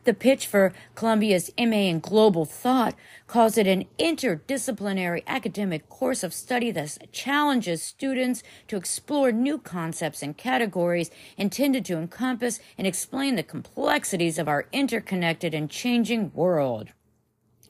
[0.09, 2.95] The pitch for Columbia's MA in Global Thought
[3.27, 10.23] calls it an interdisciplinary academic course of study that challenges students to explore new concepts
[10.23, 16.89] and categories intended to encompass and explain the complexities of our interconnected and changing world.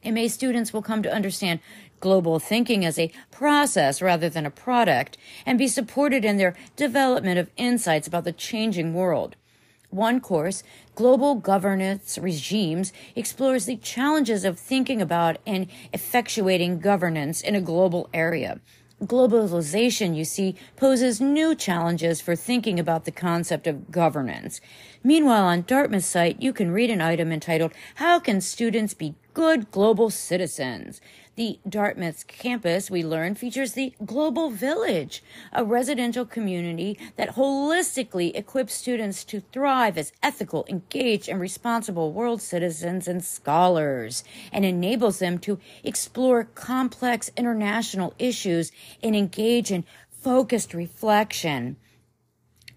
[0.06, 1.60] MA students will come to understand
[2.00, 7.38] global thinking as a process rather than a product and be supported in their development
[7.38, 9.36] of insights about the changing world.
[9.90, 10.62] One course,
[10.94, 18.08] Global Governance Regimes, explores the challenges of thinking about and effectuating governance in a global
[18.14, 18.60] area.
[19.02, 24.62] Globalization, you see, poses new challenges for thinking about the concept of governance.
[25.04, 29.72] Meanwhile, on Dartmouth's site, you can read an item entitled, How Can Students Be Good
[29.72, 31.02] Global Citizens?
[31.40, 38.74] The Dartmouth campus, we learn, features the Global Village, a residential community that holistically equips
[38.74, 45.40] students to thrive as ethical, engaged, and responsible world citizens and scholars, and enables them
[45.40, 51.78] to explore complex international issues and engage in focused reflection.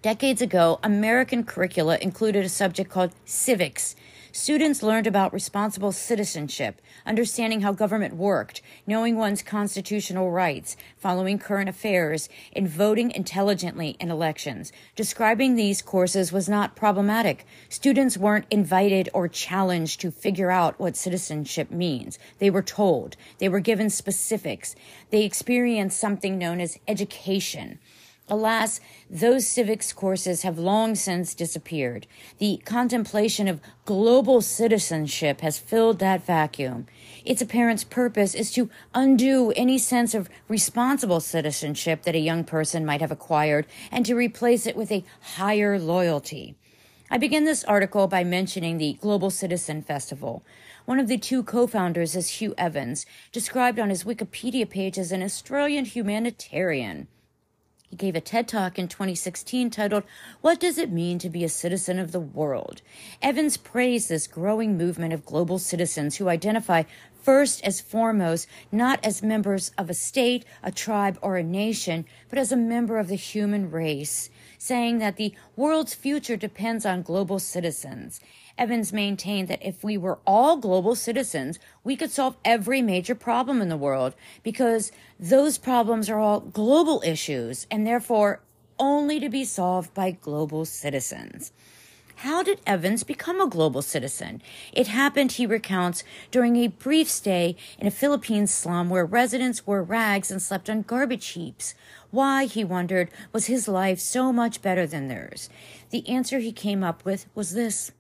[0.03, 3.97] Decades ago, American curricula included a subject called civics
[4.35, 11.69] Students learned about responsible citizenship, understanding how government worked, knowing one's constitutional rights, following current
[11.69, 14.73] affairs, and voting intelligently in elections.
[14.97, 17.45] Describing these courses was not problematic.
[17.69, 22.19] Students weren't invited or challenged to figure out what citizenship means.
[22.39, 23.17] They were told.
[23.37, 24.75] They were given specifics.
[25.11, 27.81] They experienced something known as education.
[28.29, 28.81] Alas,
[29.11, 32.07] those civics courses have long since disappeared.
[32.39, 36.87] The contemplation of global citizenship has filled that vacuum.
[37.25, 42.87] Its apparent purpose is to undo any sense of responsible citizenship that a young person
[42.87, 45.05] might have acquired and to replace it with a
[45.37, 46.55] higher loyalty.
[47.11, 50.43] I begin this article by mentioning the Global Citizen Festival.
[50.87, 55.13] One of the two co founders is Hugh Evans, described on his Wikipedia page as
[55.13, 57.09] an Australian humanitarian.
[57.93, 60.05] He gave a TED Talk in 2016 titled,
[60.41, 62.81] What Does It Mean to Be a Citizen of the World?
[63.21, 66.85] Evans praised this growing movement of global citizens who identify
[67.21, 72.39] first as foremost not as members of a state, a tribe, or a nation, but
[72.39, 77.39] as a member of the human race, saying that the world's future depends on global
[77.39, 78.23] citizens.
[78.59, 83.63] Evans maintained that if we were all global citizens, we could solve every major problem
[83.63, 88.41] in the world because those problems are all global issues and therefore
[88.79, 91.53] only to be solved by global citizens.
[92.17, 94.43] How did Evans become a global citizen?
[94.73, 99.83] It happened, he recounts, during a brief stay in a Philippine slum where residents wore
[99.83, 101.75] rags and slept on garbage heaps.
[102.13, 105.49] Why, he wondered, was his life so much better than theirs?
[105.91, 107.91] The answer he came up with was this.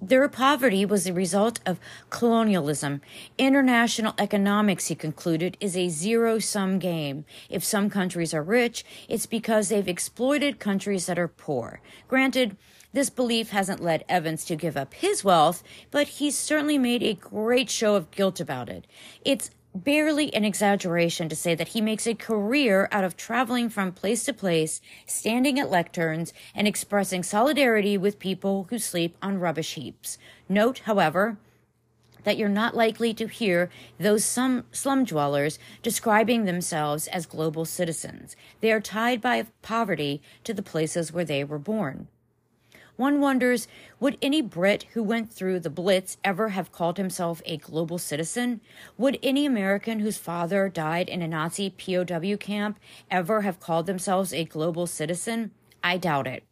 [0.00, 3.00] Their poverty was the result of colonialism.
[3.38, 7.24] International economics, he concluded, is a zero sum game.
[7.48, 11.80] If some countries are rich, it's because they've exploited countries that are poor.
[12.08, 12.58] Granted,
[12.92, 17.14] this belief hasn't led Evans to give up his wealth, but he's certainly made a
[17.14, 18.86] great show of guilt about it.
[19.24, 19.50] It's
[19.84, 24.24] barely an exaggeration to say that he makes a career out of traveling from place
[24.24, 30.18] to place, standing at lecterns, and expressing solidarity with people who sleep on rubbish heaps.
[30.48, 31.38] Note, however,
[32.24, 38.34] that you're not likely to hear those some slum dwellers describing themselves as global citizens.
[38.60, 42.08] They are tied by poverty to the places where they were born.
[42.96, 43.68] One wonders
[44.00, 48.62] would any Brit who went through the Blitz ever have called himself a global citizen?
[48.96, 54.32] Would any American whose father died in a Nazi POW camp ever have called themselves
[54.32, 55.50] a global citizen?
[55.84, 56.42] I doubt it.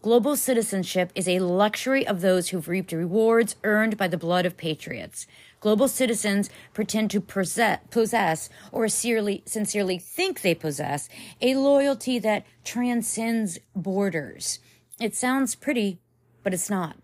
[0.00, 4.56] Global citizenship is a luxury of those who've reaped rewards earned by the blood of
[4.56, 5.26] patriots.
[5.60, 11.08] Global citizens pretend to possess, or sincerely, think they possess,
[11.40, 14.58] a loyalty that transcends borders.
[15.02, 15.98] It sounds pretty,
[16.44, 16.96] but it's not.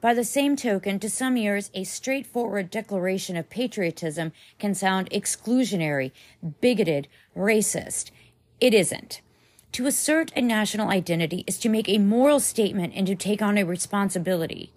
[0.00, 6.12] By the same token, to some ears, a straightforward declaration of patriotism can sound exclusionary,
[6.62, 8.10] bigoted, racist.
[8.58, 9.20] It isn't.
[9.72, 13.58] To assert a national identity is to make a moral statement and to take on
[13.58, 14.72] a responsibility.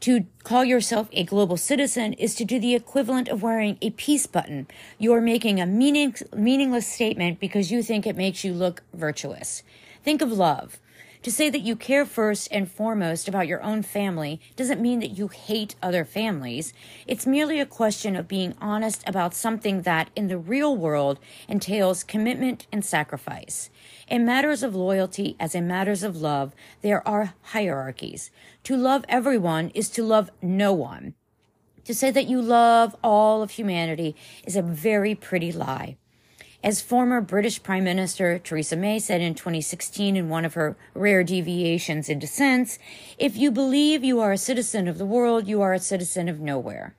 [0.00, 4.26] To call yourself a global citizen is to do the equivalent of wearing a peace
[4.26, 4.66] button.
[4.98, 9.62] You're making a meaning, meaningless statement because you think it makes you look virtuous.
[10.04, 10.78] Think of love.
[11.22, 15.18] To say that you care first and foremost about your own family doesn't mean that
[15.18, 16.72] you hate other families.
[17.06, 22.04] It's merely a question of being honest about something that, in the real world, entails
[22.04, 23.68] commitment and sacrifice.
[24.08, 28.30] In matters of loyalty, as in matters of love, there are hierarchies.
[28.64, 31.14] To love everyone is to love no one.
[31.84, 35.98] To say that you love all of humanity is a very pretty lie.
[36.62, 41.24] As former British Prime Minister Theresa May said in 2016 in one of her rare
[41.24, 42.78] deviations in dissents,
[43.16, 46.38] if you believe you are a citizen of the world, you are a citizen of
[46.38, 46.94] nowhere.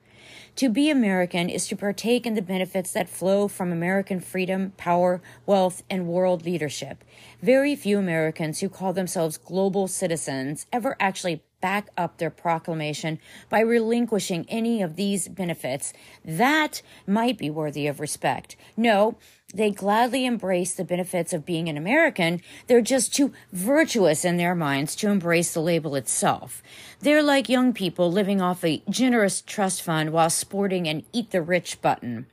[0.56, 5.22] To be American is to partake in the benefits that flow from American freedom, power,
[5.46, 7.04] wealth, and world leadership.
[7.40, 13.18] Very few Americans who call themselves global citizens ever actually back up their proclamation
[13.48, 15.94] by relinquishing any of these benefits.
[16.22, 18.56] That might be worthy of respect.
[18.76, 19.16] No,
[19.54, 22.40] they gladly embrace the benefits of being an American.
[22.66, 26.62] They're just too virtuous in their minds to embrace the label itself.
[27.00, 31.42] They're like young people living off a generous trust fund while sporting an eat the
[31.42, 32.26] rich button.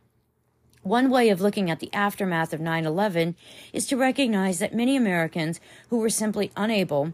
[0.82, 3.36] One way of looking at the aftermath of 9 11
[3.74, 5.60] is to recognize that many Americans
[5.90, 7.14] who were simply unable,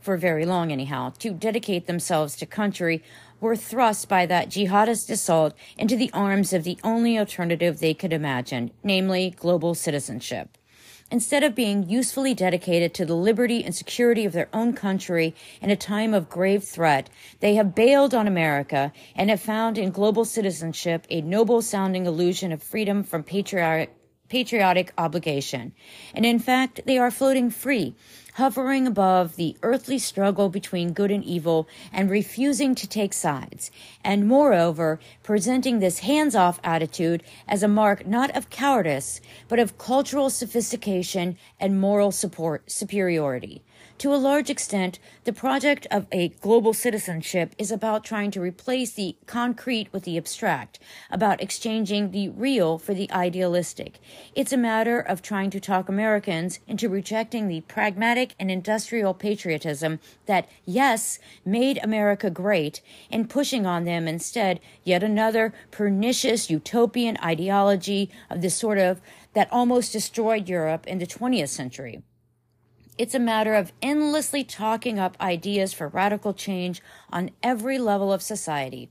[0.00, 3.02] for very long anyhow, to dedicate themselves to country
[3.42, 8.12] were thrust by that jihadist assault into the arms of the only alternative they could
[8.12, 10.56] imagine, namely global citizenship.
[11.10, 15.70] Instead of being usefully dedicated to the liberty and security of their own country in
[15.70, 17.10] a time of grave threat,
[17.40, 22.52] they have bailed on America and have found in global citizenship a noble sounding illusion
[22.52, 23.94] of freedom from patriotic
[24.30, 25.74] patriotic obligation.
[26.14, 27.94] And in fact, they are floating free,
[28.34, 33.70] hovering above the earthly struggle between good and evil and refusing to take sides.
[34.02, 39.78] And moreover, presenting this hands off attitude as a mark not of cowardice, but of
[39.78, 43.62] cultural sophistication and moral support superiority.
[44.02, 48.90] To a large extent, the project of a global citizenship is about trying to replace
[48.90, 54.00] the concrete with the abstract, about exchanging the real for the idealistic.
[54.34, 60.00] It's a matter of trying to talk Americans into rejecting the pragmatic and industrial patriotism
[60.26, 68.10] that, yes, made America great, and pushing on them instead yet another pernicious utopian ideology
[68.28, 69.00] of the sort of
[69.34, 72.02] that almost destroyed Europe in the 20th century.
[72.98, 78.20] It's a matter of endlessly talking up ideas for radical change on every level of
[78.20, 78.90] society,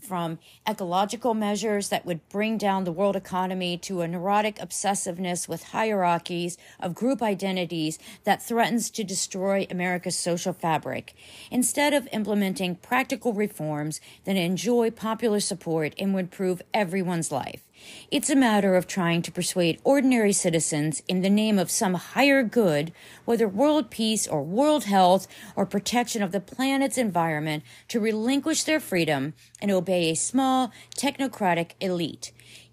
[0.00, 0.38] from
[0.68, 6.56] ecological measures that would bring down the world economy to a neurotic obsessiveness with hierarchies
[6.78, 11.12] of group identities that threatens to destroy America's social fabric.
[11.50, 17.62] Instead of implementing practical reforms that enjoy popular support and would improve everyone's life.
[18.10, 22.42] It's a matter of trying to persuade ordinary citizens in the name of some higher
[22.42, 22.92] good,
[23.24, 25.26] whether world peace or world health
[25.56, 31.70] or protection of the planet's environment, to relinquish their freedom and obey a small technocratic
[31.80, 32.32] elite.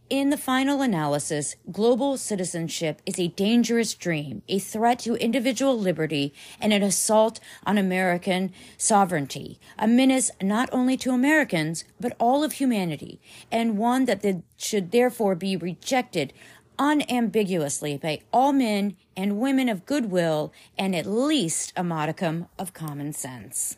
[0.10, 6.34] In the final analysis, global citizenship is a dangerous dream, a threat to individual liberty,
[6.60, 12.54] and an assault on American sovereignty, a menace not only to Americans, but all of
[12.54, 13.22] humanity,
[13.52, 14.26] and one that
[14.58, 16.34] should therefore be rejected
[16.80, 23.14] unambiguously by all men and women of goodwill and at least a modicum of common
[23.14, 23.78] sense.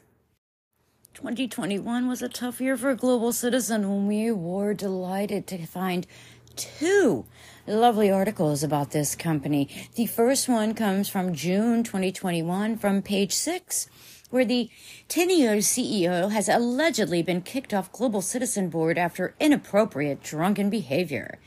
[1.22, 6.08] 2021 was a tough year for global citizen when we were delighted to find
[6.56, 7.28] two
[7.68, 9.70] lovely articles about this company.
[9.94, 13.88] The first one comes from June 2021 from page six
[14.32, 14.70] where the
[15.08, 21.38] Teneo CEO has allegedly been kicked off Global Citizen Board after inappropriate drunken behavior.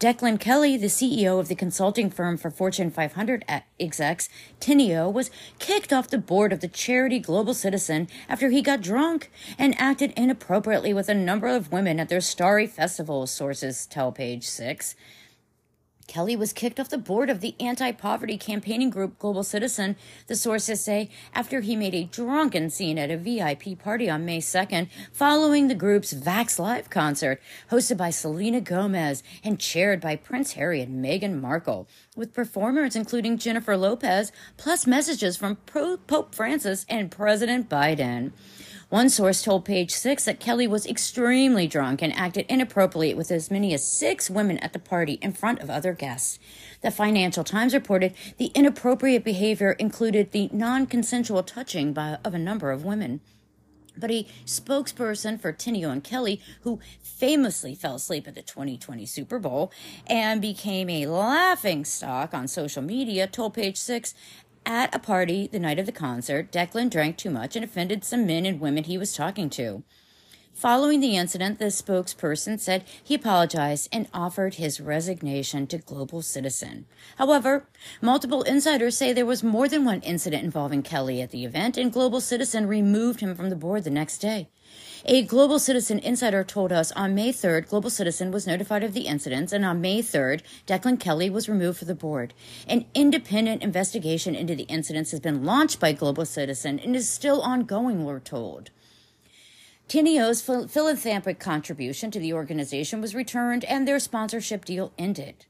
[0.00, 3.44] Declan Kelly, the CEO of the consulting firm for Fortune 500
[3.78, 4.28] execs,
[4.60, 9.30] Teneo, was kicked off the board of the charity Global Citizen after he got drunk
[9.58, 14.46] and acted inappropriately with a number of women at their starry festival, sources tell page
[14.46, 14.94] 6.
[16.08, 19.94] Kelly was kicked off the board of the anti poverty campaigning group Global Citizen,
[20.26, 24.38] the sources say, after he made a drunken scene at a VIP party on May
[24.38, 27.40] 2nd, following the group's Vax Live concert,
[27.70, 31.86] hosted by Selena Gomez and chaired by Prince Harry and Meghan Markle,
[32.16, 38.32] with performers including Jennifer Lopez, plus messages from Pope Francis and President Biden.
[38.90, 43.50] One source told Page Six that Kelly was extremely drunk and acted inappropriately with as
[43.50, 46.38] many as six women at the party in front of other guests.
[46.80, 52.38] The Financial Times reported the inappropriate behavior included the non consensual touching by, of a
[52.38, 53.20] number of women.
[53.94, 59.38] But a spokesperson for Teneo and Kelly, who famously fell asleep at the 2020 Super
[59.38, 59.70] Bowl
[60.06, 64.14] and became a laughing stock on social media, told Page Six
[64.66, 68.26] at a party the night of the concert, Declan drank too much and offended some
[68.26, 69.82] men and women he was talking to.
[70.58, 76.86] Following the incident, the spokesperson said he apologized and offered his resignation to Global Citizen.
[77.16, 77.68] However,
[78.02, 81.92] multiple insiders say there was more than one incident involving Kelly at the event, and
[81.92, 84.48] Global Citizen removed him from the board the next day.
[85.04, 89.06] A Global Citizen insider told us on May 3rd, Global Citizen was notified of the
[89.06, 92.34] incidents, and on May 3rd, Declan Kelly was removed from the board.
[92.66, 97.40] An independent investigation into the incidents has been launched by Global Citizen and is still
[97.42, 98.70] ongoing, we're told.
[99.88, 105.46] Teneo's philanthropic contribution to the organization was returned and their sponsorship deal ended.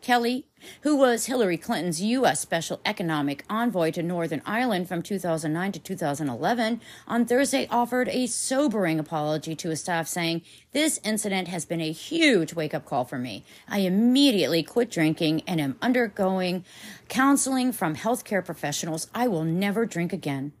[0.00, 0.46] Kelly,
[0.82, 2.40] who was Hillary Clinton's U.S.
[2.40, 8.98] Special Economic Envoy to Northern Ireland from 2009 to 2011, on Thursday offered a sobering
[8.98, 13.18] apology to his staff, saying, This incident has been a huge wake up call for
[13.18, 13.44] me.
[13.68, 16.64] I immediately quit drinking and am undergoing
[17.08, 19.08] counseling from healthcare professionals.
[19.14, 20.52] I will never drink again.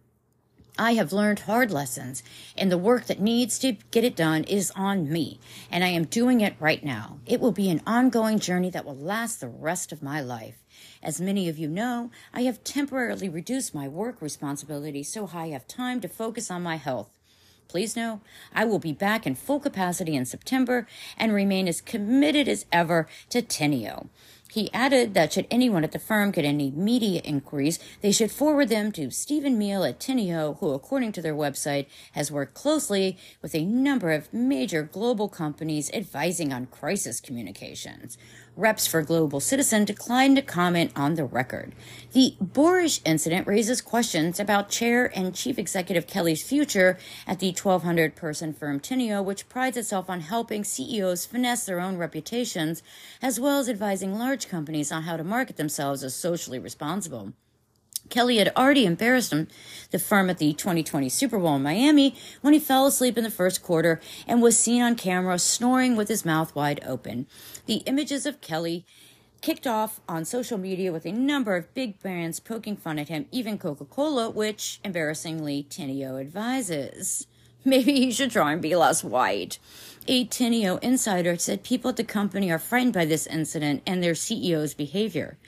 [0.78, 2.22] I have learned hard lessons,
[2.56, 5.38] and the work that needs to get it done is on me,
[5.70, 7.18] and I am doing it right now.
[7.26, 10.64] It will be an ongoing journey that will last the rest of my life.
[11.02, 15.68] As many of you know, I have temporarily reduced my work responsibilities so I have
[15.68, 17.10] time to focus on my health.
[17.68, 18.20] Please know
[18.54, 20.86] I will be back in full capacity in September
[21.16, 24.08] and remain as committed as ever to Teneo.
[24.52, 28.68] He added that should anyone at the firm get any media inquiries, they should forward
[28.68, 33.54] them to Stephen Meal at Teneo, who, according to their website, has worked closely with
[33.54, 38.18] a number of major global companies advising on crisis communications.
[38.54, 41.72] Reps for Global Citizen declined to comment on the record.
[42.12, 48.14] The boorish incident raises questions about Chair and Chief Executive Kelly's future at the 1,200
[48.14, 52.82] person firm Teneo, which prides itself on helping CEOs finesse their own reputations,
[53.22, 57.32] as well as advising large companies on how to market themselves as socially responsible.
[58.12, 59.48] Kelly had already embarrassed him,
[59.90, 63.30] the firm at the 2020 Super Bowl in Miami when he fell asleep in the
[63.30, 67.26] first quarter and was seen on camera snoring with his mouth wide open.
[67.66, 68.84] The images of Kelly
[69.40, 73.26] kicked off on social media with a number of big brands poking fun at him,
[73.30, 77.26] even Coca Cola, which embarrassingly Teneo advises.
[77.64, 79.58] Maybe he should try and be less white.
[80.08, 84.14] A Teneo insider said people at the company are frightened by this incident and their
[84.14, 85.38] CEO's behavior.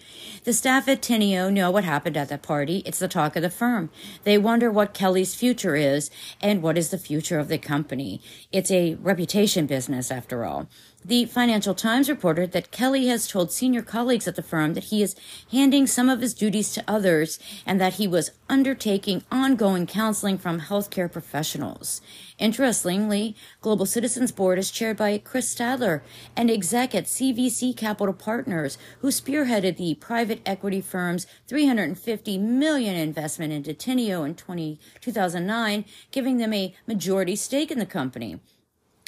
[0.44, 2.84] The staff at Teneo know what happened at that party.
[2.86, 3.90] It's the talk of the firm.
[4.22, 6.08] They wonder what Kelly's future is
[6.40, 8.20] and what is the future of the company.
[8.52, 10.68] It's a reputation business, after all.
[11.06, 15.02] The Financial Times reported that Kelly has told senior colleagues at the firm that he
[15.02, 15.14] is
[15.52, 20.62] handing some of his duties to others and that he was undertaking ongoing counseling from
[20.62, 22.00] healthcare professionals.
[22.38, 26.00] Interestingly, Global Citizens Board is chaired by Chris Stadler,
[26.36, 33.52] an exec at CVC Capital Partners, who spearheaded the private equity firm's 350 million investment
[33.52, 38.40] into Teneo in 20, 2009, giving them a majority stake in the company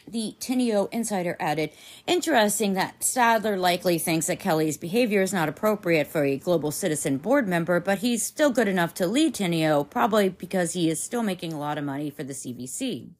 [0.08, 1.70] the Teneo insider added,
[2.06, 7.18] interesting that Stadler likely thinks that Kelly's behavior is not appropriate for a global citizen
[7.18, 11.22] board member, but he's still good enough to lead Teneo, probably because he is still
[11.22, 13.10] making a lot of money for the CVC.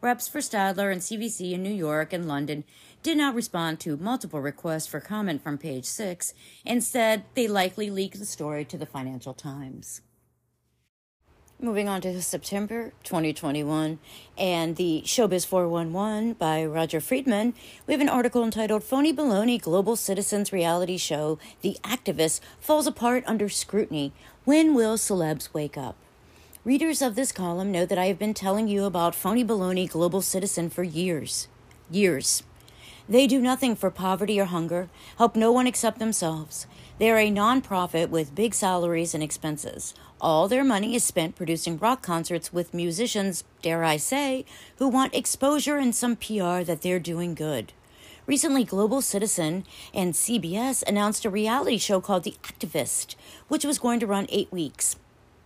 [0.00, 2.64] Reps for Stadler and CVC in New York and London
[3.02, 6.32] did not respond to multiple requests for comment from page six.
[6.64, 10.00] Instead, they likely leaked the story to the Financial Times.
[11.62, 13.98] Moving on to September 2021
[14.38, 17.52] and the Showbiz 411 by Roger Friedman,
[17.86, 23.24] we have an article entitled Phony Baloney Global Citizens Reality Show The Activist Falls Apart
[23.26, 24.14] Under Scrutiny.
[24.46, 25.96] When will celebs wake up?
[26.64, 30.22] Readers of this column know that I have been telling you about Phony Baloney Global
[30.22, 31.46] Citizen for years.
[31.90, 32.42] Years.
[33.06, 34.88] They do nothing for poverty or hunger,
[35.18, 36.66] help no one except themselves.
[36.98, 39.94] They are a nonprofit with big salaries and expenses.
[40.20, 44.44] All their money is spent producing rock concerts with musicians, dare I say,
[44.76, 47.72] who want exposure and some PR that they're doing good.
[48.26, 49.64] Recently, Global Citizen
[49.94, 53.14] and CBS announced a reality show called The Activist,
[53.48, 54.96] which was going to run eight weeks.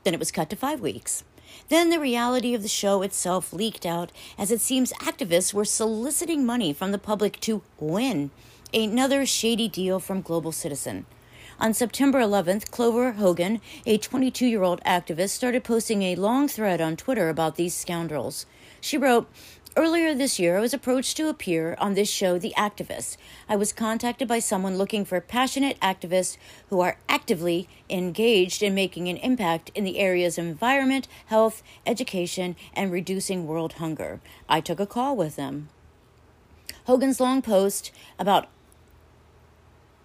[0.03, 1.23] Then it was cut to five weeks.
[1.69, 6.45] Then the reality of the show itself leaked out as it seems activists were soliciting
[6.45, 8.33] money from the public to win
[8.73, 11.07] another shady deal from Global Citizen.
[11.61, 16.81] On September 11th, Clover Hogan, a 22 year old activist, started posting a long thread
[16.81, 18.45] on Twitter about these scoundrels.
[18.81, 19.31] She wrote,
[19.77, 23.17] Earlier this year, I was approached to appear on this show, The Activist.
[23.49, 26.37] I was contacted by someone looking for passionate activists
[26.71, 32.55] who are actively engaged in making an impact in the areas of environment, health, education,
[32.75, 34.21] and reducing world hunger.
[34.49, 35.69] I took a call with them.
[36.87, 38.49] Hogan's long post about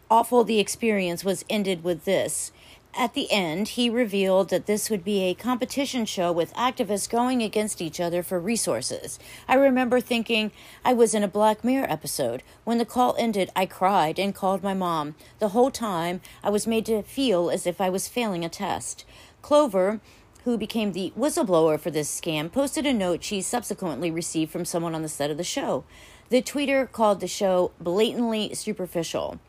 [0.09, 2.51] awful the experience was ended with this.
[2.95, 7.43] At the end, he revealed that this would be a competition show with activists going
[7.43, 9.19] against each other for resources.
[9.47, 10.51] I remember thinking
[10.83, 12.41] I was in a Black Mirror episode.
[12.63, 15.15] When the call ended, I cried and called my mom.
[15.37, 19.05] The whole time, I was made to feel as if I was failing a test.
[19.43, 20.01] Clover,
[20.43, 24.95] who became the whistleblower for this scam, posted a note she subsequently received from someone
[24.95, 25.83] on the set of the show.
[26.29, 29.39] The tweeter called the show blatantly superficial.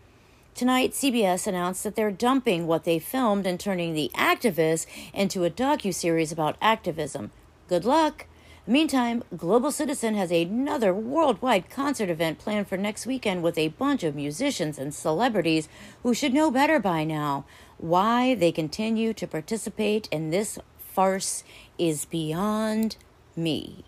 [0.55, 5.51] Tonight, CBS announced that they're dumping what they filmed and turning The Activist into a
[5.51, 7.31] docu-series about activism.
[7.69, 8.27] Good luck.
[8.67, 14.05] Meantime, Global Citizen has another worldwide concert event planned for next weekend with a bunch
[14.05, 15.69] of musicians and celebrities
[16.03, 17.47] who should know better by now.
[17.79, 21.43] Why they continue to participate in this farce
[21.79, 22.97] is beyond
[23.35, 23.85] me.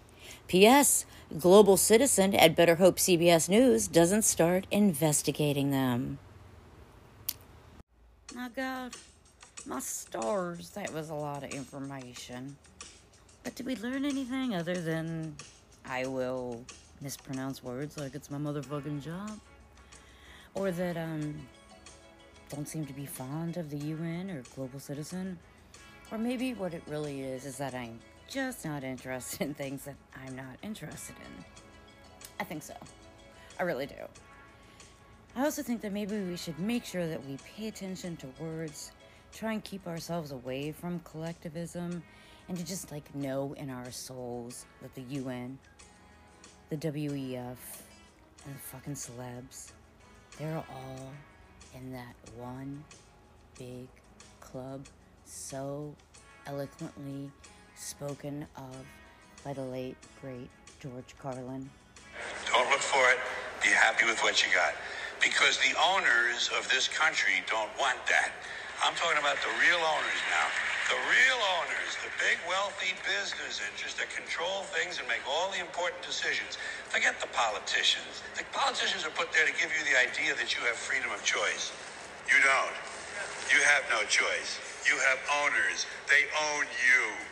[0.49, 1.05] P.S.
[1.39, 6.19] Global Citizen had better hope CBS News doesn't start investigating them.
[8.35, 8.95] My God,
[9.67, 12.57] my stars, that was a lot of information.
[13.45, 15.37] But did we learn anything other than
[15.85, 16.65] I will
[17.03, 19.39] mispronounce words like it's my motherfucking job?
[20.55, 21.35] Or that, um,
[22.49, 25.39] don't seem to be fond of the UN or global citizen?
[26.11, 27.99] Or maybe what it really is is that I'm
[28.31, 31.45] just not interested in things that I'm not interested in.
[32.41, 32.75] I think so.
[33.61, 33.95] I really do.
[35.35, 38.93] I also think that maybe we should make sure that we pay attention to words,
[39.33, 42.03] try and keep ourselves away from collectivism,
[42.49, 45.59] and to just like know in our souls that the UN,
[46.69, 47.57] the WEF,
[48.45, 49.73] and the fucking celebs
[50.39, 51.13] They're all
[51.75, 52.85] in that one
[53.59, 53.89] big
[54.41, 54.87] club,
[55.25, 55.95] so
[56.47, 57.31] eloquently
[57.75, 58.85] spoken of
[59.43, 60.51] by the late, great
[60.81, 61.71] George Carlin.
[62.53, 63.19] Don't look for it.
[63.63, 64.75] Be happy with what you got.
[65.23, 68.35] Because the owners of this country don't want that.
[68.83, 70.49] I'm talking about the real owners now.
[70.91, 75.63] The real owners, the big wealthy business interests that control things and make all the
[75.63, 76.59] important decisions.
[76.91, 78.27] Forget the politicians.
[78.35, 81.23] The politicians are put there to give you the idea that you have freedom of
[81.25, 81.71] choice.
[82.29, 82.77] You don't.
[83.55, 84.59] You have no choice.
[84.85, 85.87] You have owners.
[86.11, 87.32] They own you.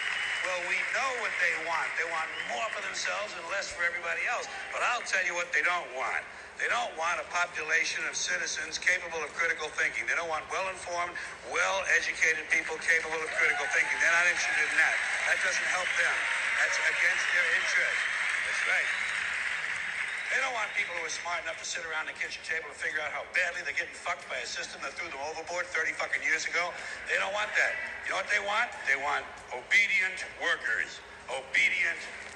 [0.41, 1.89] Well, we know what they want.
[2.01, 4.49] They want more for themselves and less for everybody else.
[4.73, 6.25] But I'll tell you what they don't want.
[6.57, 10.05] They don't want a population of citizens capable of critical thinking.
[10.09, 11.13] They don't want well informed,
[11.53, 13.97] well educated people capable of critical thinking.
[14.01, 14.95] They're not interested in that.
[15.29, 16.17] That doesn't help them.
[16.61, 18.01] That's against their interest.
[18.45, 19.10] That's right.
[20.31, 22.79] They don't want people who are smart enough to sit around the kitchen table and
[22.79, 25.91] figure out how badly they're getting fucked by a system that threw them overboard 30
[25.99, 26.71] fucking years ago.
[27.11, 27.75] They don't want that.
[28.07, 28.71] You know what they want?
[28.87, 31.03] They want obedient workers.
[31.27, 31.99] Obedient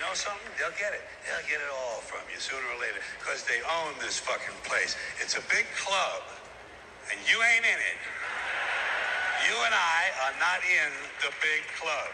[0.00, 0.48] You know something?
[0.56, 1.04] They'll get it.
[1.28, 4.96] They'll get it all from you sooner or later because they own this fucking place.
[5.20, 6.24] It's a big club,
[7.12, 8.00] and you ain't in it.
[9.44, 10.88] You and I are not in
[11.20, 12.08] the big club.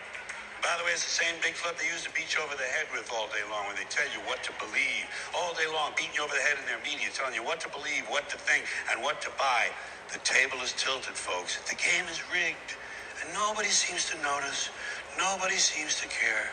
[0.66, 2.66] By the way, it's the same big club they use to beat you over the
[2.74, 5.06] head with all day long when they tell you what to believe.
[5.30, 7.70] All day long, beating you over the head in their media, telling you what to
[7.70, 9.70] believe, what to think, and what to buy.
[10.10, 11.62] The table is tilted, folks.
[11.70, 12.74] The game is rigged.
[13.22, 14.74] And nobody seems to notice.
[15.14, 16.50] Nobody seems to care.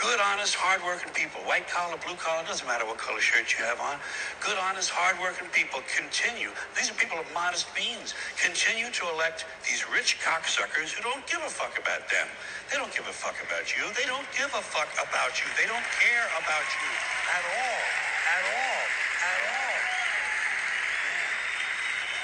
[0.00, 3.80] Good, honest, hardworking people, white collar, blue collar, doesn't matter what color shirt you have
[3.80, 3.96] on.
[4.40, 6.50] Good, honest, hardworking people continue.
[6.76, 8.12] These are people of modest means.
[8.36, 12.28] Continue to elect these rich cocksuckers who don't give a fuck about them.
[12.70, 13.84] They don't give a fuck about you.
[13.94, 15.46] They don't give a fuck about you.
[15.56, 16.90] They don't care about you
[17.32, 17.82] at all.
[18.24, 18.82] At all.
[19.24, 19.78] At all.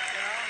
[0.01, 0.41] You know?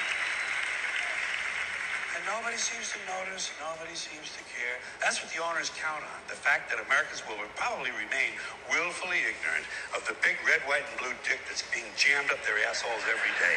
[2.17, 4.79] And nobody seems to notice, nobody seems to care.
[5.03, 6.19] That's what the owners count on.
[6.31, 8.39] The fact that Americans will probably remain
[8.71, 9.67] willfully ignorant
[9.99, 13.35] of the big red, white, and blue dick that's being jammed up their assholes every
[13.43, 13.57] day.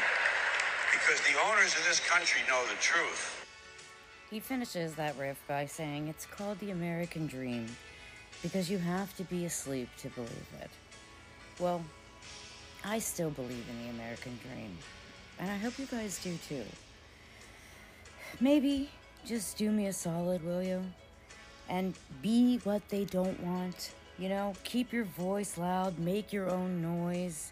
[0.89, 3.45] Because the owners of this country know the truth.
[4.33, 7.69] He finishes that riff by saying it's called the American Dream
[8.41, 10.71] because you have to be asleep to believe it.
[11.59, 11.85] Well,
[12.83, 14.75] I still believe in the American Dream,
[15.39, 16.65] and I hope you guys do too.
[18.39, 18.89] Maybe
[19.25, 20.83] just do me a solid, will you?
[21.69, 23.93] And be what they don't want.
[24.17, 27.51] You know, keep your voice loud, make your own noise,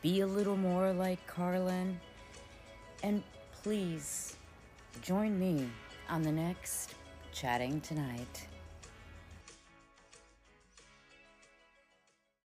[0.00, 1.98] be a little more like Carlin.
[3.02, 3.22] And
[3.62, 4.36] please
[5.02, 5.68] join me
[6.08, 6.94] on the next
[7.32, 8.46] Chatting Tonight.